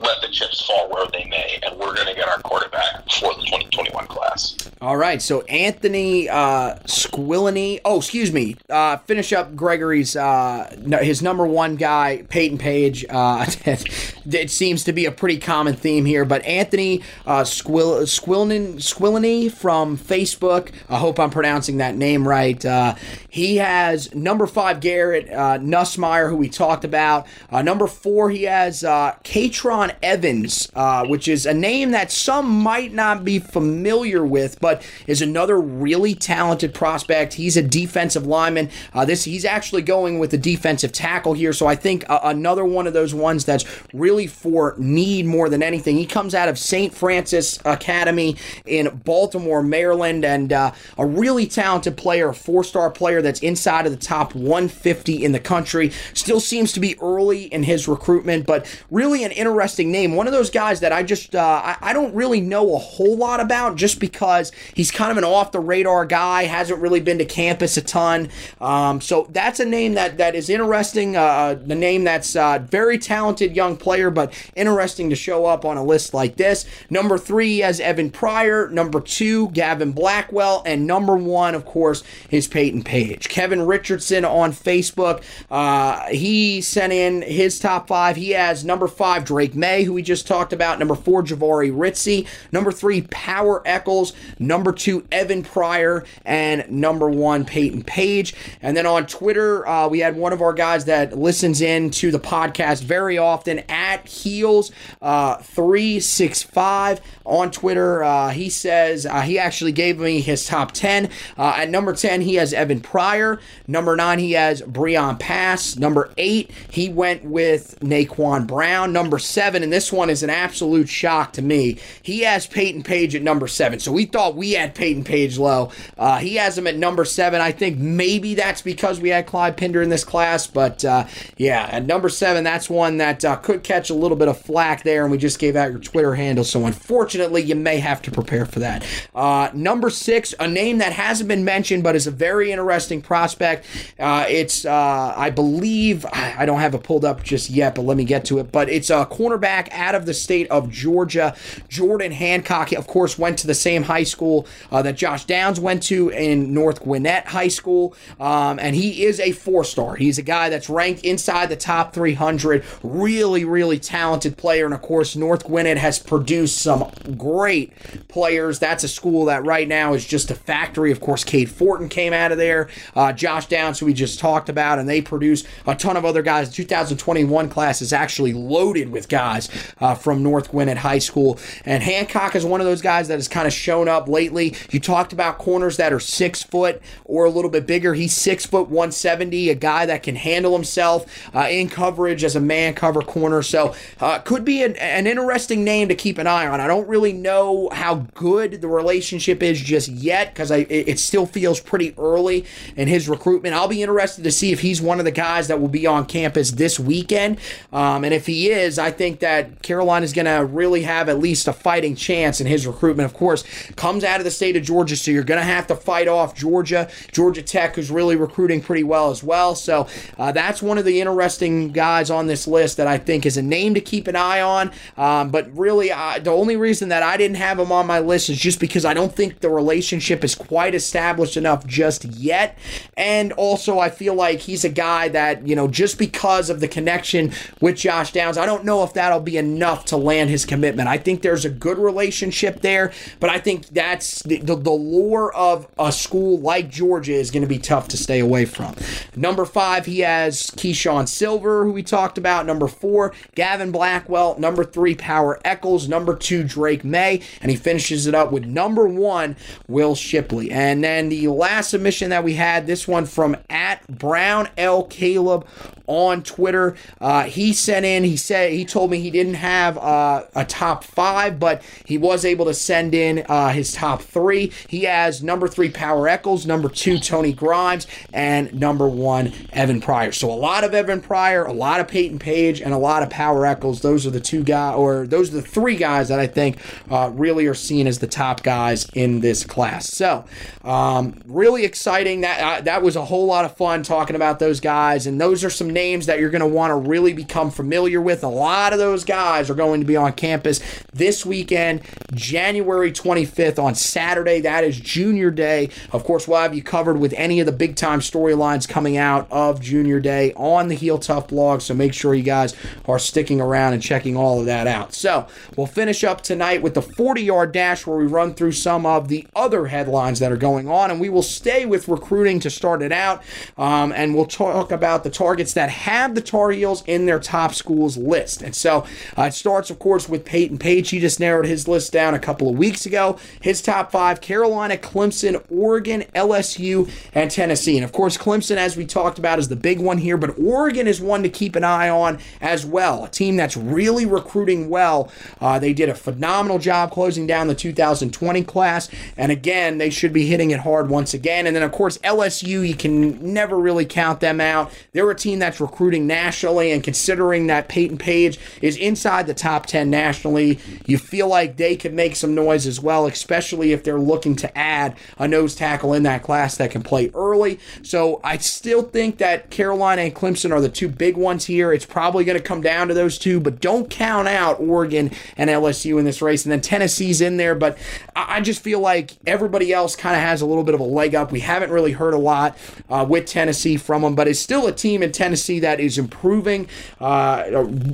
[0.03, 3.35] let the chips fall where they may, and we're going to get our quarterback for
[3.35, 4.57] the 2021 class.
[4.81, 7.81] All right, so Anthony uh, Squillany.
[7.85, 8.57] Oh, excuse me.
[8.69, 13.05] Uh, finish up Gregory's uh, his number one guy, Payton Page.
[13.09, 18.74] Uh, it seems to be a pretty common theme here, but Anthony uh, Squill Squillany
[18.77, 20.70] Squillany from Facebook.
[20.89, 22.65] I hope I'm pronouncing that name right.
[22.65, 22.95] Uh,
[23.29, 27.27] he has number five Garrett uh, Nussmeier, who we talked about.
[27.51, 32.48] Uh, number four, he has uh, Katron Evans, uh, which is a name that some
[32.48, 37.35] might not be familiar with, but is another really talented prospect.
[37.35, 38.70] He's a defensive lineman.
[38.93, 42.64] Uh, this he's actually going with a defensive tackle here, so I think uh, another
[42.64, 45.97] one of those ones that's really for need more than anything.
[45.97, 46.94] He comes out of St.
[46.94, 53.40] Frances Academy in Baltimore, Maryland, and uh, a really talented player, a four-star player that's
[53.40, 55.90] inside of the top 150 in the country.
[56.14, 60.15] Still seems to be early in his recruitment, but really an interesting name.
[60.15, 63.17] One of those guys that I just uh, I, I don't really know a whole
[63.17, 67.19] lot about, just because he's kind of an off the radar guy, hasn't really been
[67.19, 68.29] to campus a ton.
[68.61, 71.17] Um, so that's a name that that is interesting.
[71.17, 75.77] Uh, the name that's uh, very talented young player, but interesting to show up on
[75.77, 76.67] a list like this.
[76.89, 78.69] Number three has Evan Pryor.
[78.69, 83.29] Number two, Gavin Blackwell, and number one, of course, is Payton Page page.
[83.31, 88.17] Kevin Richardson on Facebook, uh, he sent in his top five.
[88.17, 90.81] He has number five, Drake Maye, who we just talked about.
[90.81, 92.27] Number four, Jahvaree Ritzie.
[92.51, 94.13] Number three, Power Echols.
[94.41, 96.05] Number two, Evan Pryor.
[96.25, 98.35] And number one, Payton Page.
[98.61, 102.11] And then on Twitter, uh, we had one of our guys that listens in to
[102.11, 108.03] the podcast very often at Heels uh, 365 on Twitter.
[108.03, 111.09] Uh, he says uh, he actually gave me his top 10.
[111.39, 113.41] Uh, at number 10, he has Evan Pryor.
[113.67, 115.77] Number nine, he has Breon Pass.
[115.77, 118.93] Number eight, he went with Naquan Brown.
[118.93, 119.19] Number
[119.53, 121.77] seven, and this one is an absolute shock to me.
[122.03, 123.81] He has Payton Page at number seven.
[123.81, 125.70] So we thought we had Payton Page low.
[125.99, 127.43] Uh, he has him at number seven.
[127.43, 130.47] I think maybe that's because we had Clyde Pinder in this class.
[130.47, 131.07] But uh,
[131.37, 134.85] yeah, at number seven, that's one that uh, could catch a little bit of flack
[134.85, 135.03] there.
[135.03, 136.45] And we just gave out your Twitter handle.
[136.45, 138.87] So unfortunately, you may have to prepare for that.
[139.15, 143.66] Uh, number six, a name that hasn't been mentioned but is a very interesting prospect.
[143.99, 147.99] Uh, it's, uh, I believe, I don't have it pulled up just yet, but let
[147.99, 148.51] me get to it.
[148.51, 149.05] But it's a
[149.43, 151.35] cornerback out of the state of Georgia.
[151.69, 155.82] Jordan Hancock, of course, went to the same high school uh, that Josh Downs went
[155.85, 157.94] to in North Gwinnett High School.
[158.20, 159.97] Um, and he is a four star.
[159.97, 162.64] He's a guy that's ranked inside the top 300.
[162.82, 164.64] Really, really talented player.
[164.64, 167.73] And of course, North Gwinnett has produced some great
[168.09, 168.59] players.
[168.59, 170.93] That's a school that right now is just a factory.
[170.93, 174.48] Of course, Cade Fortin came out of there uh, Josh Downs, who we just talked
[174.48, 176.48] about, and they produce a ton of other guys.
[176.48, 179.32] The 2021 class is actually loaded with guys
[179.81, 181.39] uh, from North Gwinnett High School.
[181.65, 184.55] And Hancock is one of those guys that has kind of shown up lately.
[184.71, 187.95] You talked about corners that are six foot or a little bit bigger.
[187.95, 192.41] He's six foot 170, a guy that can handle himself uh, in coverage as a
[192.41, 193.43] man cover corner.
[193.43, 196.61] So uh, could be an, an interesting name to keep an eye on.
[196.61, 201.27] I don't really know how good the relationship is just yet because it, it still
[201.27, 202.45] feels pretty early
[202.77, 203.55] and his recruitment.
[203.55, 206.07] I'll be interested to see if he's one of the guys that will be on
[206.07, 207.39] campus this weekend.
[207.73, 211.19] Um, and if he is, I think that Carolina is going to really have at
[211.19, 213.11] least a fighting chance in his recruitment.
[213.11, 213.44] Of course,
[213.77, 216.35] comes out of the state of Georgia, so you're going to have to fight off
[216.35, 219.55] Georgia, Georgia Tech, who's really recruiting pretty well as well.
[219.55, 219.86] So
[220.19, 223.43] uh, that's one of the interesting guys on this list that I think is a
[223.43, 224.70] name to keep an eye on.
[224.97, 228.28] Um, but really, uh, the only reason that I didn't have him on my list
[228.28, 232.59] is just because I don't think the relationship is quite established enough just yet.
[232.97, 236.69] And also, I feel like he's a guy that, you know, just because of the
[236.69, 240.89] connection with Josh Downs, I don't know if that'll be enough to land his commitment.
[240.89, 245.35] I think there's a good relationship there, but I think that's the, the, the lure
[245.35, 248.75] of a school like Georgia is going to be tough to stay away from.
[249.15, 252.47] Number five, he has Keeshawn Silver, who we talked about.
[252.47, 254.39] Number four, Gavin Blackwell.
[254.39, 255.89] Number three, Power Echols.
[255.89, 257.21] Number two, Drake Maye.
[257.43, 259.37] And he finishes it up with number one,
[259.69, 260.51] Will Shipley.
[260.51, 264.85] And then the last submission that we had had this one from at Brown L
[264.85, 265.47] Caleb
[265.87, 266.77] on Twitter.
[267.01, 270.85] Uh, he sent in, he said, he told me he didn't have uh, a top
[270.85, 274.53] five, but he was able to send in uh, his top three.
[274.69, 280.12] He has number three, Power Echols, number two, Tony Grimes, and number one, Evan Pryor.
[280.12, 283.11] So a lot of Evan Pryor, a lot of Payton Page, and a lot of
[283.11, 283.81] Power Echols.
[283.81, 286.59] Those are the two guys, or those are the three guys that I think
[286.91, 289.89] uh, really are seen as the top guys in this class.
[289.89, 290.24] So
[290.65, 292.20] um, really exciting.
[292.20, 295.45] That uh, that was a whole lot of fun talking about those guys, and those
[295.45, 298.23] are some names that you're going to want to really become familiar with.
[298.23, 300.60] A lot of those those guys are going to be on campus
[300.93, 301.81] this weekend,
[302.12, 304.40] January 25th on Saturday.
[304.40, 305.70] That is Junior Day.
[305.93, 309.27] Of course, we'll have you covered with any of the big time storylines coming out
[309.31, 311.62] of Junior Day on the Heel Tough blog.
[311.62, 312.55] So make sure you guys
[312.86, 314.93] are sticking around and checking all of that out.
[314.93, 318.85] So we'll finish up tonight with the 40 yard dash where we run through some
[318.85, 320.90] of the other headlines that are going on.
[320.90, 323.23] And we will stay with recruiting to start it out.
[323.56, 327.55] Um, and we'll talk about the targets that have the Tar Heels in their top
[327.55, 328.43] schools list.
[328.43, 330.90] And so uh, it starts, of course, with Payton Page.
[330.90, 333.19] He just narrowed his list down a couple of weeks ago.
[333.40, 337.77] His top five Carolina, Clemson, Oregon, LSU, and Tennessee.
[337.77, 340.86] And of course, Clemson, as we talked about, is the big one here, but Oregon
[340.86, 343.05] is one to keep an eye on as well.
[343.05, 345.11] A team that's really recruiting well.
[345.40, 348.89] Uh, they did a phenomenal job closing down the 2020 class.
[349.16, 351.47] And again, they should be hitting it hard once again.
[351.47, 354.73] And then, of course, LSU, you can never really count them out.
[354.93, 359.67] They're a team that's recruiting nationally, and considering that Payton Page is inside the top
[359.67, 364.01] 10 nationally, you feel like they could make some noise as well, especially if they're
[364.01, 367.59] looking to add a nose tackle in that class that can play early.
[367.83, 371.73] So I still think that Carolina and Clemson are the two big ones here.
[371.73, 375.51] It's probably going to come down to those two, but don't count out Oregon and
[375.51, 376.45] LSU in this race.
[376.45, 377.77] And then Tennessee's in there, but
[378.15, 381.15] I just feel like everybody else kind of has a little bit of a leg
[381.15, 381.33] up.
[381.33, 382.57] We haven't really heard a lot
[382.89, 386.69] uh, with Tennessee from them, but it's still a team in Tennessee that is improving.
[387.01, 387.45] Uh,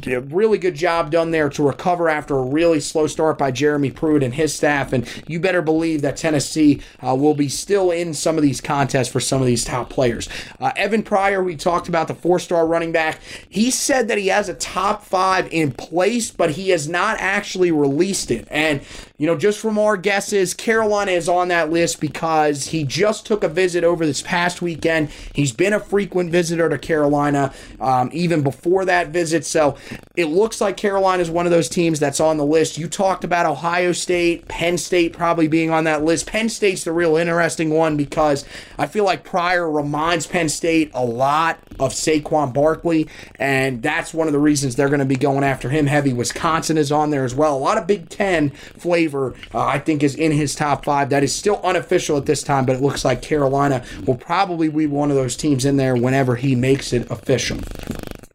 [0.06, 0.20] a
[0.58, 4.22] really good job done there to recover after a really slow start by Jeremy Pruitt
[4.22, 4.92] and his staff.
[4.92, 9.08] And you better believe that Tennessee uh, will be still in some of these contests
[9.08, 10.28] for some of these top players.
[10.58, 13.20] Uh, Evan Pryor, we talked about the four star running back.
[13.48, 17.70] He said that he has a top five in place, but he has not actually
[17.70, 18.48] released it.
[18.50, 18.80] And
[19.18, 23.42] you know, just from our guesses, Carolina is on that list because he just took
[23.42, 25.10] a visit over this past weekend.
[25.32, 29.44] He's been a frequent visitor to Carolina um, even before that visit.
[29.44, 29.76] So
[30.16, 32.78] it looks like Carolina is one of those teams that's on the list.
[32.78, 36.28] You talked about Ohio State, Penn State probably being on that list.
[36.28, 38.44] Penn State's the real interesting one because
[38.78, 43.08] I feel like Pryor reminds Penn State a lot of Saquon Barkley,
[43.38, 46.12] and that's one of the reasons they're going to be going after him heavy.
[46.12, 47.56] Wisconsin is on there as well.
[47.56, 51.10] A lot of Big Ten flavor, uh, I think, is in his top five.
[51.10, 54.86] That is still unofficial at this time, but it looks like Carolina will probably be
[54.86, 57.58] one of those teams in there whenever he makes it official.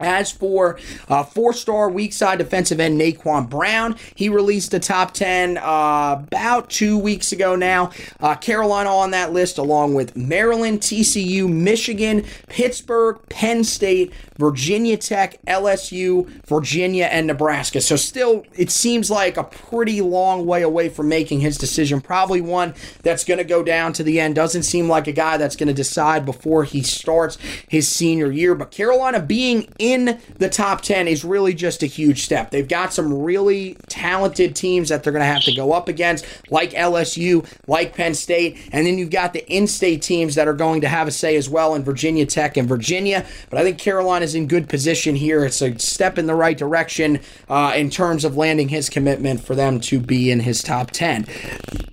[0.04, 5.14] As for uh, four star weak side defensive end Naquan Brown, he released a top
[5.14, 7.92] 10 uh, about two weeks ago now.
[8.20, 15.44] Uh, Carolina on that list, along with Maryland, TCU, Michigan, Pittsburgh, Penn State, Virginia Tech,
[15.46, 17.82] LSU, Virginia, and Nebraska.
[17.82, 22.02] So, still, it seems like a pretty long way away from making his decision.
[22.02, 22.74] Probably one
[23.04, 24.36] that's going to go down to the end.
[24.36, 28.56] Doesn't seem like a guy that's going to decide before he starts his senior year.
[28.56, 29.93] But Carolina being in
[30.38, 32.52] the top 10 is really just a huge step.
[32.52, 36.26] They've got some really talented teams that they're going to have to go up against,
[36.50, 38.58] like LSU, like Penn State.
[38.72, 41.36] And then you've got the in state teams that are going to have a say
[41.36, 43.26] as well in Virginia Tech and Virginia.
[43.50, 45.46] But I think Carolina is in good position here.
[45.46, 49.56] It's a step in the right direction uh, in terms of landing his commitment for
[49.56, 51.28] them to be in his top 10.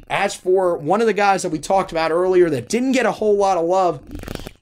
[0.08, 3.12] As for one of the guys that we talked about earlier that didn't get a
[3.12, 4.00] whole lot of love,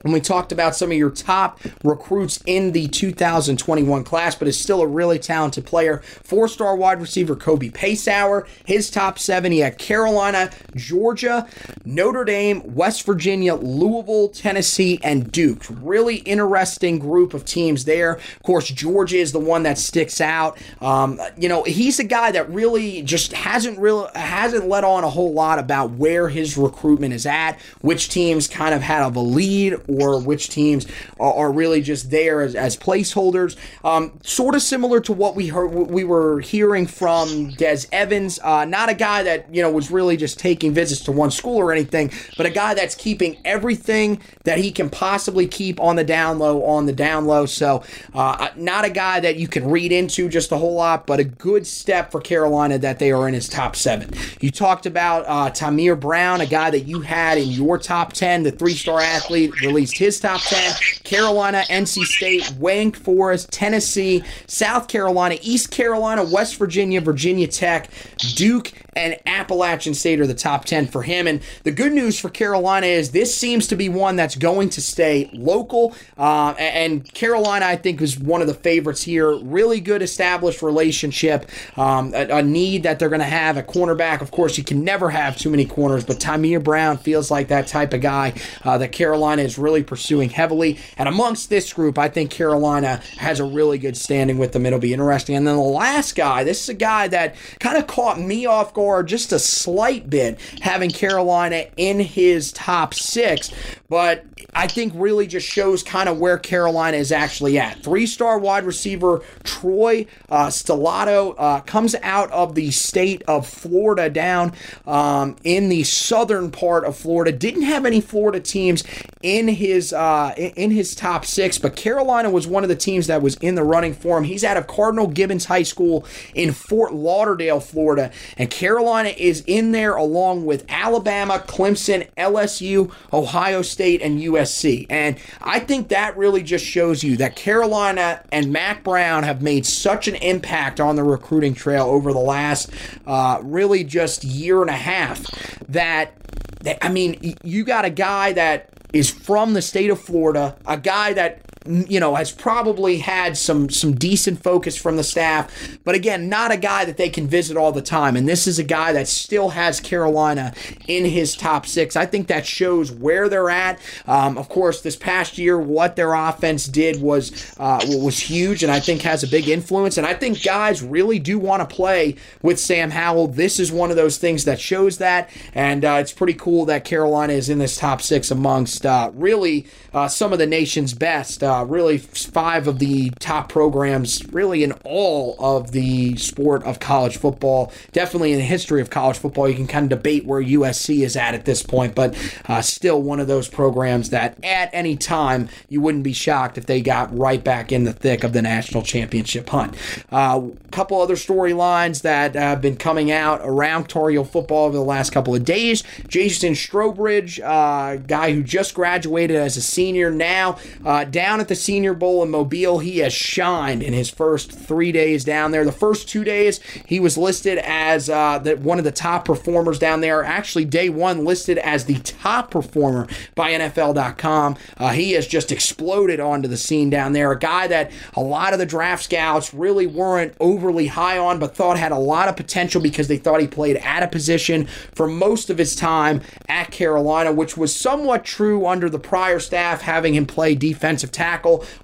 [0.03, 4.57] when we talked about some of your top recruits in the 2021 class, but is
[4.57, 5.99] still a really talented player.
[6.23, 8.47] Four star wide receiver Kobe Paysour.
[8.65, 11.49] His top seven, he had Carolina, Georgia,
[11.85, 15.65] Notre Dame, West Virginia, Louisville, Tennessee, and Duke.
[15.69, 18.13] Really interesting group of teams there.
[18.13, 20.59] Of course, Georgia is the one that sticks out.
[20.81, 25.11] Um, you know, he's a guy that really just hasn't really hasn't let on a
[25.11, 29.88] whole lot about where his recruitment is at, which teams kind of had a lead
[29.89, 30.87] or which teams
[31.19, 33.57] are, are really just there as, as placeholders.
[33.85, 38.39] Um, sort of similar to what we heard, we were hearing from Des Evans.
[38.43, 41.57] Uh, not a guy that you know was really just taking visits to one school
[41.57, 46.05] or anything, but a guy that's keeping everything that he can possibly keep on the
[46.05, 47.47] down low on the down low.
[47.47, 47.83] So
[48.15, 51.25] uh, not a guy that you can read into just a whole lot, but a
[51.25, 54.11] good step for Carolina that they are in his top seven.
[54.41, 58.43] You talked about uh, Tamir Brown, a guy that you had in your top ten,
[58.43, 60.75] the three-star athlete released his top 10.
[61.05, 67.89] Carolina, NC State, Wake Forest, Tennessee, South Carolina, East Carolina, West Virginia, Virginia Tech,
[68.35, 71.27] Duke, and Appalachian State are the top 10 for him.
[71.27, 74.83] And the good news for Carolina is this seems to be one that's going to
[74.83, 75.95] stay local.
[76.17, 79.37] Uh, and Carolina, I think, is one of the favorites here.
[79.39, 81.49] Really good established relationship,
[81.79, 84.21] um, a, a, need that they're going to have a cornerback.
[84.21, 87.69] Of course, you can never have too many corners, but Tamir Brown feels like that
[87.69, 88.35] type of guy
[88.65, 90.79] uh, that Carolina is really pursuing heavily.
[90.97, 94.67] And amongst this group, I think Carolina has a really good standing with them.
[94.67, 95.37] It'll be interesting.
[95.37, 98.75] And then the last guy, this is a guy that kind of caught me off
[98.75, 103.51] guard just a slight bit, having Carolina in his top six,
[103.89, 104.25] but
[104.55, 107.83] I think really just shows kind of where Carolina is actually at.
[107.83, 114.11] Three star wide receiver Troy uh, Stellato uh, comes out of the state of Florida
[114.11, 114.53] down
[114.87, 117.31] um, in the southern part of Florida.
[117.31, 118.85] Didn't have any Florida teams
[119.23, 123.23] in his uh, in his top six, but Carolina was one of the teams that
[123.23, 124.25] was in the running for him.
[124.25, 129.73] He's out of Cardinal Gibbons High School in Fort Lauderdale, Florida, and Carolina is in
[129.73, 134.87] there along with Alabama, Clemson, LSU, Ohio State, and USC.
[134.91, 139.67] And I think that really just shows you that Carolina and Mack Brown have made
[139.67, 142.71] such an impact on the recruiting trail over the last
[143.07, 145.25] uh, really just year and a half
[145.69, 146.15] that,
[146.61, 150.77] that I mean, you got a guy that is from the state of Florida, a
[150.77, 155.95] guy that you know, has probably had some some decent focus from the staff, but
[155.95, 158.17] again, not a guy that they can visit all the time.
[158.17, 160.55] And this is a guy that still has Carolina
[160.87, 161.97] in his top six.
[161.97, 163.81] I think that shows where they're at.
[164.07, 168.73] Um, of course, this past year, what their offense did was uh, was huge, and
[168.73, 169.99] I think has a big influence.
[169.99, 173.29] And I think guys really do want to play with Sam Howell.
[173.29, 176.85] This is one of those things that shows that, and uh, it's pretty cool that
[176.85, 181.43] Carolina is in this top six amongst uh, really uh, some of the nation's best.
[181.43, 187.17] Uh, really, five of the top programs, really in all of the sport of college
[187.17, 187.73] football.
[187.93, 191.17] Definitely in the history of college football, you can kind of debate where USC is
[191.17, 192.17] at at this point, but
[192.47, 196.67] uh, still one of those programs that at any time you wouldn't be shocked if
[196.67, 199.75] they got right back in the thick of the national championship hunt.
[200.11, 204.77] A uh, couple other storylines that have been coming out around Tar Heel football over
[204.77, 205.83] the last couple of days.
[206.09, 211.05] Jason Strowbridge, uh, guy who just graduated as a senior now, uh,
[211.39, 212.81] down at the Senior Bowl in Mobile.
[212.81, 215.65] He has shined in his first three days down there.
[215.65, 219.79] The first two days, he was listed as uh, the, one of the top performers
[219.79, 220.25] down there.
[220.25, 223.07] Actually, day one listed as the top performer
[223.37, 224.57] by NFL.com.
[224.79, 227.31] Uh, he has just exploded onto the scene down there.
[227.31, 231.55] A guy that a lot of the draft scouts really weren't overly high on, but
[231.55, 235.07] thought had a lot of potential because they thought he played at a position for
[235.07, 240.15] most of his time at Carolina, which was somewhat true under the prior staff, having
[240.15, 241.28] him play defensive tackle.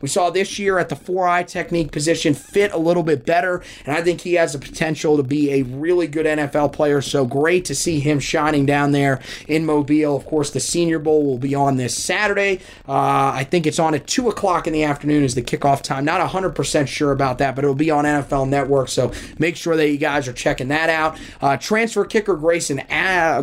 [0.01, 3.63] We saw this year at the four eye technique position fit a little bit better,
[3.87, 7.01] and I think he has the potential to be a really good NFL player.
[7.01, 10.17] So great to see him shining down there in Mobile.
[10.17, 12.61] Of course, the Senior Bowl will be on this Saturday.
[12.89, 16.05] Uh, I think it's on at 2 o'clock in the afternoon is the kickoff time.
[16.05, 19.89] Not 100% sure about that, but it'll be on NFL Network, so make sure that
[19.89, 21.19] you guys are checking that out.
[21.41, 22.83] Uh, transfer kicker Grayson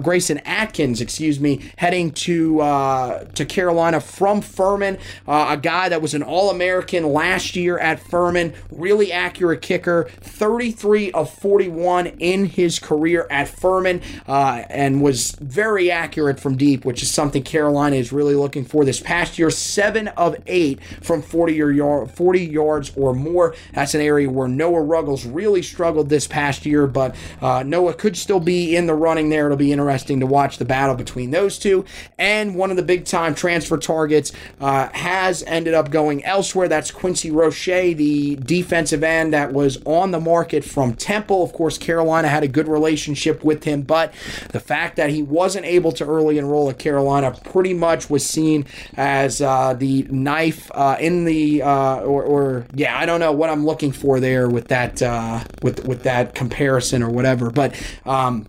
[0.02, 4.98] Grayson Atkins, excuse me, heading to uh, to Carolina from Furman,
[5.28, 8.53] uh, a guy that was an All American last year at Furman.
[8.72, 15.91] Really accurate kicker, 33 of 41 in his career at Furman, uh, and was very
[15.91, 19.49] accurate from deep, which is something Carolina is really looking for this past year.
[19.49, 23.55] Seven of eight from 40 yard, 40 yards or more.
[23.73, 28.18] That's an area where Noah Ruggles really struggled this past year, but uh, Noah could
[28.18, 29.45] still be in the running there.
[29.45, 31.85] It'll be interesting to watch the battle between those two.
[32.18, 36.67] And one of the big time transfer targets uh, has ended up going elsewhere.
[36.67, 41.43] That's Quincy Roche, the defensive end that was on the market from Temple.
[41.43, 44.13] Of course, Carolina had a good relationship with him, but
[44.49, 48.65] the fact that he wasn't able to early enroll at Carolina pretty much was seen
[48.95, 53.49] as uh, the knife uh, in the uh, or, or, yeah, I don't know what
[53.49, 57.73] I'm looking for there with that uh, with with that comparison or whatever, but
[58.05, 58.47] um,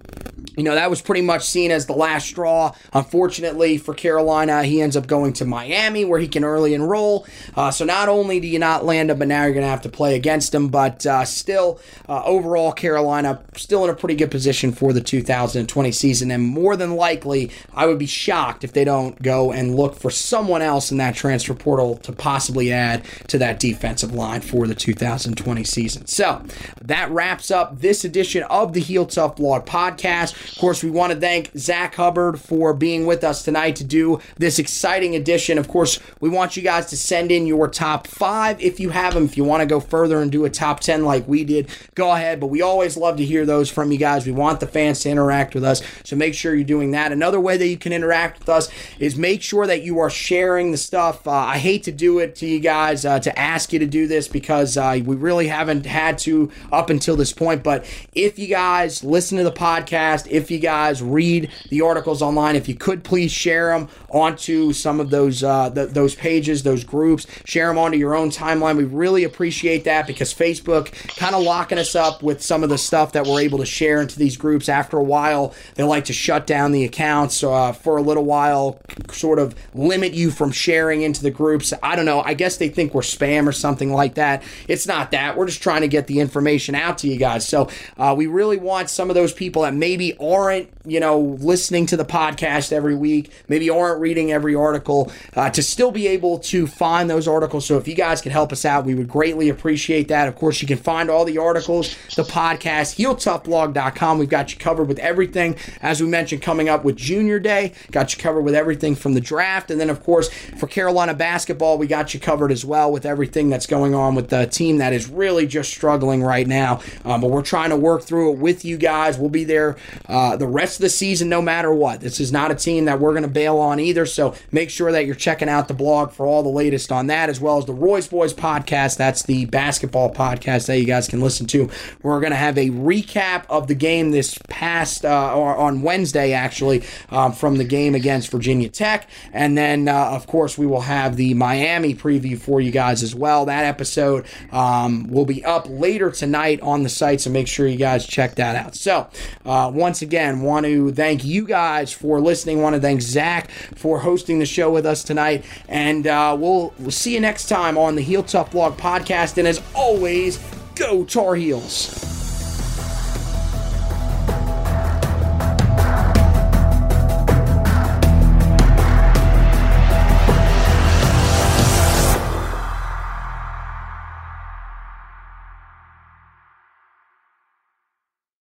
[0.57, 2.74] you know, that was pretty much seen as the last straw.
[2.93, 7.27] Unfortunately for Carolina, he ends up going to Miami where he can early enroll.
[7.57, 9.83] Uh, so not only do you not land him, but now you're going to have
[9.83, 10.69] to play against him.
[10.69, 15.93] But uh, still, uh, overall, Carolina still in a pretty good position for the 2020
[15.93, 16.31] season.
[16.31, 20.11] And more than likely, I would be shocked if they don't go and look for
[20.11, 24.74] someone else in that transfer portal to possibly add to that defensive line for the
[24.74, 26.07] 2020 season.
[26.07, 26.45] So
[26.83, 30.35] that wraps up this edition of the Heel Tough Blog podcast.
[30.51, 34.20] Of course, we want to thank Zack Hubbard for being with us tonight to do
[34.36, 35.59] this exciting edition.
[35.59, 39.14] Of course, we want you guys to send in your top five if you have
[39.14, 39.24] them.
[39.24, 42.12] If you want to go further and do a top 10 like we did, go
[42.12, 42.40] ahead.
[42.40, 44.27] But we always love to hear those from you guys.
[44.27, 45.82] We want the fans to interact with us.
[46.05, 47.12] So make sure you're doing that.
[47.12, 50.70] Another way that you can interact with us is make sure that you are sharing
[50.70, 51.27] the stuff.
[51.27, 54.06] Uh, I hate to do it to you guys, uh, to ask you to do
[54.06, 57.62] this because uh, we really haven't had to up until this point.
[57.62, 62.56] But if you guys listen to the podcast, if you guys read the articles online,
[62.56, 66.84] if you could please share them onto some of those uh, the, those pages, those
[66.84, 68.76] groups, share them onto your own timeline.
[68.76, 72.78] We really appreciate that because Facebook kind of locking us up with some of the
[72.78, 74.68] stuff that we're able to share into these groups.
[74.68, 78.80] After a while, they like to shut down the accounts uh, for a little while,
[79.10, 81.72] sort of limit you from sharing into the groups.
[81.82, 82.22] I don't know.
[82.22, 84.42] I guess they think we're spam or something like that.
[84.66, 85.36] It's not that.
[85.36, 87.46] We're just trying to get the information out to you guys.
[87.46, 87.68] So
[87.98, 91.97] uh, we really want some of those people that maybe aren't, you know, listening to
[91.97, 96.66] the podcast every week, maybe aren't reading every article, uh, to still be able to
[96.66, 97.66] find those articles.
[97.66, 100.28] So if you guys could help us out, we would greatly appreciate that.
[100.28, 104.19] Of course, you can find all the articles, the podcast, heeltoughblog.com.
[104.19, 105.57] We've got you covered with everything.
[105.81, 109.20] As we mentioned, coming up with Junior Day, got you covered with everything from the
[109.20, 109.70] draft.
[109.70, 110.28] And then, of course,
[110.59, 114.28] for Carolina basketball, we got you covered as well with everything that's going on with
[114.28, 116.81] the team that is really just struggling right now.
[117.05, 119.19] Um, but we're trying to work through it with you guys.
[119.19, 119.77] We'll be there
[120.09, 122.01] uh, the rest of the season no matter what.
[122.01, 124.06] This is not a team that we're going to bail on either.
[124.06, 127.28] So make sure that you're checking out the blog for all the latest on that,
[127.28, 128.97] as well as the Roy's Boys podcast.
[128.97, 131.70] That's the basketball podcast that you guys can listen to.
[132.02, 136.32] We're going to have a recap of the game this past, uh, or on Wednesday,
[136.32, 139.09] actually, um, from the game against Virginia Tech.
[139.32, 143.14] And then, uh, of course, we will have the Miami preview for you guys as
[143.14, 143.47] well.
[143.47, 147.76] That episode um, will be up later tonight on the site, so make sure you
[147.78, 148.74] guys check that out.
[148.74, 149.09] So,
[149.44, 149.70] uh,
[150.03, 152.61] again, want to thank you guys for listening.
[152.61, 156.91] Want to thank Zack for hosting the show with us tonight, and uh, we'll, we'll
[156.91, 159.39] see you next time on the Heel Tough Blog podcast.
[159.39, 160.39] And as always,
[160.74, 162.22] go Tar Heels.